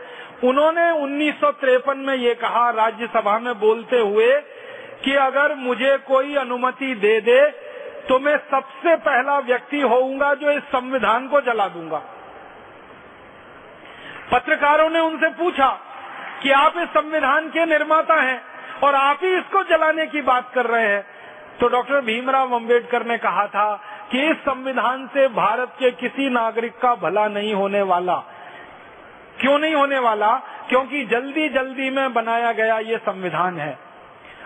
[0.44, 4.32] उन्होंने उन्नीस सौ तिरपन में ये कहा, राज्यसभा में बोलते हुए
[5.04, 7.42] कि अगर मुझे कोई अनुमति दे दे
[8.10, 11.98] तो मैं सबसे पहला व्यक्ति होऊँगा जो इस संविधान को जला दूँगा।
[14.32, 15.68] पत्रकारों ने उनसे पूछा
[16.44, 18.42] कि आप इस संविधान के निर्माता हैं
[18.84, 21.06] और आप ही इसको जलाने की बात कर रहे हैं।
[21.60, 23.70] तो डॉक्टर भीमराव अंबेडकर ने कहा था
[24.12, 28.24] कि इस संविधान से भारत के किसी नागरिक का भला नहीं होने वाला।
[29.42, 30.42] क्यों नहीं होने वाला?
[30.70, 33.80] क्योंकि जल्दी जल्दी में बनाया गया ये संविधान है।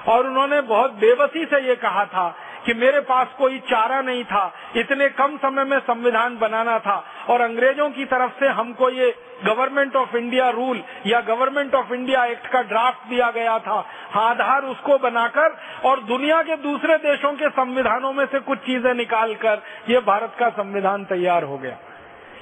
[0.08, 2.36] और उन्होंने बहुत बेबसी से ये कहा था
[2.66, 7.42] कि मेरे पास कोई चारा नहीं था। इतने कम समय में संविधान बनाना था। और
[7.42, 9.16] अंग्रेज़ों की तरफ़ से हमको ये
[9.46, 13.86] गवर्नमेंट ऑफ़ इंडिया रूल या गवर्नमेंट ऑफ़ इंडिया एक्ट का ड्राफ्ट दिया गया था।
[14.16, 19.62] आधार उसको बनाकर और दुनिया के दूसरे देशों के संविधानों में से कुछ चीज़ें निकालकर
[19.90, 21.78] ये भारत का संविधान तैयार हो गया।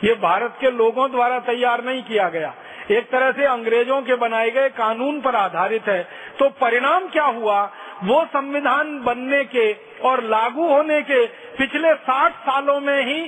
[0.04, 2.54] ये भारत के लोगों द्वारा तैयार नहीं किया गया।
[2.92, 6.02] एक तरह से अंग्रेज़ों के बनाए गए कानून पर आधारित है।
[6.40, 7.62] तो परिणाम क्या हुआ?
[8.04, 9.72] वो संविधान बनने के
[10.04, 11.26] और लागू होने के
[11.58, 13.26] पिछले साठ सालों में ही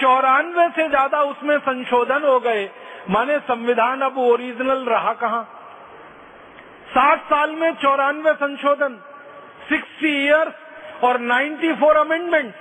[0.00, 2.68] चौरानवे से ज़्यादा उसमें संशोधन हो गए।
[3.10, 5.42] माने संविधान अब ओरिजिनल रहा कहाँ?
[6.88, 8.98] साठ साल में चौरानवे संशोधन,
[9.68, 12.52] सिक्सटी ईयर्स और नाइन्टी फोर अमेंडमेंट।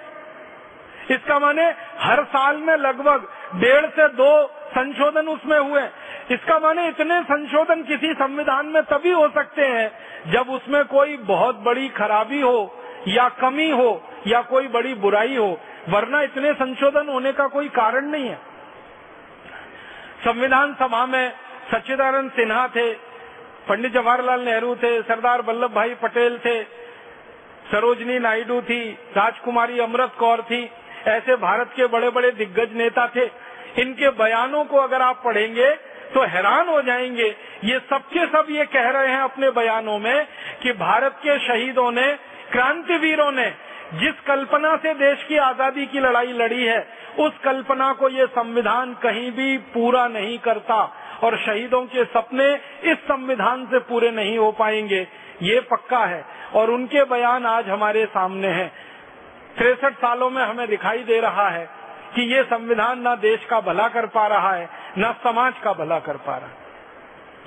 [1.11, 1.63] इसका माने
[1.99, 5.81] हर साल में लगभग डेढ़ से दो संशोधन उसमें हुए।
[6.31, 9.91] इसका माने इतने संशोधन किसी संविधान में तभी हो सकते हैं,
[10.31, 15.59] जब उसमें कोई बहुत बड़ी खराबी हो, या कमी हो, या कोई बड़ी बुराई हो,
[15.89, 18.39] वरना इतने संशोधन होने का कोई कारण नहीं है।
[20.25, 21.33] संविधान सभा में
[21.71, 22.93] सच्चिदानंद सिन्हा थे,
[23.69, 26.63] पंडित जवाहरलाल नेहरू थे, सरदार वल्लभ भाई पटेल थे,
[27.71, 30.69] सरोजनी नायडू थी, राजकुमारी अमृत कौर थी
[31.07, 33.25] ऐसे भारत के बड़े बड़े दिग्गज नेता थे।
[33.81, 35.69] इनके बयानों को अगर आप पढ़ेंगे
[36.13, 40.27] तो हैरान हो जाएँगे। ये सबके सब ये कह रहे हैं अपने बयानों में
[40.63, 42.13] कि भारत के शहीदों ने,
[42.51, 43.53] क्रांतिवीरों ने,
[43.93, 46.87] जिस कल्पना से देश की आज़ादी की लड़ाई लड़ी है,
[47.19, 50.93] उस कल्पना को ये संविधान कहीं भी पूरा नहीं करता
[51.23, 52.53] और शहीदों के सपने
[52.83, 55.07] इस संविधान से पूरे नहीं हो पाएँगे।
[55.41, 56.25] ये पक्का है।
[56.55, 58.71] और उनके बयान आज हमारे सामने हैं।
[59.59, 61.69] तिरसठ सालों में हमें दिखाई दे रहा है
[62.15, 65.99] कि ये संविधान न देश का भला कर पा रहा है, न समाज का भला
[65.99, 66.61] कर पा रहा है।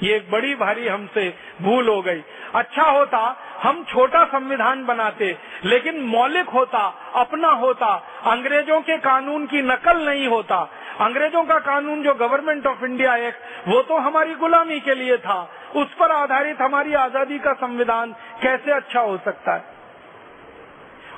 [0.03, 2.23] ये एक बड़ी भारी हमसे भूल हो गई।
[2.55, 7.87] अच्छा होता, हम छोटा संविधान बनाते, लेकिन मौलिक होता, अपना होता।
[8.27, 10.59] अंग्रेज़ों के कानून की नकल नहीं होता।
[11.01, 15.51] अंग्रेज़ों का कानून जो गवर्नमेंट ऑफ़ इंडिया एक्ट, वो तो हमारी गुलामी के लिए था।
[15.77, 18.12] उस पर आधारित हमारी आज़ादी का संविधान
[18.43, 19.76] कैसे अच्छा हो सकता है?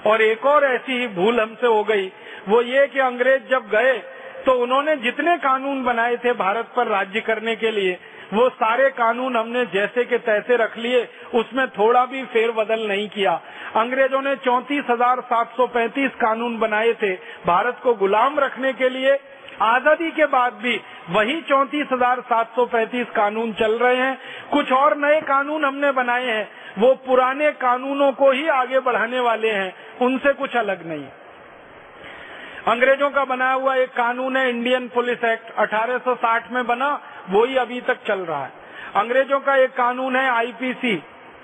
[0.06, 2.06] और एक और ऐसी ही भूल हमसे हो गई।
[2.48, 3.98] वो ये कि अंग्रेज़ जब गए
[4.40, 7.98] तो उन्होंने जितने कानून बनाए थे भारत पर राज्य करने के लिए,
[8.34, 13.32] वो सारे कानून हमने जैसे के तैसे रख लिए, उसमें थोड़ा भी फेरबदल नहीं किया।
[13.76, 17.12] अंग्रेज़ों ने चौंतीस हज़ार सात सौ पैंतीस कानून बनाए थे
[17.46, 19.18] भारत को गुलाम रखने के लिए।
[19.62, 20.80] आज़ादी के बाद भी
[21.10, 24.18] वही चौंतीस हज़ार सात सौ पैंतीस कानून चल रहे हैं।
[24.52, 29.50] कुछ और नए कानून हमने बनाए हैं। वो पुराने कानूनों को ही आगे बढ़ाने वाले
[29.50, 31.06] हैं, उनसे कुछ अलग नहीं।
[32.66, 37.00] अंग्रेज़ों का बनाया हुआ एक कानून है, इंडियन पुलिस एक्ट 1860 में बना,
[37.30, 38.52] वही अभी तक चल रहा है।
[38.96, 41.02] अंग्रेज़ों का एक कानून है आईपीसी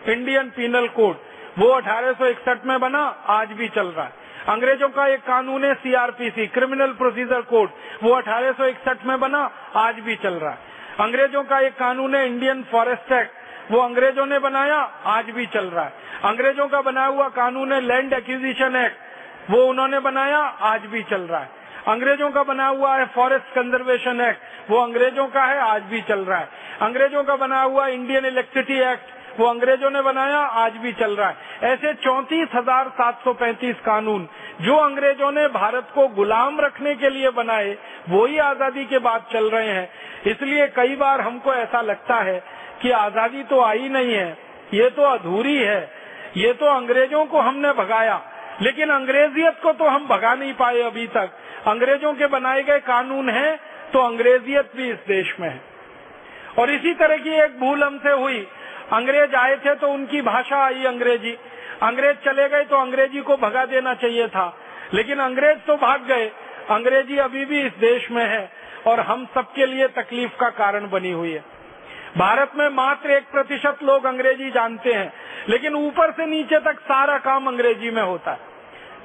[0.09, 1.17] इंडियन पीनल कोड
[1.59, 4.13] वो 1861 में बना, आज भी चल रहा है।
[4.49, 7.71] अंग्रेज़ों का एक कानून है सीआरपीसी क्रिमिनल प्रोसीजर कोड
[8.03, 10.59] वो 1861 में बना, आज भी चल रहा है।
[11.01, 15.65] अंग्रेज़ों का एक कानून है, इंडियन फॉरेस्ट एक्ट वो अंग्रेज़ों ने बनाया, आज भी चल
[15.67, 15.93] रहा है।
[16.25, 21.23] अंग्रेज़ों का बनाया हुआ कानून है, लैंड एक्विजिशन एक्ट। वो उन्होंने बनाया, आज भी चल
[21.23, 25.83] रहा है। अंग्रेज़ों का बना हुआ है फॉरेस्ट कंजर्वेशन एक्ट। वो अंग्रेज़ों का है, आज
[25.83, 26.49] भी चल रहा है।
[26.83, 31.29] अंग्रेज़ों का बना हुआ इंडियन इलेक्ट्रिसिटी एक्ट। वो अंग्रेज़ों ने बनाया, आज भी चल रहा
[31.29, 34.29] है। ऐसे चौंतीस हज़ार सात सौ पैंतीस कानून
[34.61, 37.77] जो अंग्रेज़ों ने भारत को गुलाम रखने के लिए बनाए
[38.09, 39.89] वो ही आज़ादी के बाद चल रहे हैं।
[40.27, 42.43] इसलिए कई बार हमको ऐसा लगता है
[42.85, 44.37] कि आज़ादी तो आई नहीं है,
[44.75, 45.91] ये तो अधूरी है,
[46.37, 48.21] ये तो अंग्रेज़ों को हमने भगाया,
[48.63, 51.31] लेकिन अंग्रेजियत को तो हम भगा नहीं पाए अभी तक।
[51.67, 53.57] अंग्रेज़ों के बनाए गए कानून हैं
[53.93, 55.61] तो अंग्रेजियत भी इस देश में है।
[56.59, 58.47] और इसी तरह की एक भूल हमसे हुई।
[58.93, 61.37] अंग्रेज़ आए थे तो उनकी भाषा आई अंग्रेज़ी।
[61.83, 64.47] अंग्रेज़ चले गए तो अंग्रेज़ी को भगा देना चाहिए था।
[64.95, 66.31] लेकिन अंग्रेज़ तो भाग गए।
[66.71, 68.49] अंग्रेज़ी अभी भी इस देश में है
[68.87, 71.45] और हम सबके लिए तकलीफ़ का कारण बनी हुई है।
[72.19, 75.13] भारत में मात्र एक प्रतिशत लोग अंग्रेज़ी जानते हैं,
[75.49, 78.54] लेकिन ऊपर से नीचे तक सारा काम अंग्रेज़ी में होता है।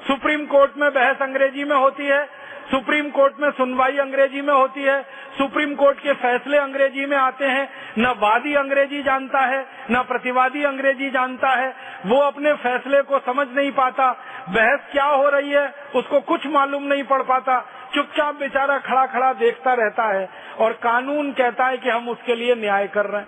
[0.08, 2.40] सुप्रीम कोर्ट में बहस अंग्रेज़ी में होती है,
[2.72, 5.02] सुप्रीम कोर्ट में सुनवाई अंग्रेज़ी में होती है,
[5.38, 7.70] सुप्रीम कोर्ट के फैसले अंग्रेज़ी में आते हैं,
[8.00, 13.48] न वादी अंग्रेज़ी जानता है, न प्रतिवादी अंग्रेज़ी जानता है, वो अपने फैसले को समझ
[13.56, 14.12] नहीं पाता,
[14.50, 19.34] बहस क्या हो रही है, उसको कुछ मालूम नहीं पड़ पाता, चुपचाप बेचारा खड़ा खड़ा
[19.34, 23.28] देखता रहता है, और कानून कहता है कि हम उसके लिए न्याय कर रहे हैं।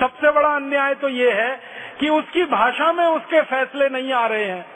[0.00, 1.60] सबसे बड़ा अन्याय तो ये है
[2.00, 4.73] कि उसकी भाषा में उसके फैसले नहीं आ रहे हैं।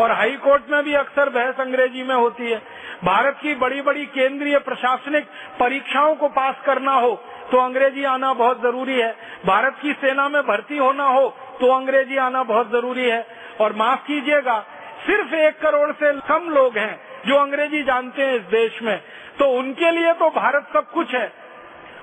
[0.00, 2.58] और हाई कोर्ट में भी अक्सर बहस अंग्रेज़ी में होती है।
[3.04, 5.26] भारत की बड़ी बड़ी केंद्रीय प्रशासनिक
[5.60, 7.14] परीक्षाओं को पास करना हो
[7.52, 9.10] तो अंग्रेज़ी आना बहुत ज़रूरी है।
[9.46, 11.28] भारत की सेना में भर्ती होना हो
[11.60, 13.26] तो अंग्रेज़ी आना बहुत ज़रूरी है।
[13.60, 14.58] और माफ़ कीजिएगा,
[15.06, 18.96] सिर्फ़ एक करोड़ से कम लोग हैं जो अंग्रेज़ी जानते हैं इस देश में।
[19.38, 21.32] तो उनके लिए तो भारत सब कुछ है।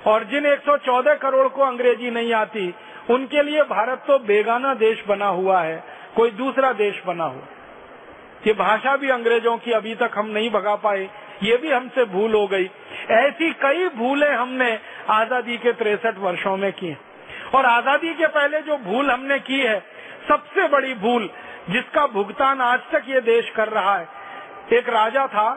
[0.08, 2.74] और जिन 114 करोड़ को अंग्रेज़ी नहीं आती,
[3.10, 5.84] उनके लिए भारत तो बेगाना देश बना हुआ है।
[6.16, 7.44] कोई दूसरा देश बना हुआ।
[8.48, 11.10] ये भाषा भी अंग्रेज़ों की अभी तक हम नहीं भगा पाए,
[11.44, 12.70] ये भी हमसे भूल हो गई।
[13.12, 14.78] ऐसी कई भूलें हमने
[15.12, 16.96] आज़ादी के तिरसठ वर्षों में की
[17.56, 19.80] और आज़ादी के पहले जो भूल हमने की है,
[20.30, 21.30] सबसे बड़ी भूल
[21.70, 24.08] जिसका भुगतान आज तक ये देश कर रहा है,
[24.74, 25.50] एक राजा था,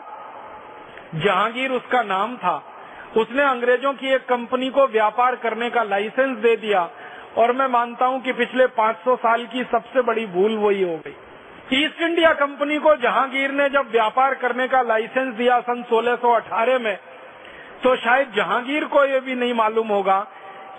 [1.17, 2.57] जहांगीर उसका नाम था।
[3.17, 6.89] उसने अंग्रेज़ों की एक कंपनी को व्यापार करने का लाइसेंस दे दिया,
[7.37, 11.15] और मैं मानता हूँ कि पिछले 500 साल की सबसे बड़ी भूल वही हो गई।
[11.75, 16.97] ईस्ट इंडिया कंपनी को जहांगीर ने जब व्यापार करने का लाइसेंस दिया सन 1618 में
[17.83, 20.19] तो शायद जहांगीर को ये भी नहीं मालूम होगा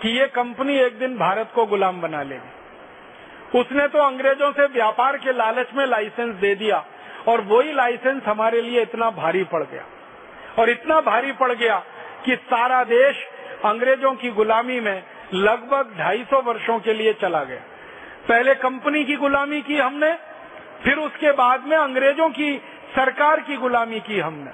[0.02, 5.16] कि ये कंपनी एक दिन भारत को गुलाम बना लेगी। उसने तो अंग्रेज़ों से व्यापार
[5.16, 6.84] के लालच में लाइसेंस दे दिया,
[7.28, 9.84] और वही लाइसेंस हमारे लिए इतना भारी पड़ गया।
[10.58, 11.78] और इतना भारी पड़ गया
[12.24, 13.24] कि सारा देश
[13.64, 15.02] अंग्रेज़ों की गुलामी में
[15.34, 17.60] लगभग 250 वर्षों के लिए चला गया।
[18.28, 20.12] पहले कंपनी की गुलामी की हमने
[20.84, 22.56] फिर उसके बाद में अंग्रेज़ों की
[22.96, 24.50] सरकार की गुलामी की हमने।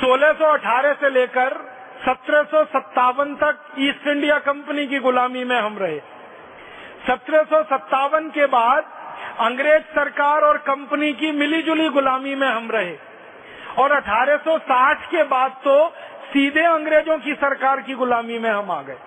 [0.00, 1.76] 1618 से लेकर
[2.06, 5.98] सत्रह सौ सत्तावन तक ईस्ट इंडिया कंपनी की गुलामी में हम रहे।
[7.06, 8.84] सत्रह सौ सत्तावन के बाद
[9.40, 12.96] अंग्रेज़ सरकार और कंपनी की मिलीजुली गुलामी में हम रहे।
[13.78, 15.88] और 1860 के बाद तो
[16.28, 18.98] सीधे अंग्रेज़ों की सरकार की गुलामी में हम आ गए।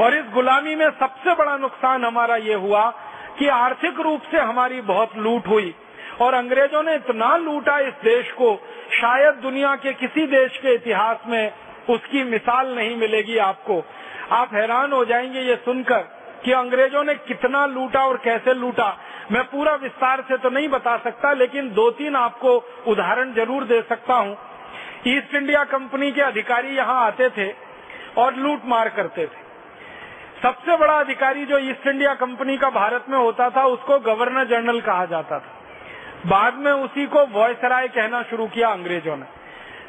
[0.00, 2.92] और इस गुलामी में सबसे बड़ा नुकसान हमारा ये हुआ
[3.38, 5.74] कि आर्थिक रूप से हमारी बहुत लूट हुई।
[6.20, 8.54] और अंग्रेज़ों ने इतना लूटा इस देश को,
[8.90, 11.52] शायद दुनिया के किसी देश के इतिहास में
[11.90, 13.82] उसकी मिसाल नहीं मिलेगी आपको।
[14.30, 16.00] आप हैरान हो जाएँगे ये सुनकर
[16.44, 18.96] कि अंग्रेज़ों ने कितना लूटा और कैसे लूटा।
[19.32, 22.56] मैं पूरा विस्तार से तो नहीं बता सकता, लेकिन दो तीन आपको
[22.86, 24.36] उदाहरण ज़रूर दे सकता हूँ।
[25.06, 27.52] ईस्ट इंडिया कंपनी के अधिकारी यहाँ आते थे
[28.18, 29.47] और लूट मार करते थे।
[30.42, 34.80] सबसे बड़ा अधिकारी जो ईस्ट इंडिया कंपनी का भारत में होता था, उसको गवर्नर जनरल
[34.80, 35.54] कहा जाता था।
[36.26, 39.24] बाद में उसी को वॉयसराय कहना शुरू किया अंग्रेज़ों ने।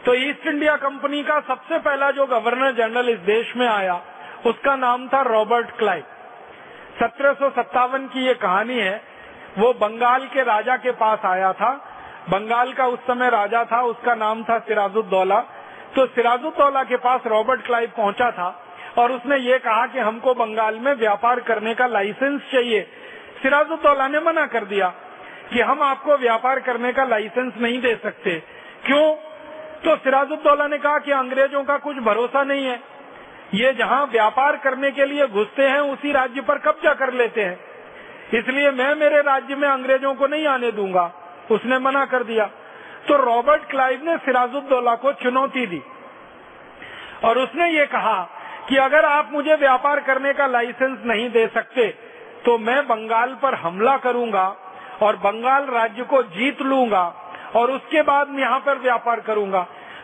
[0.06, 4.02] तो ईस्ट इंडिया कंपनी का सबसे पहला जो गवर्नर जनरल इस देश में आया,
[4.46, 6.04] उसका नाम था रॉबर्ट क्लाइव।
[7.00, 9.02] सत्रह सौ सत्तावन की ये कहानी है,
[9.58, 11.86] वो बंगाल के राजा के पास आया था।
[12.30, 15.40] बंगाल का उस समय राजा था, उसका नाम था सिराजुद्दौला।
[15.96, 18.66] तो सिराजुद्दौला के पास रॉबर्ट क्लाइव पहुँचा था।
[18.98, 22.88] और उसने ये कहा कि हमको बंगाल में व्यापार करने का लाइसेंस चाहिए।
[23.44, 24.94] सिराजुद्दौला ने मना कर दिया
[25.54, 28.44] कि हम आपको व्यापार करने का लाइसेंस नहीं दे सकते।
[28.86, 29.16] क्यों?
[29.84, 32.80] तो सिराजुद्दौला ने कहा कि अंग्रेज़ों का कुछ भरोसा नहीं है।
[33.54, 37.60] ये जहाँ व्यापार करने के लिए घुसते हैं, उसी राज्य पर कब्जा कर लेते हैं।
[38.34, 41.14] इसलिए मैं मेरे राज्य में अंग्रेज़ों को नहीं आने दूँगा।
[41.52, 42.46] उसने मना कर दिया।
[43.08, 45.82] तो रॉबर्ट क्लाइव ने सिराजुद्दौला को चुनौती दी।
[47.24, 48.30] और उसने ये कहा
[48.70, 51.88] कि अगर आप मुझे व्यापार करने का लाइसेंस नहीं दे सकते
[52.46, 54.46] तो मैं बंगाल पर हमला करूँगा
[55.02, 57.04] और बंगाल राज्य को जीत लूँगा
[57.56, 59.62] और उसके बाद यहाँ पर व्यापार करूँगा।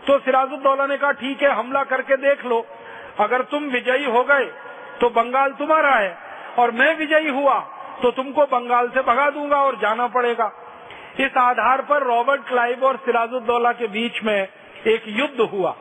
[0.07, 2.65] तो सिराजुद्दौला ने कहा, ठीक है, हमला करके देख लो।
[3.19, 4.45] अगर तुम विजयी हो गए
[5.01, 6.17] तो बंगाल तुम्हारा है।
[6.59, 7.59] और मैं विजयी हुआ
[8.01, 10.51] तो तुमको बंगाल से भगा दूँगा और जाना पड़ेगा।
[11.19, 14.47] इस आधार पर रॉबर्ट क्लाइव और सिराजुद्दौला के बीच में
[14.87, 15.75] एक युद्ध हुआ।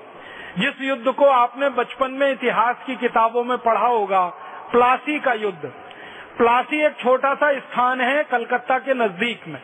[0.59, 4.27] जिस युद्ध को आपने बचपन में इतिहास की किताबों में पढ़ा होगा,
[4.73, 5.73] प्लासी का युद्ध।
[6.39, 9.61] प्लासी एक छोटा सा स्थान है कलकत्ता के नज़दीक में।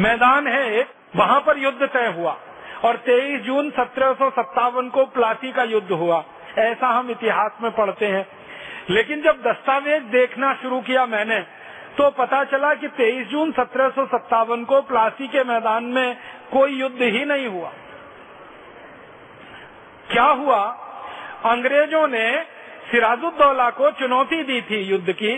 [0.00, 2.36] मैदान है वहाँ पर युद्ध तय हुआ
[2.84, 6.24] और 23 जून सत्रह सौ सत्तावन को प्लासी का युद्ध हुआ।
[6.58, 8.26] ऐसा हम इतिहास में पढ़ते हैं।
[8.90, 11.40] लेकिन जब दस्तावेज़ देखना शुरू किया मैंने
[11.98, 16.16] तो पता चला कि 23 जून सत्रह सौ सत्तावन को प्लासी के मैदान में
[16.52, 17.72] कोई युद्ध ही नहीं हुआ।
[20.08, 20.60] क्या हुआ?
[21.46, 22.28] अंग्रेज़ों ने
[22.90, 25.36] सिराजुद्दौला को चुनौती दी थी युद्ध की।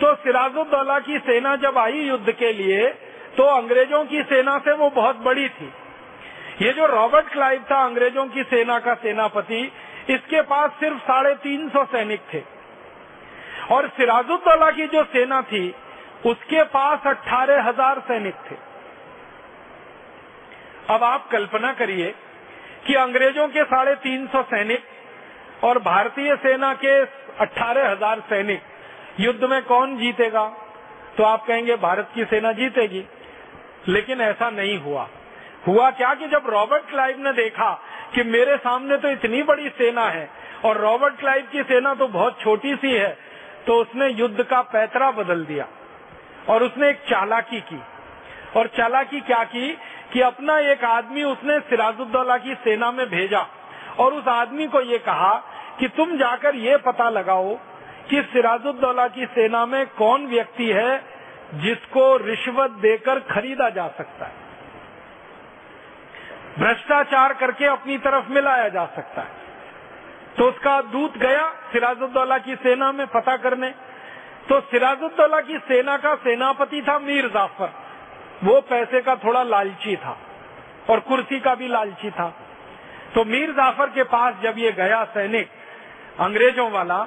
[0.00, 2.88] तो सिराजुद्दौला की सेना जब आई युद्ध के लिए
[3.36, 5.72] तो अंग्रेज़ों की सेना से वो बहुत बड़ी थी।
[6.62, 9.60] ये जो रॉबर्ट क्लाइव था अंग्रेज़ों की सेना का सेनापति,
[10.10, 12.42] इसके पास सिर्फ़ साढ़े तीन सौ सैनिक थे।
[13.70, 15.74] और सिराजुद्दौला की जो सेना थी,
[16.26, 18.56] उसके पास अट्ठारह हज़ार सैनिक थे।
[20.88, 22.14] अब आप कल्पना करिए
[22.86, 26.98] कि अंग्रेज़ों के साढ़े तीन सौ सैनिक और भारतीय सेना के
[27.40, 28.62] अट्ठारह हज़ार सैनिक
[29.20, 30.44] युद्ध में कौन जीतेगा?
[31.16, 33.04] तो आप कहेंगे, भारत की सेना जीतेगी।
[33.88, 35.08] लेकिन ऐसा नहीं हुआ।
[35.66, 37.70] हुआ क्या कि जब रॉबर्ट क्लाइव ने देखा
[38.14, 40.28] कि मेरे सामने तो इतनी बड़ी सेना है
[40.64, 43.16] और रॉबर्ट क्लाइव की सेना तो बहुत छोटी सी है
[43.66, 45.66] तो उसने युद्ध का पैतरा बदल दिया
[46.48, 47.80] और उसने एक चालाकी की।
[48.56, 49.76] और चालाकी क्या की?
[50.12, 53.46] कि अपना एक आदमी उसने सिराजुद्दौला की सेना में भेजा
[53.98, 55.34] और उस आदमी को ये कहा
[55.78, 57.54] कि तुम जाकर ये पता लगाओ
[58.10, 61.04] कि सिराजुद्दौला की सेना में कौन व्यक्ति है
[61.54, 64.32] जिसको रिश्वत देकर खरीदा जा सकता है।
[66.58, 69.30] भ्रष्टाचार करके अपनी तरफ़ मिलाया जा सकता है।
[70.38, 73.70] तो उसका दूत गया सिराजुद्दौला की सेना में पता करने।
[74.48, 77.81] तो सिराजुद्दौला की सेना का सेनापति था मीर जाफ़र।
[78.42, 80.16] वो पैसे का थोड़ा लालची था
[80.90, 82.28] और कुर्सी का भी लालची था।
[83.14, 85.48] तो मीर जाफ़र के पास जब ये गया सैनिक,
[86.20, 86.98] अंग्रेज़ों वाला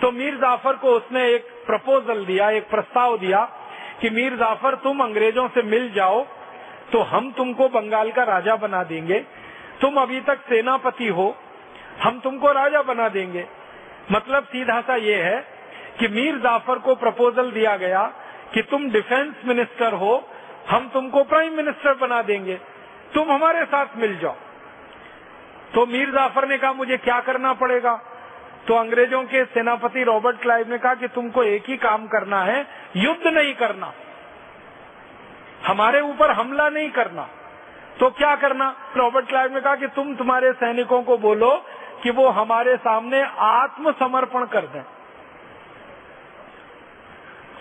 [0.00, 3.44] तो मीर जाफ़र को उसने एक प्रपोजल दिया, एक प्रस्ताव दिया
[4.00, 6.24] कि मीर जाफ़र, तुम अंग्रेज़ों से मिल जाओ
[6.92, 9.18] तो हम तुमको बंगाल का राजा बना देंगे।
[9.80, 11.34] तुम अभी तक सेनापति हो,
[12.02, 13.46] हम तुमको राजा बना देंगे।
[14.12, 15.38] मतलब सीधा सा ये है
[15.98, 18.02] कि मीर जाफ़र को प्रपोजल दिया गया
[18.54, 20.16] कि तुम डिफेंस मिनिस्टर हो
[20.68, 22.54] हम तुमको प्राइम मिनिस्टर बना देंगे।
[23.14, 24.36] तुम हमारे साथ मिल जाओ।
[25.74, 28.00] तो मीर जाफ़र ने कहा, मुझे क्या करना पड़ेगा?
[28.68, 32.66] तो अंग्रेज़ों के सेनापति रॉबर्ट क्लाइव ने कहा कि, तुमको एक ही काम करना है,
[32.96, 33.92] युद्ध नहीं करना।
[35.66, 37.28] हमारे ऊपर हमला नहीं करना।
[38.00, 38.76] तो क्या करना?
[38.96, 41.64] रॉबर्ट क्लाइव ने कहा कि, तुम तुम्हारे सैनिकों को बोलो
[42.02, 44.82] कि वो हमारे सामने आत्मसमर्पण कर दें।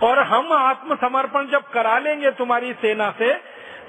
[0.03, 3.33] और हम आत्मसमर्पण जब करा लेंगे तुम्हारी सेना से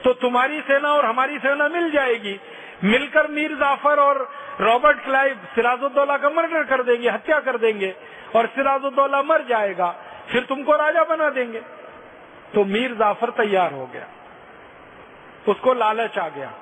[0.04, 2.40] तो तुम्हारी सेना और हमारी सेना मिल जाएगी।
[2.84, 4.30] मिलकर मीर जाफ़र और
[4.60, 7.94] रॉबर्ट क्लाइव सिराजुद्दौला का मर्डर कर देंगे, हत्या कर देंगे,
[8.36, 9.90] और सिराजुद्दौला मर जाएगा,
[10.32, 11.60] फिर तुमको राजा बना देंगे।
[12.54, 14.06] तो मीर जाफ़र तैयार हो गया।
[15.48, 16.52] उसको लालच आ गया।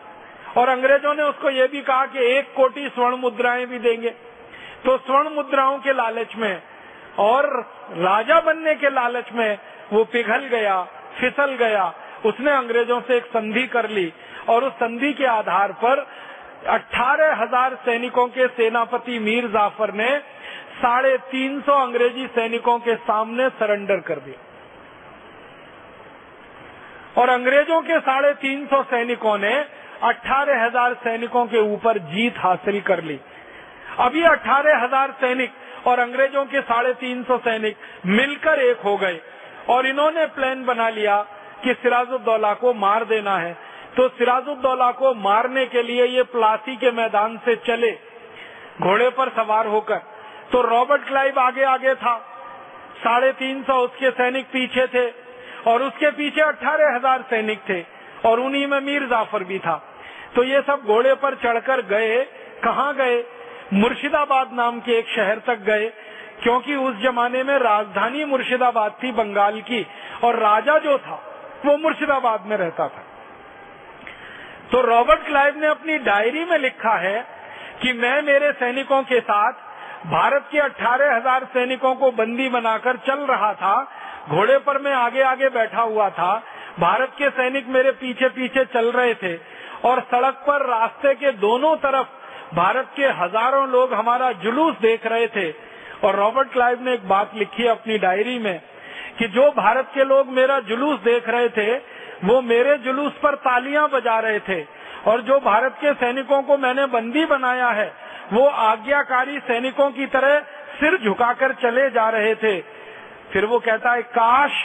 [0.56, 4.10] और अंग्रेज़ों ने उसको ये भी कहा कि एक कोटी स्वर्ण मुद्राएँ भी देंगे।
[4.84, 6.62] तो स्वर्ण मुद्राओं के लालच में
[7.20, 7.46] और
[7.98, 9.58] राजा बनने के लालच में
[9.92, 10.82] वो पिघल गया,
[11.14, 11.92] फिसल गया।
[12.24, 14.12] उसने अंग्रेज़ों से एक संधि कर ली
[14.48, 16.06] और उस संधि के आधार पर
[16.68, 20.08] अठारह हज़ार सैनिकों के सेनापति मीर जाफ़र ने
[20.78, 24.46] साढ़े तीन सौ अंग्रेज़ी सैनिकों के सामने सरेंडर कर दिया।
[27.16, 29.54] और अंग्रेज़ों के साढ़े तीन सौ सैनिकों ने
[30.04, 33.18] अठारह हज़ार सैनिकों के ऊपर जीत हासिल कर ली।
[34.00, 35.52] अभी अठारह हज़ार सैनिक
[35.86, 37.76] और अंग्रेज़ों के साढ़े तीन सौ सैनिक
[38.08, 39.20] मिलकर एक हो गए
[39.68, 41.16] और इन्होंने प्लान बना लिया
[41.64, 43.56] कि सिराजुद्दौला को मार देना है।
[43.96, 47.92] तो सिराजुद्दौला को मारने के लिए ये प्लासी के मैदान से चले,
[48.80, 50.02] घोड़े पर सवार होकर।
[50.52, 52.16] तो रॉबर्ट क्लाइव आगे आगे था।
[52.98, 55.08] साढ़े तीन सौ उसके सैनिक पीछे थे
[55.66, 57.80] और उसके पीछे अठारह हज़ार सैनिक थे
[58.28, 59.76] और उन्हीं में मीर जाफ़र भी था।
[60.36, 62.22] तो ये सब घोड़े पर चढ़कर गए।
[62.64, 63.22] कहाँ गए?
[63.74, 65.88] मुर्शिदाबाद नाम के एक शहर तक गए,
[66.42, 69.86] क्योंकि उस जमाने में राजधानी मुर्शिदाबाद थी बंगाल की,
[70.24, 71.20] और राजा जो था,
[71.66, 73.04] वो मुर्शिदाबाद में रहता था।
[74.72, 77.20] तो रॉबर्ट क्लाइव ने अपनी डायरी में लिखा है
[77.82, 79.66] कि मैं मेरे सैनिकों के साथ
[80.06, 83.76] भारत के अठारह हज़ार सैनिकों को बंदी बनाकर चल रहा था,
[84.28, 86.34] घोड़े पर मैं आगे आगे बैठा हुआ था,
[86.80, 89.36] भारत के सैनिक मेरे पीछे पीछे चल रहे थे,
[89.84, 92.16] और सड़क पर रास्ते के दोनों तरफ़
[92.54, 95.50] भारत के हज़ारों लोग हमारा जुलूस देख रहे थे।
[96.04, 98.60] और रॉबर्ट क्लाइव ने एक बात लिखी अपनी डायरी में
[99.18, 101.76] कि जो भारत के लोग मेरा जुलूस देख रहे थे,
[102.24, 104.62] वो मेरे जुलूस पर तालियाँ बजा रहे थे।
[105.06, 107.92] और जो भारत के सैनिकों को मैंने बंदी बनाया है,
[108.32, 110.38] वो आज्ञाकारी सैनिकों की तरह
[110.80, 112.60] सिर झुकाकर चले जा रहे थे।
[113.32, 114.64] फिर वो कहता है, काश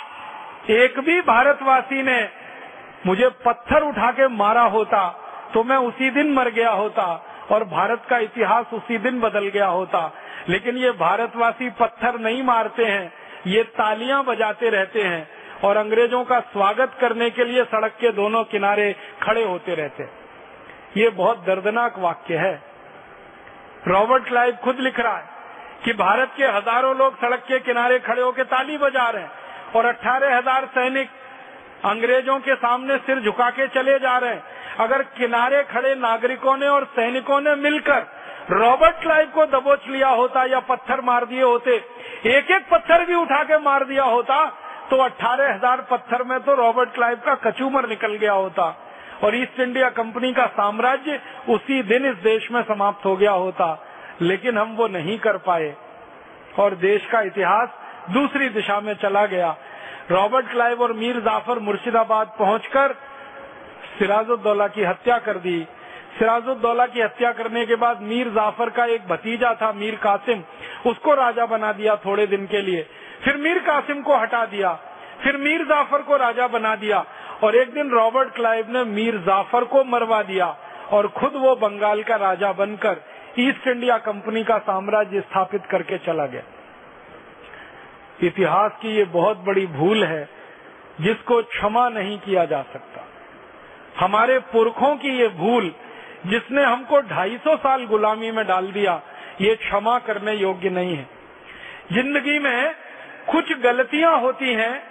[0.72, 2.22] एक भी भारतवासी ने
[3.06, 5.08] मुझे पत्थर उठा के मारा होता
[5.54, 7.06] तो मैं उसी दिन मर गया होता।
[7.52, 10.12] और भारत का इतिहास उसी दिन बदल गया होता।
[10.50, 13.14] लेकिन ये भारतवासी पत्थर नहीं मारते हैं,
[13.48, 15.28] ये तालियाँ बजाते रहते हैं
[15.64, 18.92] और अंग्रेज़ों का स्वागत करने के लिए सड़क के दोनों किनारे
[19.22, 20.08] खड़े होते रहते।
[20.98, 22.54] ये बहुत दर्दनाक वाक्य है।
[23.88, 25.32] रॉबर्ट क्लाइव खुद लिख रहा है
[25.86, 29.32] कि भारत के हज़ारों लोग सड़क के किनारे खड़े होकर ताली बजा रहे हैं
[29.76, 31.10] और अठारह हज़ार सैनिक
[31.86, 34.44] अंग्रेज़ों के सामने सिर झुका के चले जा रहे हैं।
[34.80, 38.06] अगर किनारे खड़े नागरिकों ने और सैनिकों ने मिलकर
[38.52, 41.76] रॉबर्ट क्लाइव को दबोच लिया होता या पत्थर मार दिए होते
[42.28, 44.46] एक एक पत्थर भी उठा के मार दिया होता
[44.90, 48.66] तो अट्ठारह हज़ार पत्थर में तो रॉबर्ट क्लाइव का कचूमर निकल गया होता
[49.24, 51.20] और ईस्ट इंडिया कंपनी का साम्राज्य
[51.50, 53.68] उसी दिन इस देश में समाप्त हो गया होता।
[54.22, 55.74] लेकिन हम वो नहीं कर पाए
[56.60, 57.70] और देश का इतिहास
[58.10, 59.56] दूसरी दिशा में चला गया।
[60.14, 62.94] रॉबर्ट क्लाइव और मीर जाफ़र मुर्शिदाबाद पहुंचकर
[64.00, 65.68] सिराजुद्दौला की हत्या कर दी।
[66.20, 70.44] सिराजुद्दौला की हत्या करने के बाद मीर जाफ़र का एक भतीजा था, मीर कासिम।
[70.90, 72.86] उसको राजा बना दिया थोड़े दिन के लिए।
[73.24, 74.74] फिर मीर कासिम को हटा दिया।
[75.24, 77.06] फिर मीर जाफ़र को राजा बना दिया।
[77.44, 80.56] और एक दिन रॉबर्ट क्लाइव ने मीर जाफ़र को मरवा दिया
[80.92, 83.02] और खुद वो बंगाल का राजा बनकर
[83.40, 86.42] ईस्ट इंडिया कंपनी का साम्राज्य स्थापित करके चला गया।
[88.22, 90.30] इतिहास की ये बहुत बड़ी भूल है,
[91.02, 93.06] जिसको क्षमा नहीं किया जा सकता।
[94.00, 95.76] हमारे पुरखों की ये भूल,
[96.26, 99.02] जिसने हमको 250 साल गुलामी में डाल दिया,
[99.42, 101.10] ये क्षमा करने योग्य नहीं है।
[101.94, 102.76] ज़िंदगी में
[103.32, 104.84] कुछ गलतियाँ होती हैं,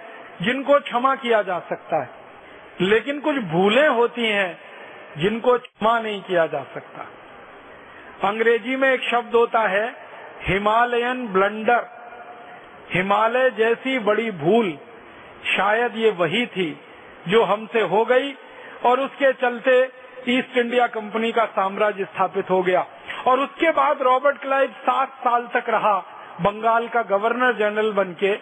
[0.42, 2.10] जिनको क्षमा किया जा सकता है।
[2.80, 4.58] लेकिन कुछ भूलें होती हैं,
[5.16, 7.06] जिनको क्षमा नहीं किया जा सकता।
[8.28, 9.96] अंग्रेज़ी में एक शब्द होता है,
[10.42, 12.01] हिमालयन ब्लंडर।
[12.90, 14.72] हिमालय जैसी बड़ी भूल
[15.46, 16.70] शायद ये वही थी
[17.28, 18.32] जो हमसे हो गई
[18.84, 19.82] और उसके चलते
[20.28, 22.84] ईस्ट इंडिया कंपनी का साम्राज्य स्थापित हो गया।
[23.26, 25.96] और उसके बाद रॉबर्ट क्लाइव सात साल तक रहा
[26.40, 28.34] बंगाल का गवर्नर जनरल बन के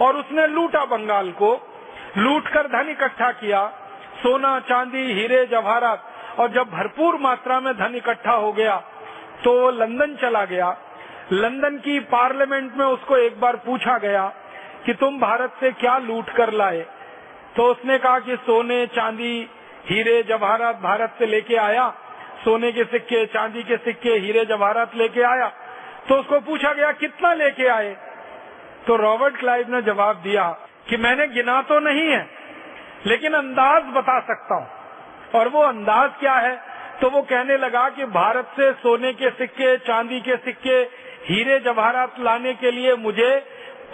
[0.00, 1.50] और उसने लूटा बंगाल को,
[2.16, 3.66] लूट कर धन इकट्ठा किया,
[4.16, 6.04] सोना, चांदी, हीरे, जवाहरात,
[6.38, 8.76] और जब भरपूर मात्रा में धन इकट्ठा हो गया
[9.44, 10.68] तो लंदन चला गया।
[11.32, 14.26] लंदन की पार्लियामेंट में उसको एक बार पूछा गया
[14.86, 16.86] कि तुम भारत से क्या लूट कर लाए?
[17.56, 19.48] तो उसने कहा कि सोने, चांदी,
[19.86, 21.88] हीरे, जवाहरात भारत से लेके आया।
[22.44, 25.48] सोने के सिक्के, चांदी के सिक्के, हीरे, जवाहरात लेके आया।
[26.08, 27.96] तो उसको पूछा गया, कितना लेके आए?
[28.86, 30.48] तो रॉबर्ट क्लाइव ने जवाब दिया
[30.88, 32.26] कि मैंने गिना तो नहीं है,
[33.06, 34.68] लेकिन अंदाज बता सकता हूँ।
[35.34, 36.60] और वो अंदाज क्या है?
[37.00, 42.20] तो वो कहने लगा कि भारत से सोने के सिक्के, चांदी के सिक्के हीरे जवाहरात
[42.20, 43.36] लाने के लिए मुझे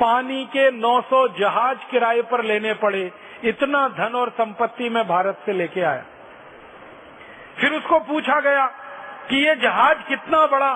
[0.00, 3.12] पानी के 900 जहाज़ किराए पर लेने पड़े।
[3.44, 6.04] इतना धन और संपत्ति मैं भारत से लेके आया।
[7.60, 8.66] फिर उसको पूछा गया
[9.30, 10.74] कि ये जहाज़ कितना बड़ा?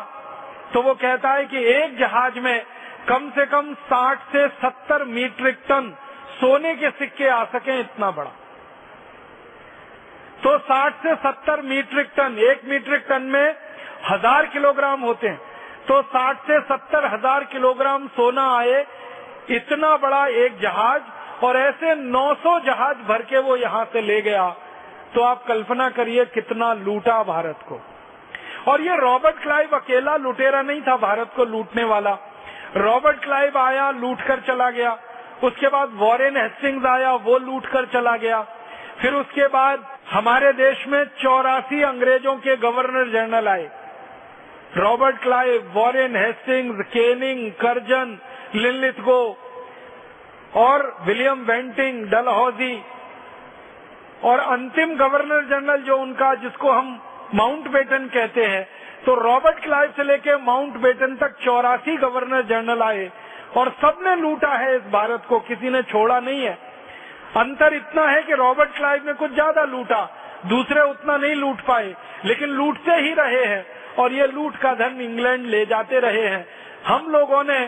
[0.75, 2.67] तो वो कहता है कि एक जहाज़ में
[3.09, 5.95] कम से कम 60 से 70 मीट्रिक टन
[6.41, 8.31] सोने के सिक्के आ सके इतना बड़ा।
[10.43, 13.57] तो 60 से 70 मीट्रिक टन, एक मीट्रिक टन में
[14.11, 15.56] हज़ार किलोग्राम होते हैं।
[15.89, 18.87] तो 60 से सत्तर हज़ार किलोग्राम सोना आए,
[19.51, 21.03] इतना बड़ा एक जहाज़,
[21.45, 24.49] और ऐसे 900 जहाज़ भर के वो यहाँ से ले गया।
[25.15, 27.81] तो आप कल्पना करिए कितना लूटा भारत को।
[28.71, 32.19] और ये रॉबर्ट क्लाइव अकेला लुटेरा नहीं था, भारत को लूटने वाला।
[32.77, 34.99] रॉबर्ट क्लाइव आया, लूट कर चला गया।
[35.45, 38.47] उसके बाद वॉरेन हेस्टिंग्स आया, वो लूट कर चला गया।
[39.01, 43.71] फिर उसके बाद हमारे देश में चौरासी अंग्रेज़ों के गवर्नर जनरल आए।
[44.77, 48.19] Robert Clive, Warren Hastings, Canning, Curzon
[48.55, 49.37] Linlithgow
[50.55, 52.83] और विलियम वेंटिंग, डलहौजी,
[54.25, 57.01] और अंतिम गवर्नर जनरल जो उनका, जिसको हम
[57.35, 58.67] माउंट बेटन कहते हैं।
[59.07, 63.11] तो रॉबर्ट क्लाइव से लेके माउंट बेटन तक चौरासी गवर्नर जनरल आए,
[63.57, 66.59] और सबने लूटा है इस भारत को, किसी ने छोड़ा नहीं है।
[67.37, 70.03] अंतर इतना है कि रॉबर्ट क्लाइव ने कुछ ज़्यादा लूटा,
[70.47, 71.95] दूसरे उतना नहीं लूट पाए,
[72.25, 73.65] लेकिन लूटते ही रहे हैं।
[73.99, 76.47] और ये लूट का धन इंग्लैंड ले जाते रहे हैं।
[76.87, 77.59] हम लोगों ने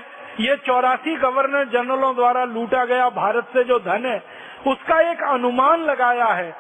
[0.40, 4.22] ये चौरासी गवर्नर जनरलों द्वारा लूटा गया भारत से जो धन है,
[4.66, 6.50] उसका एक अनुमान लगाया है।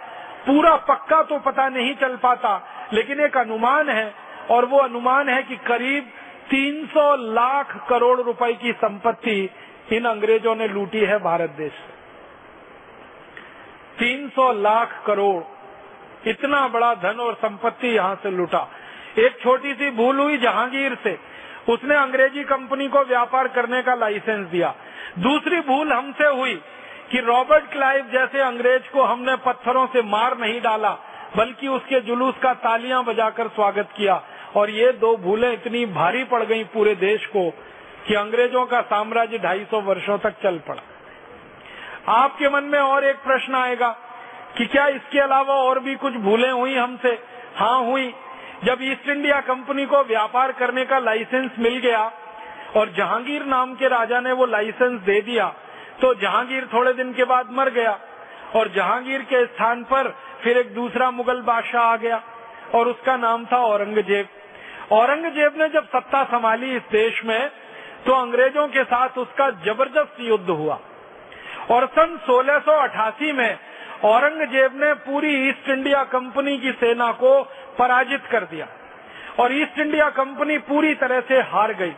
[0.46, 2.50] पूरा पक्का तो पता नहीं चल पाता,
[2.92, 4.14] लेकिन एक अनुमान है,
[4.50, 6.10] और वो अनुमान है कि करीब
[6.50, 9.50] 300 लाख करोड़ रुपए की संपत्ति
[9.92, 11.96] इन अंग्रेज़ों ने लूटी है भारत देश से।
[13.98, 15.42] 300 लाख करोड़,
[16.28, 18.68] इतना बड़ा धन और संपत्ति यहाँ से लूटा।
[19.18, 21.18] एक छोटी सी भूल हुई जहांगीर से।
[21.68, 24.74] उसने अंग्रेज़ी कंपनी को व्यापार करने का लाइसेंस दिया।
[25.18, 26.54] दूसरी भूल हमसे हुई
[27.10, 30.90] कि रॉबर्ट क्लाइव जैसे अंग्रेज़ को हमने पत्थरों से मार नहीं डाला,
[31.36, 34.22] बल्कि उसके जुलूस का तालियाँ बजाकर स्वागत किया।
[34.56, 37.50] और ये दो भूलें इतनी भारी पड़ गई पूरे देश को
[38.06, 40.82] कि अंग्रेज़ों का साम्राज्य 250 वर्षों तक चल पड़ा।
[42.12, 43.88] आपके मन में और एक प्रश्न आएगा
[44.58, 47.18] कि क्या इसके अलावा और भी कुछ भूलें हुई हमसे?
[47.56, 48.14] हाँ हुई।
[48.64, 52.12] जब ईस्ट इंडिया कंपनी को व्यापार करने का लाइसेंस मिल गया
[52.76, 55.46] और जहांगीर नाम के राजा ने वो लाइसेंस दे दिया
[56.00, 57.98] तो जहांगीर थोड़े दिन के बाद मर गया
[58.56, 60.08] और जहांगीर के स्थान पर
[60.42, 62.22] फिर एक दूसरा मुगल बादशाह आ गया
[62.74, 64.28] और उसका नाम था औरंगज़ेब।
[64.92, 67.50] औरंगज़ेब ने जब सत्ता संभाली इस देश में
[68.06, 70.78] तो अंग्रेज़ों के साथ उसका ज़बरदस्त युद्ध हुआ
[71.70, 73.58] और सन 1688 में
[74.04, 77.32] औरंगज़ेब ने पूरी ईस्ट इंडिया कंपनी की सेना को
[77.78, 78.68] पराजित कर दिया।
[79.40, 81.92] और ईस्ट इंडिया कंपनी पूरी तरह से हार गई।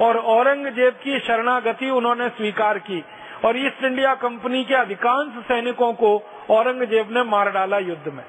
[0.00, 3.04] और औरंगज़ेब की शरणागति उन्होंने स्वीकार की।
[3.44, 8.24] और ईस्ट इंडिया कंपनी के अधिकांश सैनिकों को औरंगज़ेब ने मार डाला युद्ध में।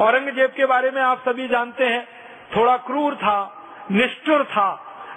[0.00, 2.08] औरंगज़ेब के बारे में आप सभी जानते हैं,
[2.56, 4.68] थोड़ा क्रूर था, निष्ठुर था,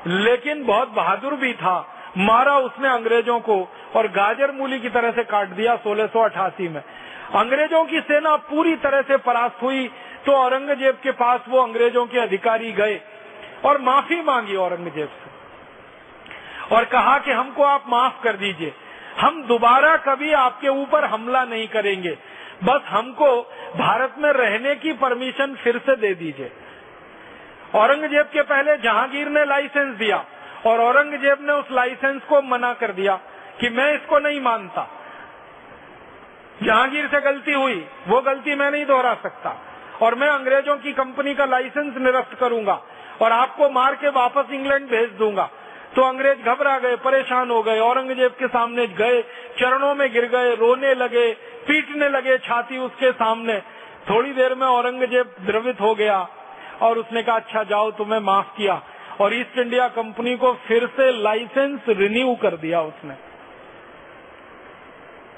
[0.07, 5.23] लेकिन बहुत बहादुर भी था। मारा उसने अंग्रेज़ों को और गाजर मूली की तरह से
[5.23, 6.83] काट दिया 1688 में।
[7.35, 9.87] अंग्रेज़ों की सेना पूरी तरह से परास्त हुई
[10.25, 12.99] तो औरंगज़ेब के पास वो अंग्रेज़ों के अधिकारी गए
[13.65, 18.73] और माफ़ी मांगी औरंगज़ेब से और कहा कि हमको आप माफ़ कर दीजिए,
[19.19, 22.17] हम दोबारा कभी आपके ऊपर हमला नहीं करेंगे,
[22.63, 23.29] बस हमको
[23.75, 26.51] भारत में रहने की परमिशन फिर से दे दीजिए।
[27.75, 30.23] औरंगज़ेब के पहले जहांगीर ने लाइसेंस दिया
[30.65, 33.15] और औरंगज़ेब ने उस लाइसेंस को मना कर दिया
[33.59, 34.87] कि मैं इसको नहीं मानता।
[36.63, 39.55] जहांगीर से गलती हुई, वो गलती मैं नहीं दोहरा सकता।
[40.01, 42.81] और मैं अंग्रेज़ों की कंपनी का लाइसेंस निरस्त करूँगा
[43.21, 45.49] और आपको मार के वापस इंग्लैंड भेज दूँगा।
[45.95, 49.21] तो अंग्रेज़ घबरा गए, परेशान हो गए, औरंगज़ेब के सामने गए,
[49.59, 51.31] चरणों में गिर गए, रोने लगे,
[51.67, 53.59] पीटने लगे छाती उसके सामने।
[54.09, 56.27] थोड़ी देर में औरंगज़ेब द्रवित हो गया
[56.81, 58.81] और उसने कहा अच्छा जाओ, तुम्हें माफ़ किया।
[59.21, 63.28] और ईस्ट इंडिया कंपनी को फिर से लाइसेंस रिन्यू कर दिया उसने।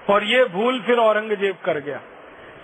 [0.09, 2.01] और ये भूल फिर औरंगज़ेब कर गया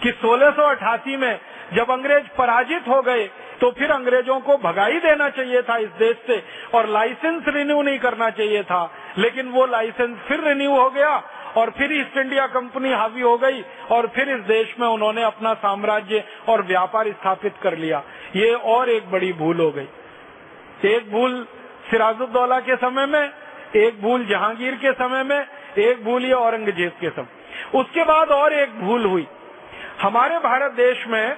[0.03, 1.39] कि 1688 में
[1.73, 3.29] जब अंग्रेज़ पराजित हो गए
[3.61, 6.43] तो फिर अंग्रेज़ों को भगाई देना चाहिए था इस देश से
[6.73, 11.15] और लाइसेंस रिन्यू नहीं करना चाहिए था। लेकिन वो लाइसेंस फिर रिन्यू हो गया
[11.57, 15.53] और फिर ईस्ट इंडिया कंपनी हावी हो गई और फिर इस देश में उन्होंने अपना
[15.53, 18.03] साम्राज्य और व्यापार स्थापित कर लिया।
[18.35, 19.87] ये और एक बड़ी भूल हो गई।
[20.85, 21.47] एक भूल
[21.91, 23.29] सिराजुद्दौला के समय में,
[23.75, 25.47] एक भूल जहांगीर के समय में
[25.81, 29.27] एक भूल ये औरंगज़ेब के समय उसके बाद और एक भूल हुई।
[30.01, 31.37] हमारे भारत देश में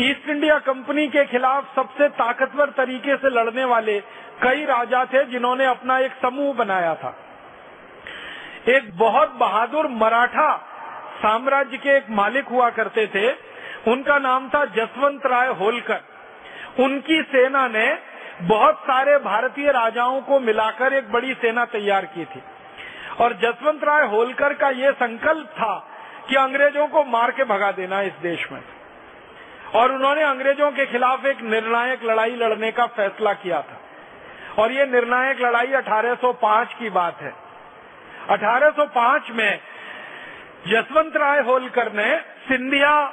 [0.00, 3.98] ईस्ट इंडिया कंपनी के खिलाफ सबसे ताकतवर तरीके से लड़ने वाले
[4.42, 7.14] कई राजा थे जिन्होंने अपना एक समूह बनाया था।
[8.68, 10.56] एक बहुत बहादुर मराठा
[11.16, 13.30] साम्राज्य के एक मालिक हुआ करते थे।
[13.90, 16.00] उनका नाम था जसवंत राय होलकर।
[16.80, 17.86] उनकी सेना ने
[18.42, 22.42] बहुत सारे भारतीय राजाओं को मिलाकर एक बड़ी सेना तैयार की थी।
[23.20, 25.90] और जसवंत राय होलकर का ये संकल्प था
[26.28, 28.62] कि अंग्रेज़ों को मार के भगा देना इस देश में।
[29.74, 33.80] और उन्होंने अंग्रेज़ों के खिलाफ एक निर्णायक लड़ाई लड़ने का फैसला किया था।
[34.62, 37.34] और ये निर्णायक लड़ाई 1805 की बात है।
[38.30, 39.60] 1805 में
[40.68, 43.12] जसवंत राय होलकर ने सिंधिया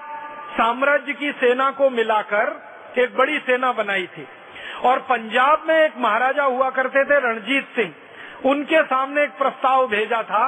[0.51, 4.27] साम्राज्य की सेना को मिलाकर एक बड़ी सेना बनाई थी।
[4.85, 7.93] और पंजाब में एक महाराजा हुआ करते थे रणजीत सिंह।
[8.45, 10.47] उनके सामने एक प्रस्ताव भेजा था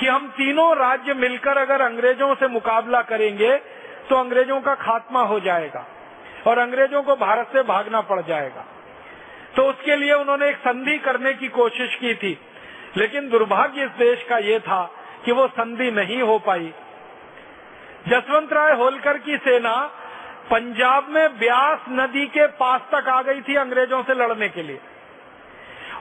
[0.00, 3.56] कि हम तीनों राज्य मिलकर अगर अंग्रेज़ों से मुकाबला करेंगे
[4.08, 5.84] तो अंग्रेज़ों का खात्मा हो जाएगा
[6.46, 8.64] और अंग्रेज़ों को भारत से भागना पड़ जाएगा।
[9.56, 12.38] तो उसके लिए उन्होंने एक संधि करने की कोशिश की थी,
[12.96, 14.82] लेकिन दुर्भाग्य इस देश का ये था
[15.24, 16.72] कि वो संधि नहीं हो पाई।
[18.08, 19.74] जसवंत राय होलकर की सेना
[20.50, 24.80] पंजाब में ब्यास नदी के पास तक आ गई थी अंग्रेज़ों से लड़ने के लिए।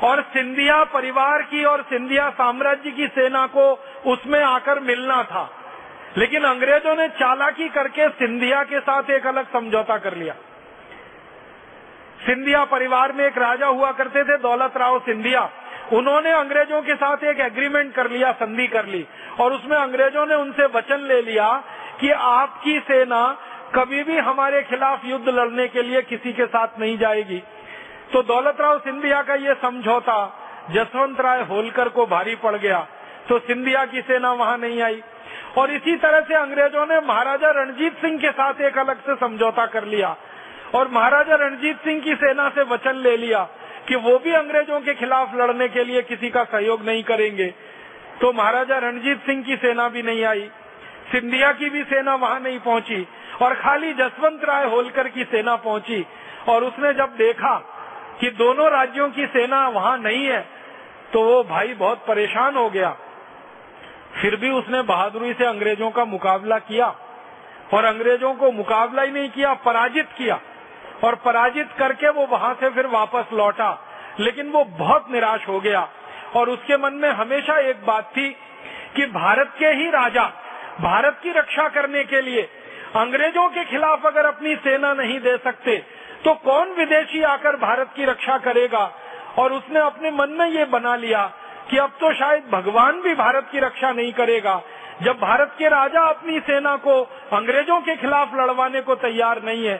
[0.03, 5.55] और सिंधिया परिवार की और सिंधिया साम्राज्य की सेना को उसमें आकर मिलना था।
[6.17, 10.34] लेकिन अंग्रेज़ों ने चालाकी करके सिंधिया के साथ एक अलग समझौता कर लिया।
[12.26, 15.49] सिंधिया परिवार में एक राजा हुआ करते थे, दौलत राव सिंधिया।
[15.93, 19.07] उन्होंने अंग्रेज़ों के साथ एक एग्रीमेंट कर लिया, संधि कर ली।
[19.39, 21.63] और उसमें अंग्रेज़ों ने उनसे वचन ले लिया
[21.99, 23.38] कि आपकी सेना
[23.76, 27.43] कभी भी हमारे खिलाफ युद्ध लड़ने के लिए किसी के साथ नहीं जाएगी।
[28.11, 30.18] तो दौलत राव सिंधिया का ये समझौता
[30.72, 32.80] जसवंत राय होलकर को भारी पड़ गया
[33.30, 35.02] तो सिंधिया की सेना वहाँ नहीं आई।
[35.57, 39.65] और इसी तरह से अंग्रेज़ों ने महाराजा रणजीत सिंह के साथ एक अलग से समझौता
[39.68, 40.15] कर लिया,
[40.76, 43.44] और महाराजा रणजीत सिंह की सेना से वचन ले लिया
[43.88, 47.48] कि वो भी अंग्रेज़ों के खिलाफ लड़ने के लिए किसी का सहयोग नहीं करेंगे।
[48.22, 50.49] तो महाराजा रणजीत सिंह की सेना भी नहीं आई,
[51.11, 53.07] सिंधिया की भी सेना वहाँ नहीं पहुँची,
[53.41, 56.06] और खाली जसवंत राय होलकर की सेना पहुँची,
[56.48, 57.57] और उसने जब देखा
[58.20, 60.40] कि दोनों राज्यों की सेना वहाँ नहीं है
[61.14, 62.90] तो वो भाई बहुत परेशान हो गया।
[64.14, 66.88] फिर भी उसने बहादुरी से अंग्रेज़ों का मुकाबला किया
[67.74, 70.40] और अंग्रेज़ों को मुकाबला ही नहीं किया, पराजित किया
[71.04, 73.72] और पराजित करके वो वहाँ से फिर वापस लौटा।
[74.20, 75.88] लेकिन वो बहुत निराश हो गया
[76.36, 78.30] और उसके मन में हमेशा एक बात थी
[78.96, 80.24] कि भारत के ही राजा,
[80.82, 82.41] भारत की रक्षा करने के लिए
[82.96, 85.78] अंग्रेज़ों के खिलाफ अगर अपनी सेना नहीं दे सकते
[86.26, 88.91] तो कौन विदेशी आकर भारत की रक्षा करेगा?
[89.38, 91.32] और उसने अपने मन में ये बना लिया
[91.70, 94.62] कि अब तो शायद भगवान भी भारत की रक्षा नहीं करेगा,
[95.04, 97.02] जब भारत के राजा अपनी सेना को
[97.34, 99.78] अंग्रेज़ों के खिलाफ लड़वाने को तैयार नहीं है,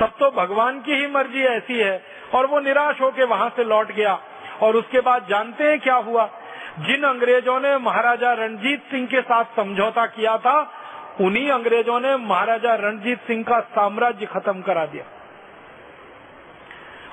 [0.00, 2.02] तब तो भगवान की ही मर्ज़ी ऐसी है।
[2.34, 4.18] और वो निराश होकर वहाँ से लौट गया।
[4.62, 6.28] और उसके बाद जानते हैं क्या हुआ?
[6.78, 10.58] जिन अंग्रेज़ों ने महाराजा रणजीत सिंह के साथ समझौता किया था,
[11.20, 15.04] उन्हीं अंग्रेज़ों ने महाराजा रणजीत सिंह का साम्राज्य खत्म करा दिया।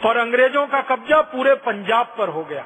[0.05, 2.65] और अंग्रेज़ों का कब्जा पूरे पंजाब पर हो गया।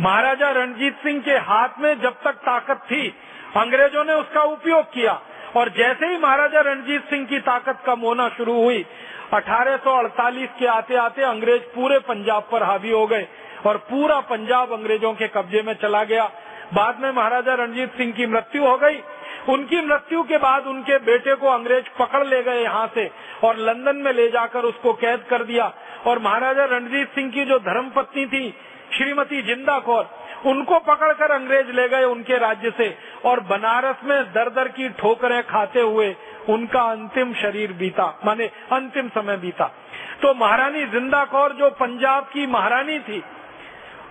[0.00, 3.08] महाराजा रणजीत सिंह के हाथ में जब तक ताकत थी,
[3.56, 5.20] अंग्रेज़ों ने उसका उपयोग किया
[5.56, 8.84] और जैसे ही महाराजा रणजीत सिंह की ताकत कम होना शुरू हुई
[9.32, 13.26] 1848 के आते आते अंग्रेज़ पूरे पंजाब पर हावी हो गए
[13.66, 16.24] और पूरा पंजाब अंग्रेज़ों के कब्जे में चला गया।
[16.74, 18.98] बाद में महाराजा रणजीत सिंह की मृत्यु हो गई
[19.48, 23.10] उनकी मृत्यु के बाद उनके बेटे को अंग्रेज़ पकड़ ले गए यहाँ से
[23.44, 25.72] और लंदन में ले जाकर उसको कैद कर दिया।
[26.06, 28.50] और महाराजा रणजीत सिंह की जो धर्म पत्नी थी,
[28.92, 30.08] श्रीमती ज़िंदा कौर,
[30.46, 32.88] उनको पकड़कर अंग्रेज़ ले गए उनके राज्य से
[33.24, 36.14] और बनारस में दर दर की ठोकरें खाते हुए
[36.48, 39.70] उनका अंतिम शरीर बीता, माने अंतिम समय बीता।
[40.22, 43.22] तो महारानी ज़िंदा कौर जो पंजाब की महारानी थी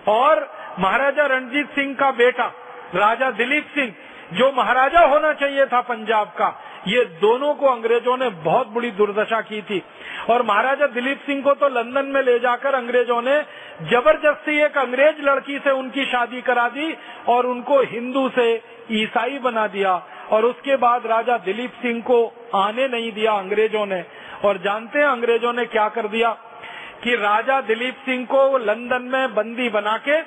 [0.10, 0.50] और
[0.80, 2.46] महाराजा रणजीत सिंह का बेटा,
[2.96, 3.94] राजा दिलीप सिंह
[4.34, 9.42] जो महाराजा होना चाहिए था पंजाब का, ये दोनों को अंग्रेज़ों ने बहुत बुरी दुर्दशा
[9.42, 9.84] की थी।
[10.30, 13.42] और महाराजा दिलीप सिंह को तो लंदन में ले जाकर अंग्रेज़ों ने
[13.90, 16.98] ज़बरदस्ती एक अंग्रेज़ लड़की से उनकी शादी करा दी
[17.28, 20.02] और उनको हिंदू से ईसाई बना दिया।
[20.32, 24.06] और उसके बाद राजा दिलीप सिंह को आने नहीं दिया अंग्रेज़ों ने।
[24.46, 26.38] और जानते हैं अंग्रेज़ों ने क्या कर दिया?
[27.04, 30.22] कि राजा दिलीप सिंह को लंदन में बंदी बना के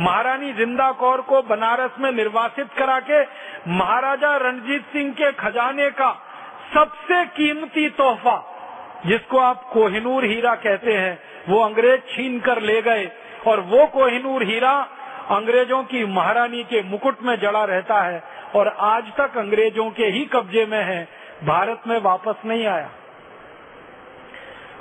[0.00, 3.22] महारानी ज़िंदा कौर को बनारस में निर्वासित करा के
[3.68, 6.10] महाराजा रणजीत सिंह के खजाने का
[6.74, 8.36] सबसे कीमती तोहफा,
[9.06, 11.18] जिसको आप कोहिनूर हीरा कहते हैं,
[11.48, 13.10] वो अंग्रेज़ छीन कर ले गए।
[13.46, 14.88] और वो कोहिनूर हीरा
[15.30, 18.22] अंग्रेज़ों की महारानी के मुकुट में जड़ा रहता है
[18.54, 21.08] और आज तक अंग्रेज़ों के ही कब्जे में है।
[21.44, 22.90] भारत में वापस नहीं आया।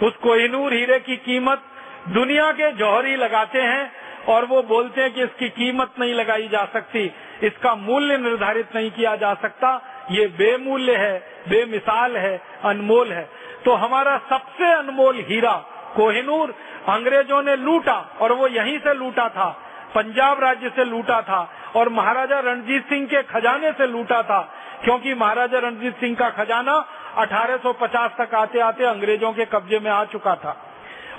[0.03, 1.61] उस कोहिनूर हीरे की कीमत
[2.07, 6.63] दुनिया के जौहरी लगाते हैं। और वो बोलते हैं कि इसकी कीमत नहीं लगाई जा
[6.65, 7.05] सकती,
[7.43, 9.69] इसका मूल्य निर्धारित नहीं किया जा सकता।
[10.11, 11.17] ये बेमूल्य है,
[11.49, 13.29] बेमिसाल है, अनमोल है।
[13.65, 15.53] तो हमारा सबसे अनमोल हीरा
[15.95, 16.53] कोहिनूर
[16.89, 19.49] अंग्रेज़ों ने लूटा और वो यहीं से लूटा था।
[19.95, 21.39] पंजाब राज्य से लूटा था
[21.75, 24.39] और महाराजा रणजीत सिंह के खजाने से लूटा था,
[24.83, 26.73] क्योंकि महाराजा रणजीत सिंह का खजाना
[27.17, 30.55] 1850 तक आते आते अंग्रेज़ों के कब्जे में आ चुका था।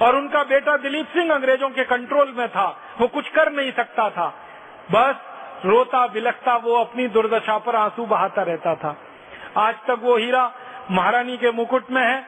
[0.02, 2.66] और उनका बेटा दिलीप सिंह अंग्रेज़ों के कंट्रोल में था।
[3.00, 4.26] वो कुछ कर नहीं सकता था।
[4.92, 5.26] बस
[5.64, 8.96] रोता, बिलखता, वो अपनी दुर्दशा पर आँसू बहाता रहता था।
[9.56, 10.52] आज तक वो हीरा
[10.90, 12.24] महारानी के मुकुट में है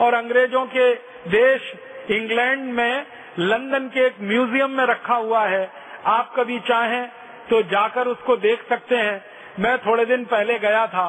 [0.00, 0.92] और अंग्रेज़ों के
[1.28, 1.72] देश
[2.10, 3.06] इंग्लैंड में
[3.38, 5.70] लंदन के एक म्यूज़ियम में रखा हुआ है।
[6.06, 7.08] आप कभी चाहें
[7.50, 9.24] तो जाकर उसको देख सकते हैं।
[9.58, 11.06] मैं थोड़े दिन पहले गया था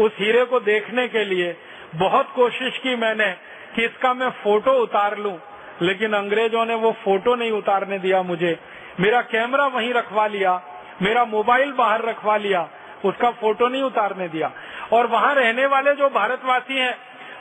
[0.00, 1.56] उस हीरे को देखने के लिए।
[1.96, 3.30] बहुत कोशिश की मैंने
[3.74, 5.38] कि इसका मैं फ़ोटो उतार लूँ।
[5.82, 8.58] लेकिन अंग्रेज़ों ने वो फ़ोटो नहीं उतारने दिया मुझे।
[9.00, 10.62] मेरा कैमरा वहीं रखवा लिया,
[11.02, 12.68] मेरा मोबाइल बाहर रखवा लिया,
[13.04, 14.52] उसका फ़ोटो नहीं उतारने दिया।
[14.92, 16.96] और वहाँ रहने वाले जो भारतवासी हैं,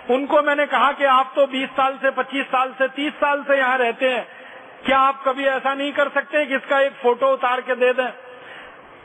[0.10, 3.58] उनको मैंने कहा कि आप तो 20 साल से 25 साल से 30 साल से
[3.58, 4.28] यहाँ रहते हैं।
[4.86, 8.12] क्या आप कभी ऐसा नहीं कर सकते कि इसका एक फ़ोटो उतार के दे दें?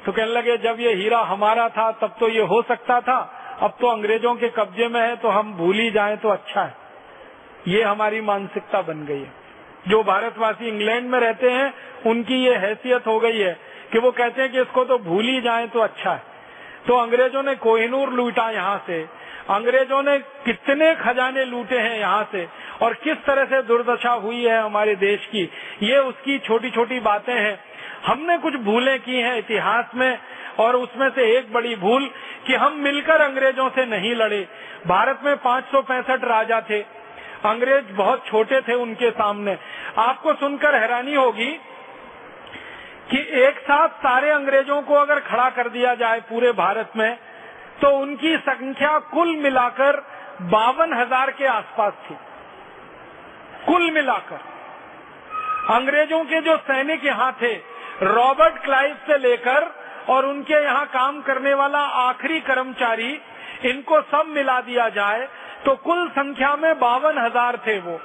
[0.06, 3.76] तो कहने लगे, जब ये हीरा हमारा था, तब तो ये हो सकता था। अब
[3.80, 6.81] तो अंग्रेज़ों के कब्जे में है तो हम भूल ही जाए तो अच्छा है।
[7.68, 9.32] ये हमारी मानसिकता बन गई है।
[9.88, 11.72] जो भारतवासी इंग्लैंड में रहते हैं,
[12.06, 13.56] उनकी ये हैसियत हो गई है
[13.92, 16.22] कि वो कहते हैं कि इसको तो भूल ही जाए तो अच्छा है।
[16.86, 19.02] तो अंग्रेज़ों ने कोहिनूर लूटा यहाँ से।
[19.50, 22.46] अंग्रेज़ों ने कितने खजाने लूटे हैं यहाँ से
[22.82, 25.42] और किस तरह से दुर्दशा हुई है हमारे देश की,
[25.82, 27.58] ये उसकी छोटी छोटी बातें हैं।
[28.06, 30.18] हमने कुछ भूलें की हैं इतिहास में
[30.58, 32.08] और उसमें से एक बड़ी भूल
[32.46, 34.40] कि हम मिलकर अंग्रेज़ों से नहीं लड़े।
[34.86, 35.64] भारत में पाँच
[36.24, 36.80] राजा थे।
[37.44, 39.56] अंग्रेज़ बहुत छोटे थे उनके सामने।
[39.98, 41.50] आपको सुनकर हैरानी होगी
[43.10, 47.16] कि एक साथ सारे अंग्रेज़ों को अगर खड़ा कर दिया जाए पूरे भारत में
[47.80, 49.96] तो उनकी संख्या कुल मिलाकर
[50.50, 52.14] बावन हज़ार के आसपास थी।
[53.66, 54.40] कुल मिलाकर।
[55.70, 57.52] अंग्रेज़ों के जो सैनिक यहाँ थे,
[58.04, 59.70] रॉबर्ट क्लाइव से लेकर
[60.08, 63.12] और उनके यहाँ काम करने वाला आखिरी कर्मचारी,
[63.64, 65.28] इनको सब मिला दिया जाए
[65.64, 67.98] तो कुल संख्या में बावन हज़ार थे वो।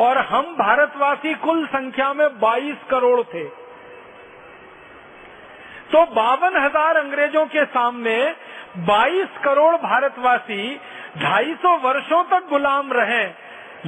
[0.00, 3.44] और हम भारतवासी कुल संख्या में 22 करोड़ थे।
[5.92, 8.16] तो बावन हज़ार अंग्रेज़ों के सामने
[8.86, 10.74] 22 करोड़ भारतवासी
[11.18, 13.24] 250 वर्षों तक गुलाम रहे।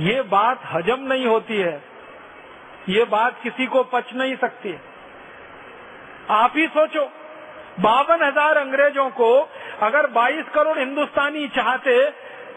[0.05, 1.82] ये बात हजम नहीं होती है।
[2.89, 4.81] ये बात किसी को पच नहीं सकती। है
[6.32, 7.05] आप ही सोचो,
[7.81, 9.31] बावन हज़ार अंग्रेज़ों को
[9.82, 11.97] अगर 22 करोड़ हिंदुस्तानी चाहते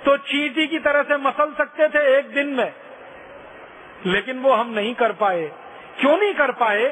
[0.08, 2.74] तो चीटी की तरह से मसल सकते थे एक दिन में,
[4.06, 5.52] लेकिन वो हम नहीं कर पाए।
[6.00, 6.84] क्यों नहीं कर पाए?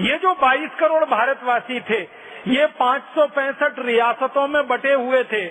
[0.00, 2.00] ये जो 22 करोड़ भारतवासी थे,
[2.46, 3.02] ये पाँच
[3.78, 5.42] रियासतों में बटे हुए थे।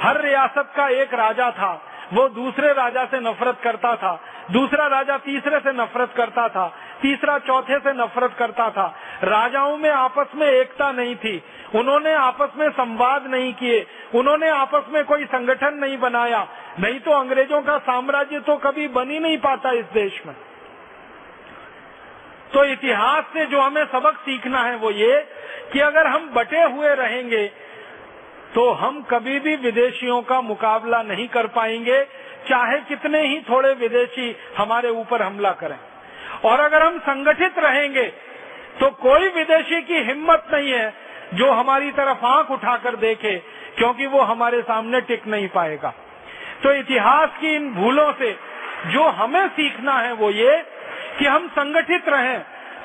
[0.00, 1.72] हर रियासत का एक राजा था।
[2.12, 4.20] वो दूसरे राजा से नफरत करता था,
[4.50, 6.66] दूसरा राजा तीसरे से नफरत करता था।
[7.02, 8.86] तीसरा चौथे से नफरत करता था।
[9.24, 11.42] राजाओं में आपस में एकता नहीं थी।
[11.74, 16.46] उन्होंने आपस में संवाद नहीं किए। उन्होंने आपस में कोई संगठन नहीं बनाया।
[16.80, 20.34] नहीं तो अंग्रेज़ों का साम्राज्य तो कभी बन ही नहीं पाता इस देश में।
[22.52, 25.20] तो इतिहास से जो हमें सबक सीखना है वो ये
[25.72, 27.46] कि अगर हम बटे हुए रहेंगे
[28.54, 32.02] तो हम कभी भी विदेशियों का मुकाबला नहीं कर पाएँगे।
[32.48, 35.78] चाहे कितने ही थोड़े विदेशी हमारे ऊपर हमला करें।
[36.44, 38.04] और अगर हम संगठित रहेंगे
[38.80, 40.94] तो कोई विदेशी की हिम्मत नहीं है
[41.34, 43.36] जो हमारी तरफ़ आँख उठाकर देखे,
[43.76, 45.92] क्योंकि वो हमारे सामने टिक नहीं पाएगा।
[46.62, 48.30] तो इतिहास की इन भूलों से
[48.86, 50.56] जो हमें सीखना है वो ये
[51.18, 52.42] कि हम संगठित रहें,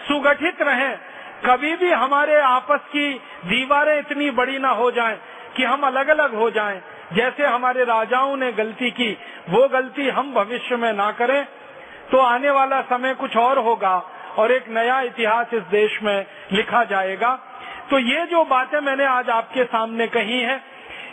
[0.08, 0.98] सुगठित रहें।
[1.46, 3.14] कभी भी हमारे आपस की
[3.46, 5.18] दीवारें इतनी बड़ी ना हो जाएँ
[5.56, 6.82] कि हम अलग अलग हो जाएँ।
[7.14, 9.18] जैसे हमारे राजाओं ने गलती की,
[9.50, 11.46] वो गलती हम भविष्य में ना करें।
[12.12, 13.96] तो आने वाला समय कुछ और होगा
[14.38, 17.36] और एक नया इतिहास इस देश में लिखा जाएगा।
[17.90, 20.64] तो ये जो बातें मैंने आज आपके सामने कही हैं,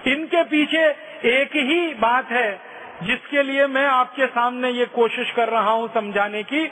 [0.07, 0.85] इनके पीछे
[1.25, 2.61] एक ही बात है,
[3.03, 6.67] जिसके लिए मैं आपके सामने ये कोशिश कर रहा हूँ समझाने की,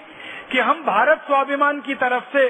[0.52, 2.44] कि हम भारत स्वाभिमान की तरफ़ से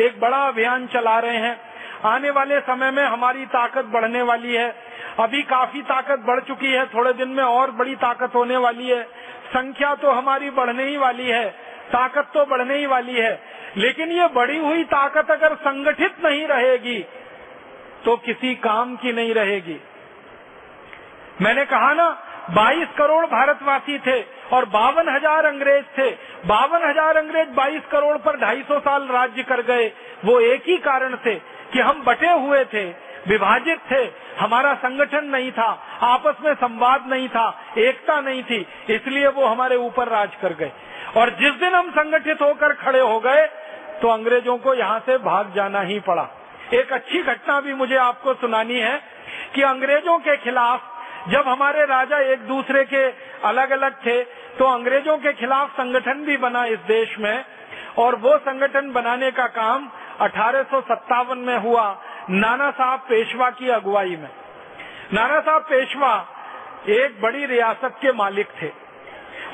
[0.00, 1.60] एक बड़ा अभियान चला रहे हैं।
[2.04, 4.74] आने वाले समय में हमारी ताकत बढ़ने वाली है।
[5.18, 9.06] अभी काफ़ी ताकत बढ़ चुकी है, थोड़े दिन में और बड़ी ताकत होने वाली है।
[9.52, 11.48] संख्या तो हमारी बढ़ने ही वाली है,
[11.88, 13.32] ताकत तो बढ़ने ही वाली है,
[13.76, 16.98] लेकिन ये बढ़ी हुई ताकत अगर संगठित नहीं रहेगी
[18.04, 19.80] तो किसी काम की नहीं रहेगी।
[21.40, 22.08] मैंने कहा ना
[22.50, 24.20] 22 करोड़ भारतवासी थे
[24.52, 26.08] और बावन हज़ार अंग्रेज़ थे।
[26.46, 29.86] बावन हज़ार अंग्रेज़ 22 करोड़ पर 250 साल राज्य कर गए।
[30.24, 31.34] वो एक ही कारण से
[31.72, 32.84] कि हम बटे हुए थे।
[33.26, 34.02] विभाजित थे।
[34.38, 35.66] हमारा संगठन नहीं था,
[36.02, 37.46] आपस में संवाद नहीं था,
[37.78, 40.72] एकता नहीं थी, इसलिए वो हमारे ऊपर राज कर गए।
[41.16, 43.46] और जिस दिन हम संगठित होकर खड़े हो गए
[44.02, 46.28] तो अंग्रेज़ों को यहाँ से भाग जाना ही पड़ा।
[46.74, 49.00] एक अच्छी घटना भी मुझे आपको सुनानी है
[49.54, 50.90] कि अंग्रेज़ों के खिलाफ
[51.28, 53.04] जब हमारे राजा एक दूसरे के
[53.48, 54.22] अलग अलग थे
[54.58, 57.44] तो अंग्रेज़ों के खिलाफ संगठन भी बना इस देश में।
[57.98, 59.88] और वो संगठन बनाने का काम
[60.20, 61.84] अठारह सौ सत्तावन में हुआ।
[62.30, 64.30] नाना साहब पेशवा की अगुवाई में।
[65.12, 66.28] नाना साहब पेशवा
[66.88, 68.70] एक बड़ी रियासत के मालिक थे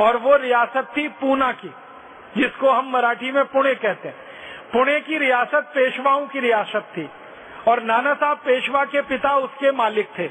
[0.00, 1.70] और वो रियासत थी पूना की,
[2.36, 4.16] जिसको हम मराठी में पुणे कहते हैं।
[4.72, 7.08] पुणे की रियासत पेशवाओं की रियासत थी
[7.68, 10.26] और नाना साहब पेशवा के पिता उसके मालिक थे।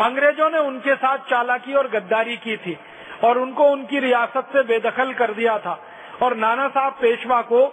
[0.00, 2.78] अंग्रेज़ों ने उनके साथ चालाकी और गद्दारी की थी
[3.24, 5.80] और उनको उनकी रियासत से बेदखल कर दिया था।
[6.22, 7.66] और नाना साहब पेशवा को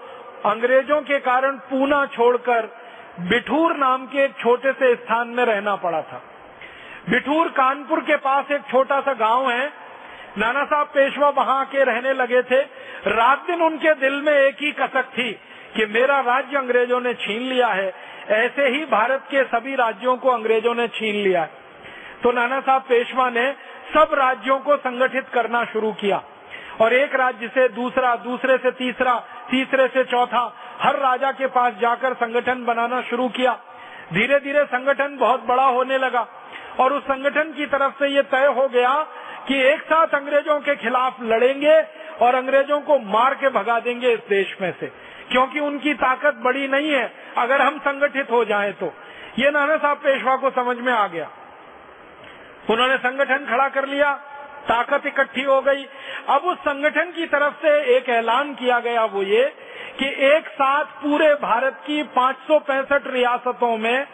[0.45, 2.84] अंग्रेज़ों के कारण पूना छोड़कर
[3.19, 6.21] बिठूर नाम के एक छोटे से स्थान में रहना पड़ा था।
[7.09, 9.73] बिठूर कानपुर के पास एक छोटा सा गाँव है।
[10.37, 12.61] नाना साहब पेशवा वहाँ के रहने लगे थे।
[13.07, 15.31] रात दिन उनके दिल में एक ही कसक थी
[15.75, 17.93] कि मेरा राज्य अंग्रेज़ों ने छीन लिया है।
[18.27, 21.49] ऐसे ही भारत के सभी राज्यों को अंग्रेज़ों ने छीन लिया। है
[22.23, 23.51] तो नाना साहब पेशवा ने
[23.93, 26.23] सब राज्यों को संगठित करना शुरू किया।
[26.81, 30.41] और एक राज्य से दूसरा, दूसरे से तीसरा तीसरे से चौथा,
[30.79, 33.53] हर राजा के पास जाकर संगठन बनाना शुरू किया।
[34.13, 36.27] धीरे धीरे संगठन बहुत बड़ा होने लगा
[36.79, 38.91] और उस संगठन की तरफ़ से ये तय हो गया
[39.47, 41.81] कि एक साथ अंग्रेज़ों के खिलाफ लड़ेंगे
[42.21, 44.87] और अंग्रेज़ों को मार के भगा देंगे इस देश में से,
[45.31, 48.93] क्योंकि उनकी ताकत बड़ी नहीं है, अगर हम संगठित हो जाएँ तो।
[49.39, 51.29] ये नाना साहब पेशवा को समझ में आ गया।
[52.69, 54.13] उन्होंने संगठन खड़ा कर लिया
[54.67, 55.83] ताकत इकट्ठी हो गई।
[56.29, 59.43] अब उस संगठन की तरफ़ से एक ऐलान किया गया वो ये
[59.99, 62.35] कि एक साथ पूरे भारत की पाँच
[63.07, 64.07] रियासतों में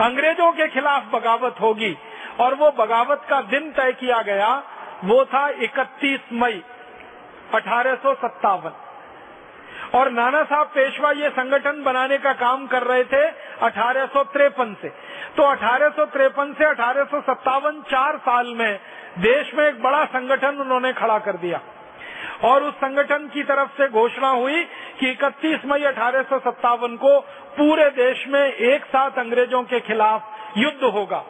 [0.00, 1.96] अंग्रेज़ों के खिलाफ बगावत होगी
[2.40, 4.48] और वो बगावत का दिन तय किया गया,
[5.04, 6.62] वो था 31 मई,
[7.54, 8.72] अठारह सौ सत्तावन।
[9.94, 13.22] और नाना साहब पेशवा ये संगठन बनाने का काम कर रहे थे
[13.62, 14.88] अठारह से
[15.36, 17.20] तो अठारह से अठारह
[17.82, 18.78] चार साल में
[19.18, 21.60] देश में एक बड़ा संगठन उन्होंने खड़ा कर दिया।
[22.44, 24.62] और उस संगठन की तरफ़ से घोषणा हुई
[25.00, 27.18] कि 31 मई अठारह सौ सत्तावन को
[27.56, 31.22] पूरे देश में एक साथ अंग्रेज़ों के खिलाफ युद्ध होगा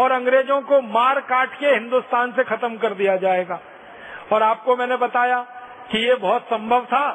[0.00, 3.60] और अंग्रेज़ों को मार काट के हिंदुस्तान से खत्म कर दिया जाएगा।
[4.32, 5.40] और आपको मैंने बताया
[5.90, 7.08] कि ये बहुत संभव था,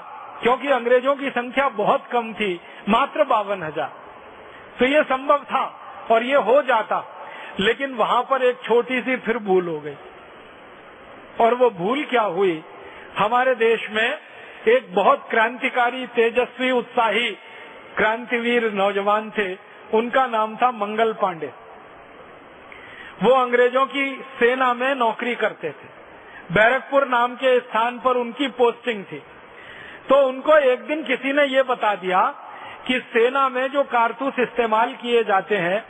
[0.43, 3.91] क्योंकि अंग्रेज़ों की संख्या बहुत कम थी, मात्र बावन हज़ार।
[4.79, 5.63] तो ये संभव था
[6.11, 7.03] और ये हो जाता,
[7.59, 9.95] लेकिन वहाँ पर एक छोटी सी फिर भूल हो गई।
[11.39, 12.63] और वो भूल क्या हुई?
[13.17, 14.17] हमारे देश में
[14.67, 17.31] एक बहुत क्रांतिकारी, तेजस्वी, उत्साही
[17.97, 19.53] क्रांतिवीर नौजवान थे।
[19.93, 21.51] उनका नाम था मंगल पांडे।
[23.23, 25.97] वो अंग्रेज़ों की सेना में नौकरी करते थे।
[26.51, 29.23] बैरकपुर नाम के स्थान पर उनकी पोस्टिंग थी।
[30.09, 32.35] तो उनको एक दिन किसी ने ये बता दिया
[32.87, 35.85] कि सेना में जो कारतूस इस्तेमाल किए जाते हैं,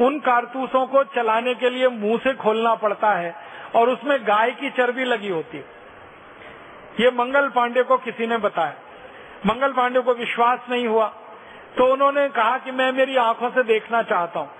[0.00, 4.70] उन कारतूसों को चलाने के लिए मुँह से खोलना पड़ता है। और उसमें गाय की
[4.70, 5.58] चर्बी लगी होती।
[7.00, 8.74] ये मंगल पांडे को किसी ने बताया।
[9.46, 11.06] मंगल पांडे को विश्वास नहीं हुआ।
[11.76, 14.50] तो उन्होंने कहा कि मैं मेरी आँखों से देखना चाहता हूँ।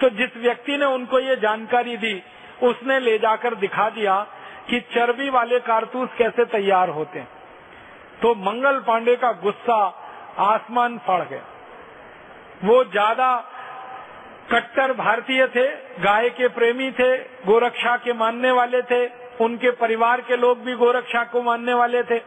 [0.00, 2.22] तो जिस व्यक्ति ने उनको ये जानकारी दी,
[2.62, 4.26] उसने ले जाकर दिखा दिया
[4.68, 7.28] कि चर्बी वाले कारतूस कैसे तैयार होते हैं।
[8.22, 9.76] तो मंगल पांडे का गुस्सा
[10.38, 11.42] आसमान फड़ गया।
[12.64, 13.28] वो ज़्यादा
[14.50, 15.66] कट्टर भारतीय थे,
[16.00, 17.16] गाय के प्रेमी थे,
[17.46, 19.06] गोरक्षा के मानने वाले थे,
[19.40, 22.18] उनके परिवार के लोग भी गोरक्षा को मानने वाले थे।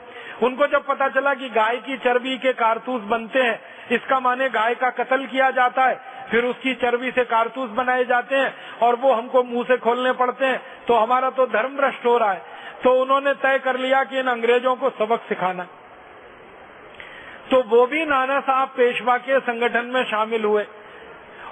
[0.43, 3.59] उनको जब पता चला कि गाय की चर्बी के कारतूस बनते हैं,
[3.91, 5.99] इसका माने गाय का कत्ल किया जाता है,
[6.31, 10.45] फिर उसकी चर्बी से कारतूस बनाए जाते हैं और वो हमको मुँह से खोलने पड़ते
[10.45, 12.41] हैं तो हमारा तो धर्म भ्रष्ट हो रहा है।
[12.83, 15.63] तो उन्होंने तय कर लिया कि इन अंग्रेज़ों को सबक सिखाना।
[17.51, 20.63] तो वो भी नाना साहब पेशवा के संगठन में शामिल हुए।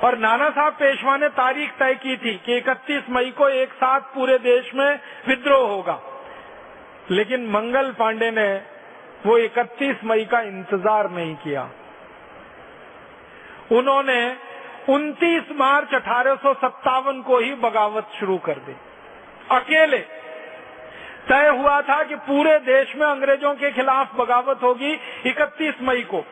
[0.03, 3.99] और नाना साहब पेशवा ने तारीख तय की थी कि 31 मई को एक साथ
[3.99, 5.99] पूरे देश में विद्रोह होगा।
[7.11, 8.53] लेकिन मंगल पांडे ने
[9.25, 11.69] वो 31 मई का इंतज़ार नहीं किया।
[13.71, 14.37] उन्होंने
[14.89, 18.75] 29 मार्च अठारह सौ सत्तावन को ही बगावत शुरू कर दी।
[19.51, 19.97] अकेले।
[21.29, 26.23] तय हुआ था कि पूरे देश में अंग्रेज़ों के खिलाफ बगावत होगी 31 मई को।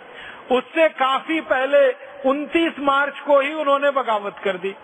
[0.52, 4.76] उससे काफ़ी पहले 29 मार्च को ही उन्होंने बगावत कर दी।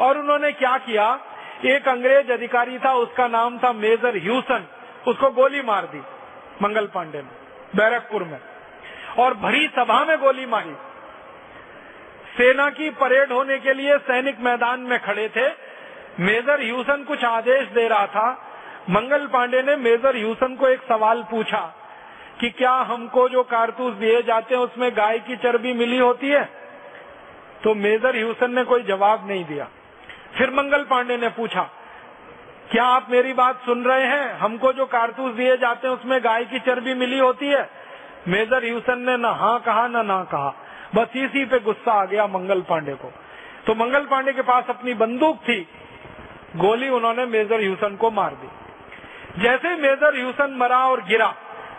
[0.00, 1.20] और उन्होंने क्या किया?
[1.64, 4.66] एक अंग्रेज़ अधिकारी था, उसका नाम था मेजर ह्यूसन।
[5.08, 6.02] उसको गोली मार दी,
[6.62, 7.28] मंगल पांडे ने,
[7.76, 8.40] बैरकपुर में।
[9.18, 10.72] और भरी सभा में गोली मारी।
[12.38, 15.48] सेना की परेड होने के लिए सैनिक मैदान में खड़े थे।
[16.20, 18.46] मेजर ह्यूसन कुछ आदेश दे रहा था।
[18.90, 21.74] मंगल पांडे ने मेजर ह्यूसन को एक सवाल पूछा
[22.40, 26.59] कि क्या हमको जो कारतूस दिए जाते हैं, उसमें गाय की चर्बी मिली होती है?
[27.64, 29.68] तो मेजर ह्यूसन ने कोई जवाब नहीं दिया।
[30.38, 31.62] फिर मंगल पांडे ने पूछा,
[32.70, 34.32] क्या आप मेरी बात सुन रहे हैं?
[34.38, 37.68] हमको जो कारतूस दिए जाते हैं, उसमें गाय की चर्बी मिली होती है?
[38.28, 40.54] मेजर ह्यूसन ने न हाँ कहा, न ना कहा।
[40.94, 43.12] बस इसी पे गुस्सा आ गया मंगल पांडे को।
[43.66, 45.60] तो मंगल पांडे के पास अपनी बंदूक थी।
[46.56, 51.34] गोली उन्होंने मेजर ह्यूसन को मार दी। जैसे मेजर ह्यूसन मरा और गिरा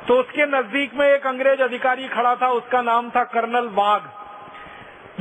[0.08, 4.02] तो उसके नज़दीक में एक अंग्रेज़ अधिकारी खड़ा था, उसका नाम था कर्नल वाघ।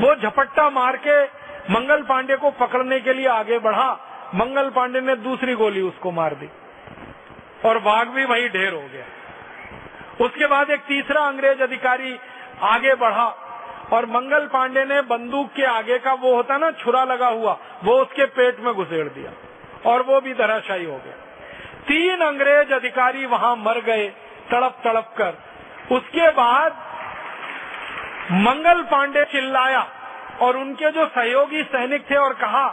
[0.01, 1.25] वो झपट्टा मार के
[1.73, 3.93] मंगल पांडे को पकड़ने के लिए आगे बढ़ा।
[4.35, 6.49] मंगल पांडे ने दूसरी गोली उसको मार दी।
[7.65, 9.05] और बाघ भी वही ढेर हो गया।
[10.25, 12.19] उसके बाद एक तीसरा अंग्रेज़ अधिकारी
[12.63, 13.27] आगे बढ़ा
[13.93, 17.93] और मंगल पांडे ने बंदूक के आगे का वो होता ना, छुरा लगा हुआ, वो
[17.93, 19.33] उसके पेट में घुसेड़ दिया
[19.91, 21.15] और वो भी धराशायी हो गया।
[21.89, 24.09] तीन अंग्रेज़ अधिकारी वहाँ मर गए
[24.51, 25.35] तड़प तड़प कर।
[25.93, 26.90] उसके बाद
[28.33, 29.89] मंगल पांडे चिल्लाया
[30.41, 32.69] और उनके जो सहयोगी सैनिक थे और कहा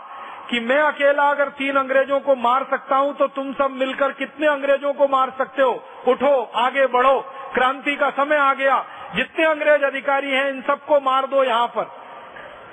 [0.50, 4.48] कि मैं अकेला अगर तीन अंग्रेज़ों को मार सकता हूँ तो तुम सब मिलकर कितने
[4.48, 5.84] अंग्रेज़ों को मार सकते हो?
[6.08, 7.20] उठो, आगे बढ़ो।
[7.54, 11.92] क्रांति का समय आ गया। जितने अंग्रेज़ अधिकारी हैं, इन सबको मार दो यहाँ पर।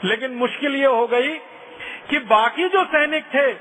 [0.05, 1.35] लेकिन मुश्किल ये हो गई
[2.11, 3.53] कि बाकी जो सैनिक थे,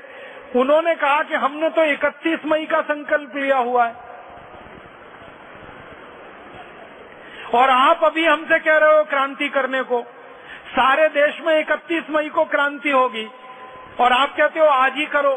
[0.60, 4.03] उन्होंने कहा कि हमने तो 31 मई का संकल्प लिया हुआ है।
[7.54, 10.00] और आप अभी हमसे कह रहे हो क्रांति करने को।
[10.70, 13.26] सारे देश में 31 मई को क्रांति होगी।
[14.00, 15.34] और आप कहते हो आज ही करो।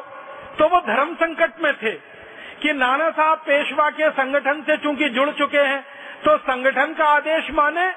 [0.60, 1.92] तो वो धर्म संकट में थे
[2.62, 5.82] कि नाना साहब पेशवा के संगठन से चूँकि जुड़ चुके हैं
[6.24, 7.88] तो संगठन का आदेश माने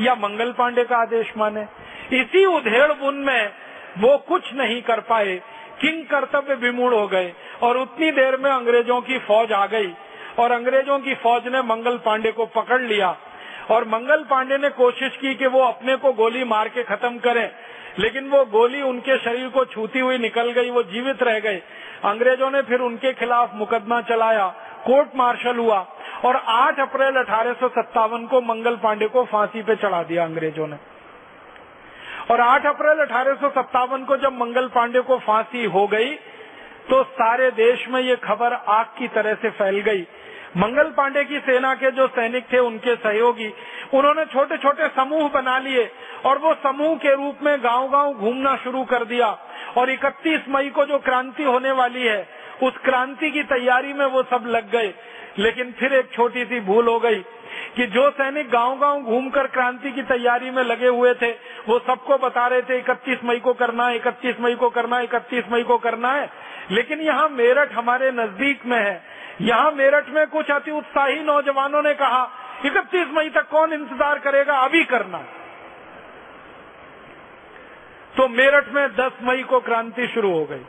[0.00, 1.66] या मंगल पांडे का आदेश माने।
[2.12, 3.52] इसी उधेड़ बुन में
[3.98, 5.36] वो कुछ नहीं कर पाए।
[5.80, 7.32] किंग कर्तव्य विमूढ़ हो गए
[7.62, 9.92] और उतनी देर में अंग्रेज़ों की फौज आ गई।
[10.38, 13.16] और अंग्रेज़ों की फौज ने मंगल पांडे को पकड़ लिया।
[13.72, 17.48] और मंगल पांडे ने कोशिश की कि वो अपने को गोली मार के खत्म करें,
[17.98, 21.62] लेकिन वो गोली उनके शरीर को छूती हुई निकल गई, वो जीवित रह गए।
[22.04, 24.46] अंग्रेज़ों ने फिर उनके खिलाफ मुकदमा चलाया,
[24.86, 25.78] कोर्ट मार्शल हुआ,
[26.24, 30.66] और 8 अप्रैल अठारह सौ सत्तावन को मंगल पांडे को फांसी पे चढ़ा दिया अंग्रेज़ों
[30.66, 30.76] ने।
[32.30, 36.14] और 8 अप्रैल अठारह सौ सत्तावन को जब मंगल पांडे को फांसी हो गई
[36.82, 40.02] तो सारे देश में ये खबर आग की तरह से फैल गई।
[40.56, 43.52] मंगल पांडे की सेना के जो सैनिक थे, उनके सहयोगी,
[43.94, 45.90] उन्होंने छोटे छोटे समूह बना लिए
[46.24, 49.38] और वो समूह के रूप में गाँव गाँव घूमना शुरू कर दिया।
[49.76, 52.28] और 31 मई को जो क्रांति होने वाली है,
[52.62, 54.94] उस क्रांति की तैयारी में वो सब लग गए।
[55.38, 57.24] लेकिन फिर एक छोटी सी भूल हो गई
[57.76, 61.30] कि जो सैनिक गाँव गाँव घूमकर क्रांति की तैयारी में लगे हुए थे,
[61.68, 65.04] वो सबको बता रहे थे 31 मई को करना है 31 मई को करना है
[65.04, 66.30] 31 मई को करना है।
[66.70, 71.94] लेकिन यहाँ मेरठ हमारे नज़दीक में है। यहाँ मेरठ में कुछ अति उत्साही नौजवानों ने
[71.94, 72.22] कहा
[72.66, 75.18] इकतीस मई तक कौन इंतज़ार करेगा अभी करना।
[78.16, 80.64] तो मेरठ में 10 मई को क्रांति शुरू हो गई।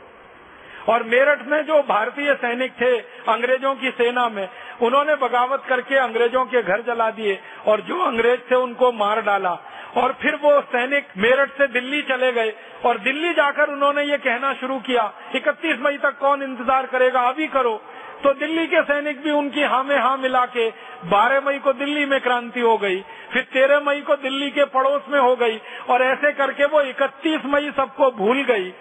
[0.90, 4.48] और मेरठ में जो भारतीय सैनिक थे, अंग्रेज़ों की सेना में,
[4.82, 9.58] उन्होंने बगावत करके अंग्रेज़ों के घर जला दिए और जो अंग्रेज़ थे उनको मार डाला।
[9.98, 12.54] और फिर वो सैनिक मेरठ से दिल्ली चले गए
[12.86, 17.48] और दिल्ली जाकर उन्होंने ये कहना शुरू किया, इकतीस मई तक कौन इंतज़ार करेगा, अभी
[17.48, 17.82] करो।
[18.24, 20.70] तो दिल्ली के सैनिक भी उनकी हाँ में हाँ मिला के
[21.08, 23.00] बारह मई को दिल्ली में क्रांति हो गई,
[23.32, 25.60] फिर तेरह मई को दिल्ली के पड़ोस में हो गई,
[25.90, 28.74] और ऐसे करके वो इकतीस मई सबको भूल गई,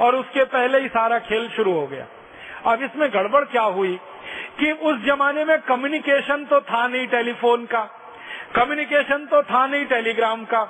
[0.00, 2.06] और उसके पहले ही सारा खेल शुरू हो गया।
[2.66, 3.98] अब इसमें गड़बड़ क्या हुई
[4.58, 7.84] कि उस जमाने में कम्युनिकेशन तो था नहीं टेलीफोन का
[8.54, 10.62] कम्युनिकेशन तो था नहीं टेलीग्राम का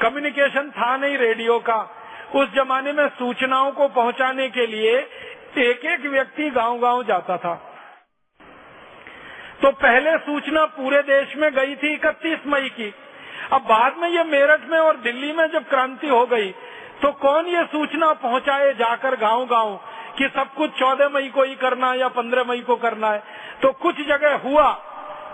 [0.00, 1.80] कम्युनिकेशन था नहीं रेडियो का।
[2.34, 4.98] उस जमाने में सूचनाओं को पहुँचाने के लिए
[5.52, 7.54] एक एक व्यक्ति गाँव गाँव जाता था।
[9.62, 12.92] तो पहले सूचना पूरे देश में गई थी इकतीस मई की।
[13.52, 16.50] अब बाद में ये मेरठ में और दिल्ली में जब क्रांति हो गई
[17.02, 19.76] तो कौन ये सूचना पहुँचाए जाकर गाँव गाँव
[20.18, 23.22] कि सब कुछ चौदह मई को ही करना है या पंद्रह मई को करना है?
[23.62, 24.66] तो कुछ जगह हुआ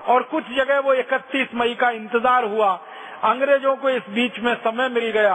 [0.07, 2.73] और कुछ जगह वो इकतीस मई का इंतज़ार हुआ।
[3.25, 5.35] अंग्रेज़ों को इस बीच में समय मिल गया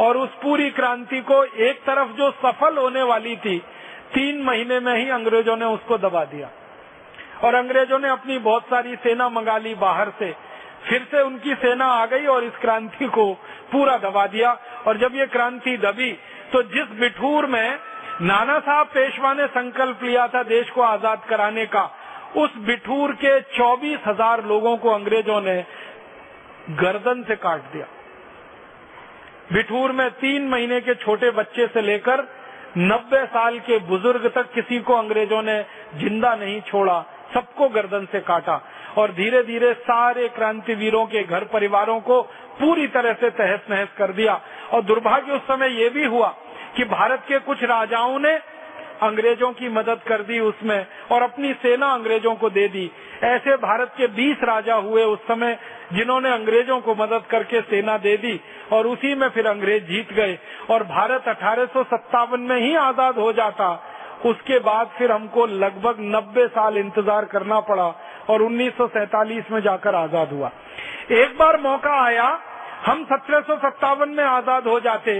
[0.00, 3.58] और उस पूरी क्रांति को एक तरफ़ जो सफल होने वाली थी
[4.12, 6.50] तीन महीने में ही अंग्रेज़ों ने उसको दबा दिया।
[7.42, 10.32] और अंग्रेज़ों ने अपनी बहुत सारी सेना मंगा ली बाहर से।
[10.84, 13.32] फिर से उनकी सेना आ गई और इस क्रांति को
[13.72, 14.52] पूरा दबा दिया।
[14.86, 16.12] और जब ये क्रांति दबी
[16.52, 17.78] तो जिस बिठूर में
[18.22, 21.82] नाना साहब पेशवा ने संकल्प लिया था देश को आज़ाद कराने का,
[22.36, 25.64] उस बिठूर के चौबीस हज़ार लोगों को अंग्रेज़ों ने
[26.72, 27.86] गर्दन से काट दिया।
[29.52, 32.26] बिठूर में तीन महीने के छोटे बच्चे से लेकर
[32.78, 35.62] नब्बे साल के बुज़ुर्ग तक किसी को अंग्रेज़ों ने
[35.96, 37.00] ज़िंदा नहीं छोड़ा,
[37.34, 38.60] सबको गर्दन से काटा
[38.98, 42.20] और धीरे धीरे सारे क्रांतिवीरों के घर परिवारों को
[42.60, 44.40] पूरी तरह से तहस नहस कर दिया।
[44.72, 46.28] और दुर्भाग्य उस समय ये भी हुआ
[46.76, 48.36] कि भारत के कुछ राजाओं ने
[49.02, 52.90] अंग्रेज़ों की मदद कर दी उसमें और अपनी सेना अंग्रेज़ों को दे दी।
[53.24, 55.58] ऐसे भारत के 20 राजा हुए उस समय
[55.92, 58.40] जिन्होंने अंग्रेज़ों को मदद करके सेना दे दी
[58.72, 60.38] और उसी में फिर अंग्रेज़ जीत गए
[60.70, 63.68] और भारत अठारह सौ सत्तावन में ही आज़ाद हो जाता।
[64.24, 67.86] उसके बाद फिर हमको लगभग 90 साल इंतज़ार करना पड़ा
[68.30, 70.50] और उन्नीस में जाकर आज़ाद हुआ।
[71.12, 72.28] एक बार मौका आया,
[72.86, 75.12] हम सत्रह में आज़ाद हो जाते।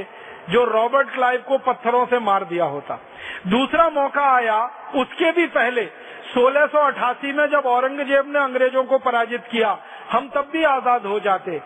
[0.50, 2.98] जो रॉबर्ट क्लाइव को पत्थरों से मार दिया होता।
[3.46, 4.58] दूसरा मौका आया
[4.94, 5.84] उसके भी पहले
[6.28, 9.76] 1688 में जब औरंगज़ेब ने अंग्रेज़ों को पराजित किया,
[10.12, 11.58] हम तब भी आज़ाद हो जाते।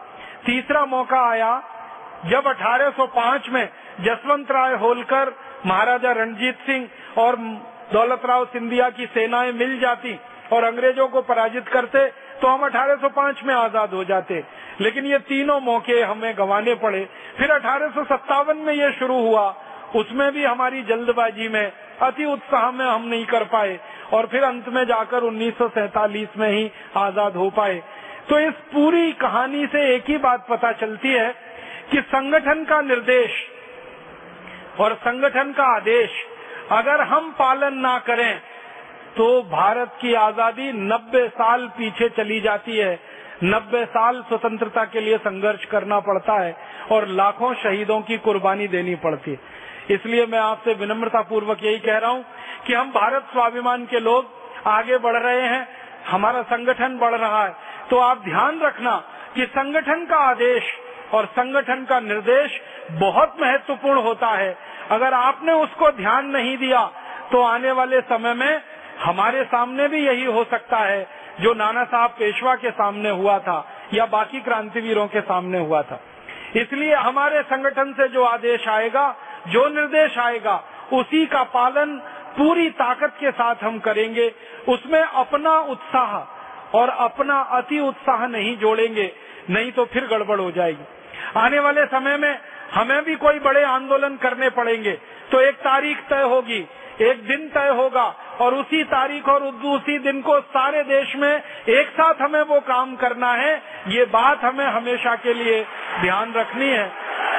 [0.46, 1.52] तीसरा मौका आया
[2.26, 3.68] जब 1805 में
[4.00, 5.32] जसवंत राय होलकर,
[5.66, 6.88] महाराजा रणजीत सिंह
[7.18, 7.36] और
[7.92, 10.18] दौलत राव सिंधिया की सेनाएँ मिल जाती
[10.52, 12.06] और अंग्रेज़ों को पराजित करते।
[12.42, 14.42] तो हम 1805 में आज़ाद हो जाते।
[14.80, 17.04] लेकिन ये तीनों मौके हमें गंवाने पड़े।
[17.38, 19.48] फिर अठारह सौ सत्तावन में ये शुरू हुआ।
[19.96, 21.72] उसमें भी हमारी जल्दबाजी में
[22.02, 23.78] अति उत्साह में हम नहीं कर पाए
[24.12, 27.82] और फिर अंत में जाकर उन्नीस में ही आज़ाद हो पाए।
[28.28, 31.28] तो इस पूरी कहानी से एक ही बात पता चलती है
[31.90, 33.30] कि संगठन का निर्देश
[34.80, 36.10] और संगठन का आदेश
[36.72, 38.40] अगर हम पालन ना करें
[39.16, 42.98] तो भारत की आज़ादी 90 साल पीछे चली जाती है।
[43.44, 46.54] 90 साल स्वतंत्रता के लिए संघर्ष करना पड़ता है
[46.92, 49.58] और लाखों शहीदों की कुर्बानी देनी पड़ती है।
[49.90, 52.24] इसलिए मैं आपसे विनम्रता पूर्वक यही कह रहा हूँ
[52.66, 54.26] कि हम भारत स्वाभिमान के लोग
[54.68, 55.66] आगे बढ़ रहे हैं,
[56.08, 57.54] हमारा संगठन बढ़ रहा है।
[57.90, 58.96] तो आप ध्यान रखना
[59.34, 60.72] कि संगठन का आदेश
[61.14, 62.60] और संगठन का निर्देश
[62.92, 64.56] बहुत महत्वपूर्ण होता है।
[64.90, 66.90] अगर आपने उसको ध्यान नहीं दिया
[67.32, 68.60] तो आने वाले समय में
[69.04, 71.06] हमारे सामने भी यही हो सकता है,
[71.40, 76.00] जो नाना साहब पेशवा के सामने हुआ था या बाकी क्रांतिवीरों के सामने हुआ था।
[76.56, 79.16] इसलिए हमारे संगठन से जो आदेश आएगा,
[79.48, 80.62] जो निर्देश आएगा,
[80.92, 81.96] उसी का पालन
[82.38, 84.32] पूरी ताकत के साथ हम करेंगे।
[84.68, 89.12] उसमें अपना उत्साह और अपना अति उत्साह नहीं जोड़ेंगे,
[89.50, 90.84] नहीं तो फिर गड़बड़ हो जाएगी।
[91.36, 92.38] आने वाले समय में
[92.74, 94.92] हमें भी कोई बड़े आंदोलन करने पड़ेंगे।
[95.32, 96.66] तो एक तारीख तय होगी,
[97.00, 101.88] एक दिन तय होगा और उसी तारीख और उसी दिन को सारे देश में एक
[101.90, 103.54] साथ हमें वो काम करना है।
[103.88, 105.62] ये बात हमें हमेशा के लिए
[106.00, 106.90] ध्यान रखनी है।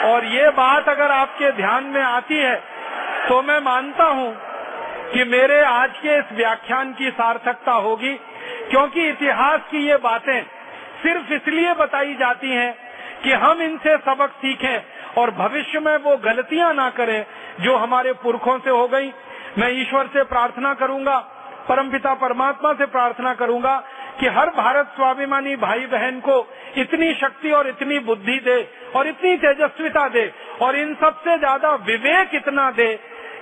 [0.05, 2.55] और ये बात अगर आपके ध्यान में आती है
[3.21, 4.33] तो मैं मानता हूँ
[5.09, 8.13] कि मेरे आज के इस व्याख्यान की सार्थकता होगी,
[8.69, 10.41] क्योंकि इतिहास की ये बातें
[11.01, 12.73] सिर्फ़ इसलिए बताई जाती हैं
[13.23, 14.81] कि हम इनसे सबक सीखें
[15.17, 17.25] और भविष्य में वो गलतियाँ ना करें
[17.59, 19.11] जो हमारे पुरखों से हो गई।
[19.57, 21.17] मैं ईश्वर से प्रार्थना करूँगा
[21.69, 23.75] परमपिता परमात्मा से प्रार्थना करूँगा
[24.19, 26.37] कि हर भारत स्वाभिमानी भाई बहन को
[26.77, 28.57] इतनी शक्ति और इतनी बुद्धि दे
[28.95, 32.93] और इतनी तेजस्विता दे और इन सबसे ज़्यादा विवेक इतना दे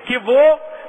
[0.08, 0.42] कि वो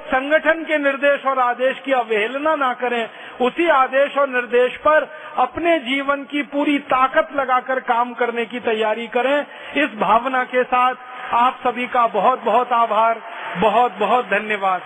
[0.07, 3.09] संगठन के निर्देश और आदेश की अवहेलना ना करें।
[3.41, 5.07] उसी आदेश और निर्देश पर
[5.37, 9.45] अपने जीवन की पूरी ताकत लगाकर काम करने की तैयारी करें।
[9.75, 10.95] इस भावना के साथ
[11.33, 13.21] आप सभी का बहुत बहुत आभार
[13.61, 14.81] बहुत बहुत धन्यवाद।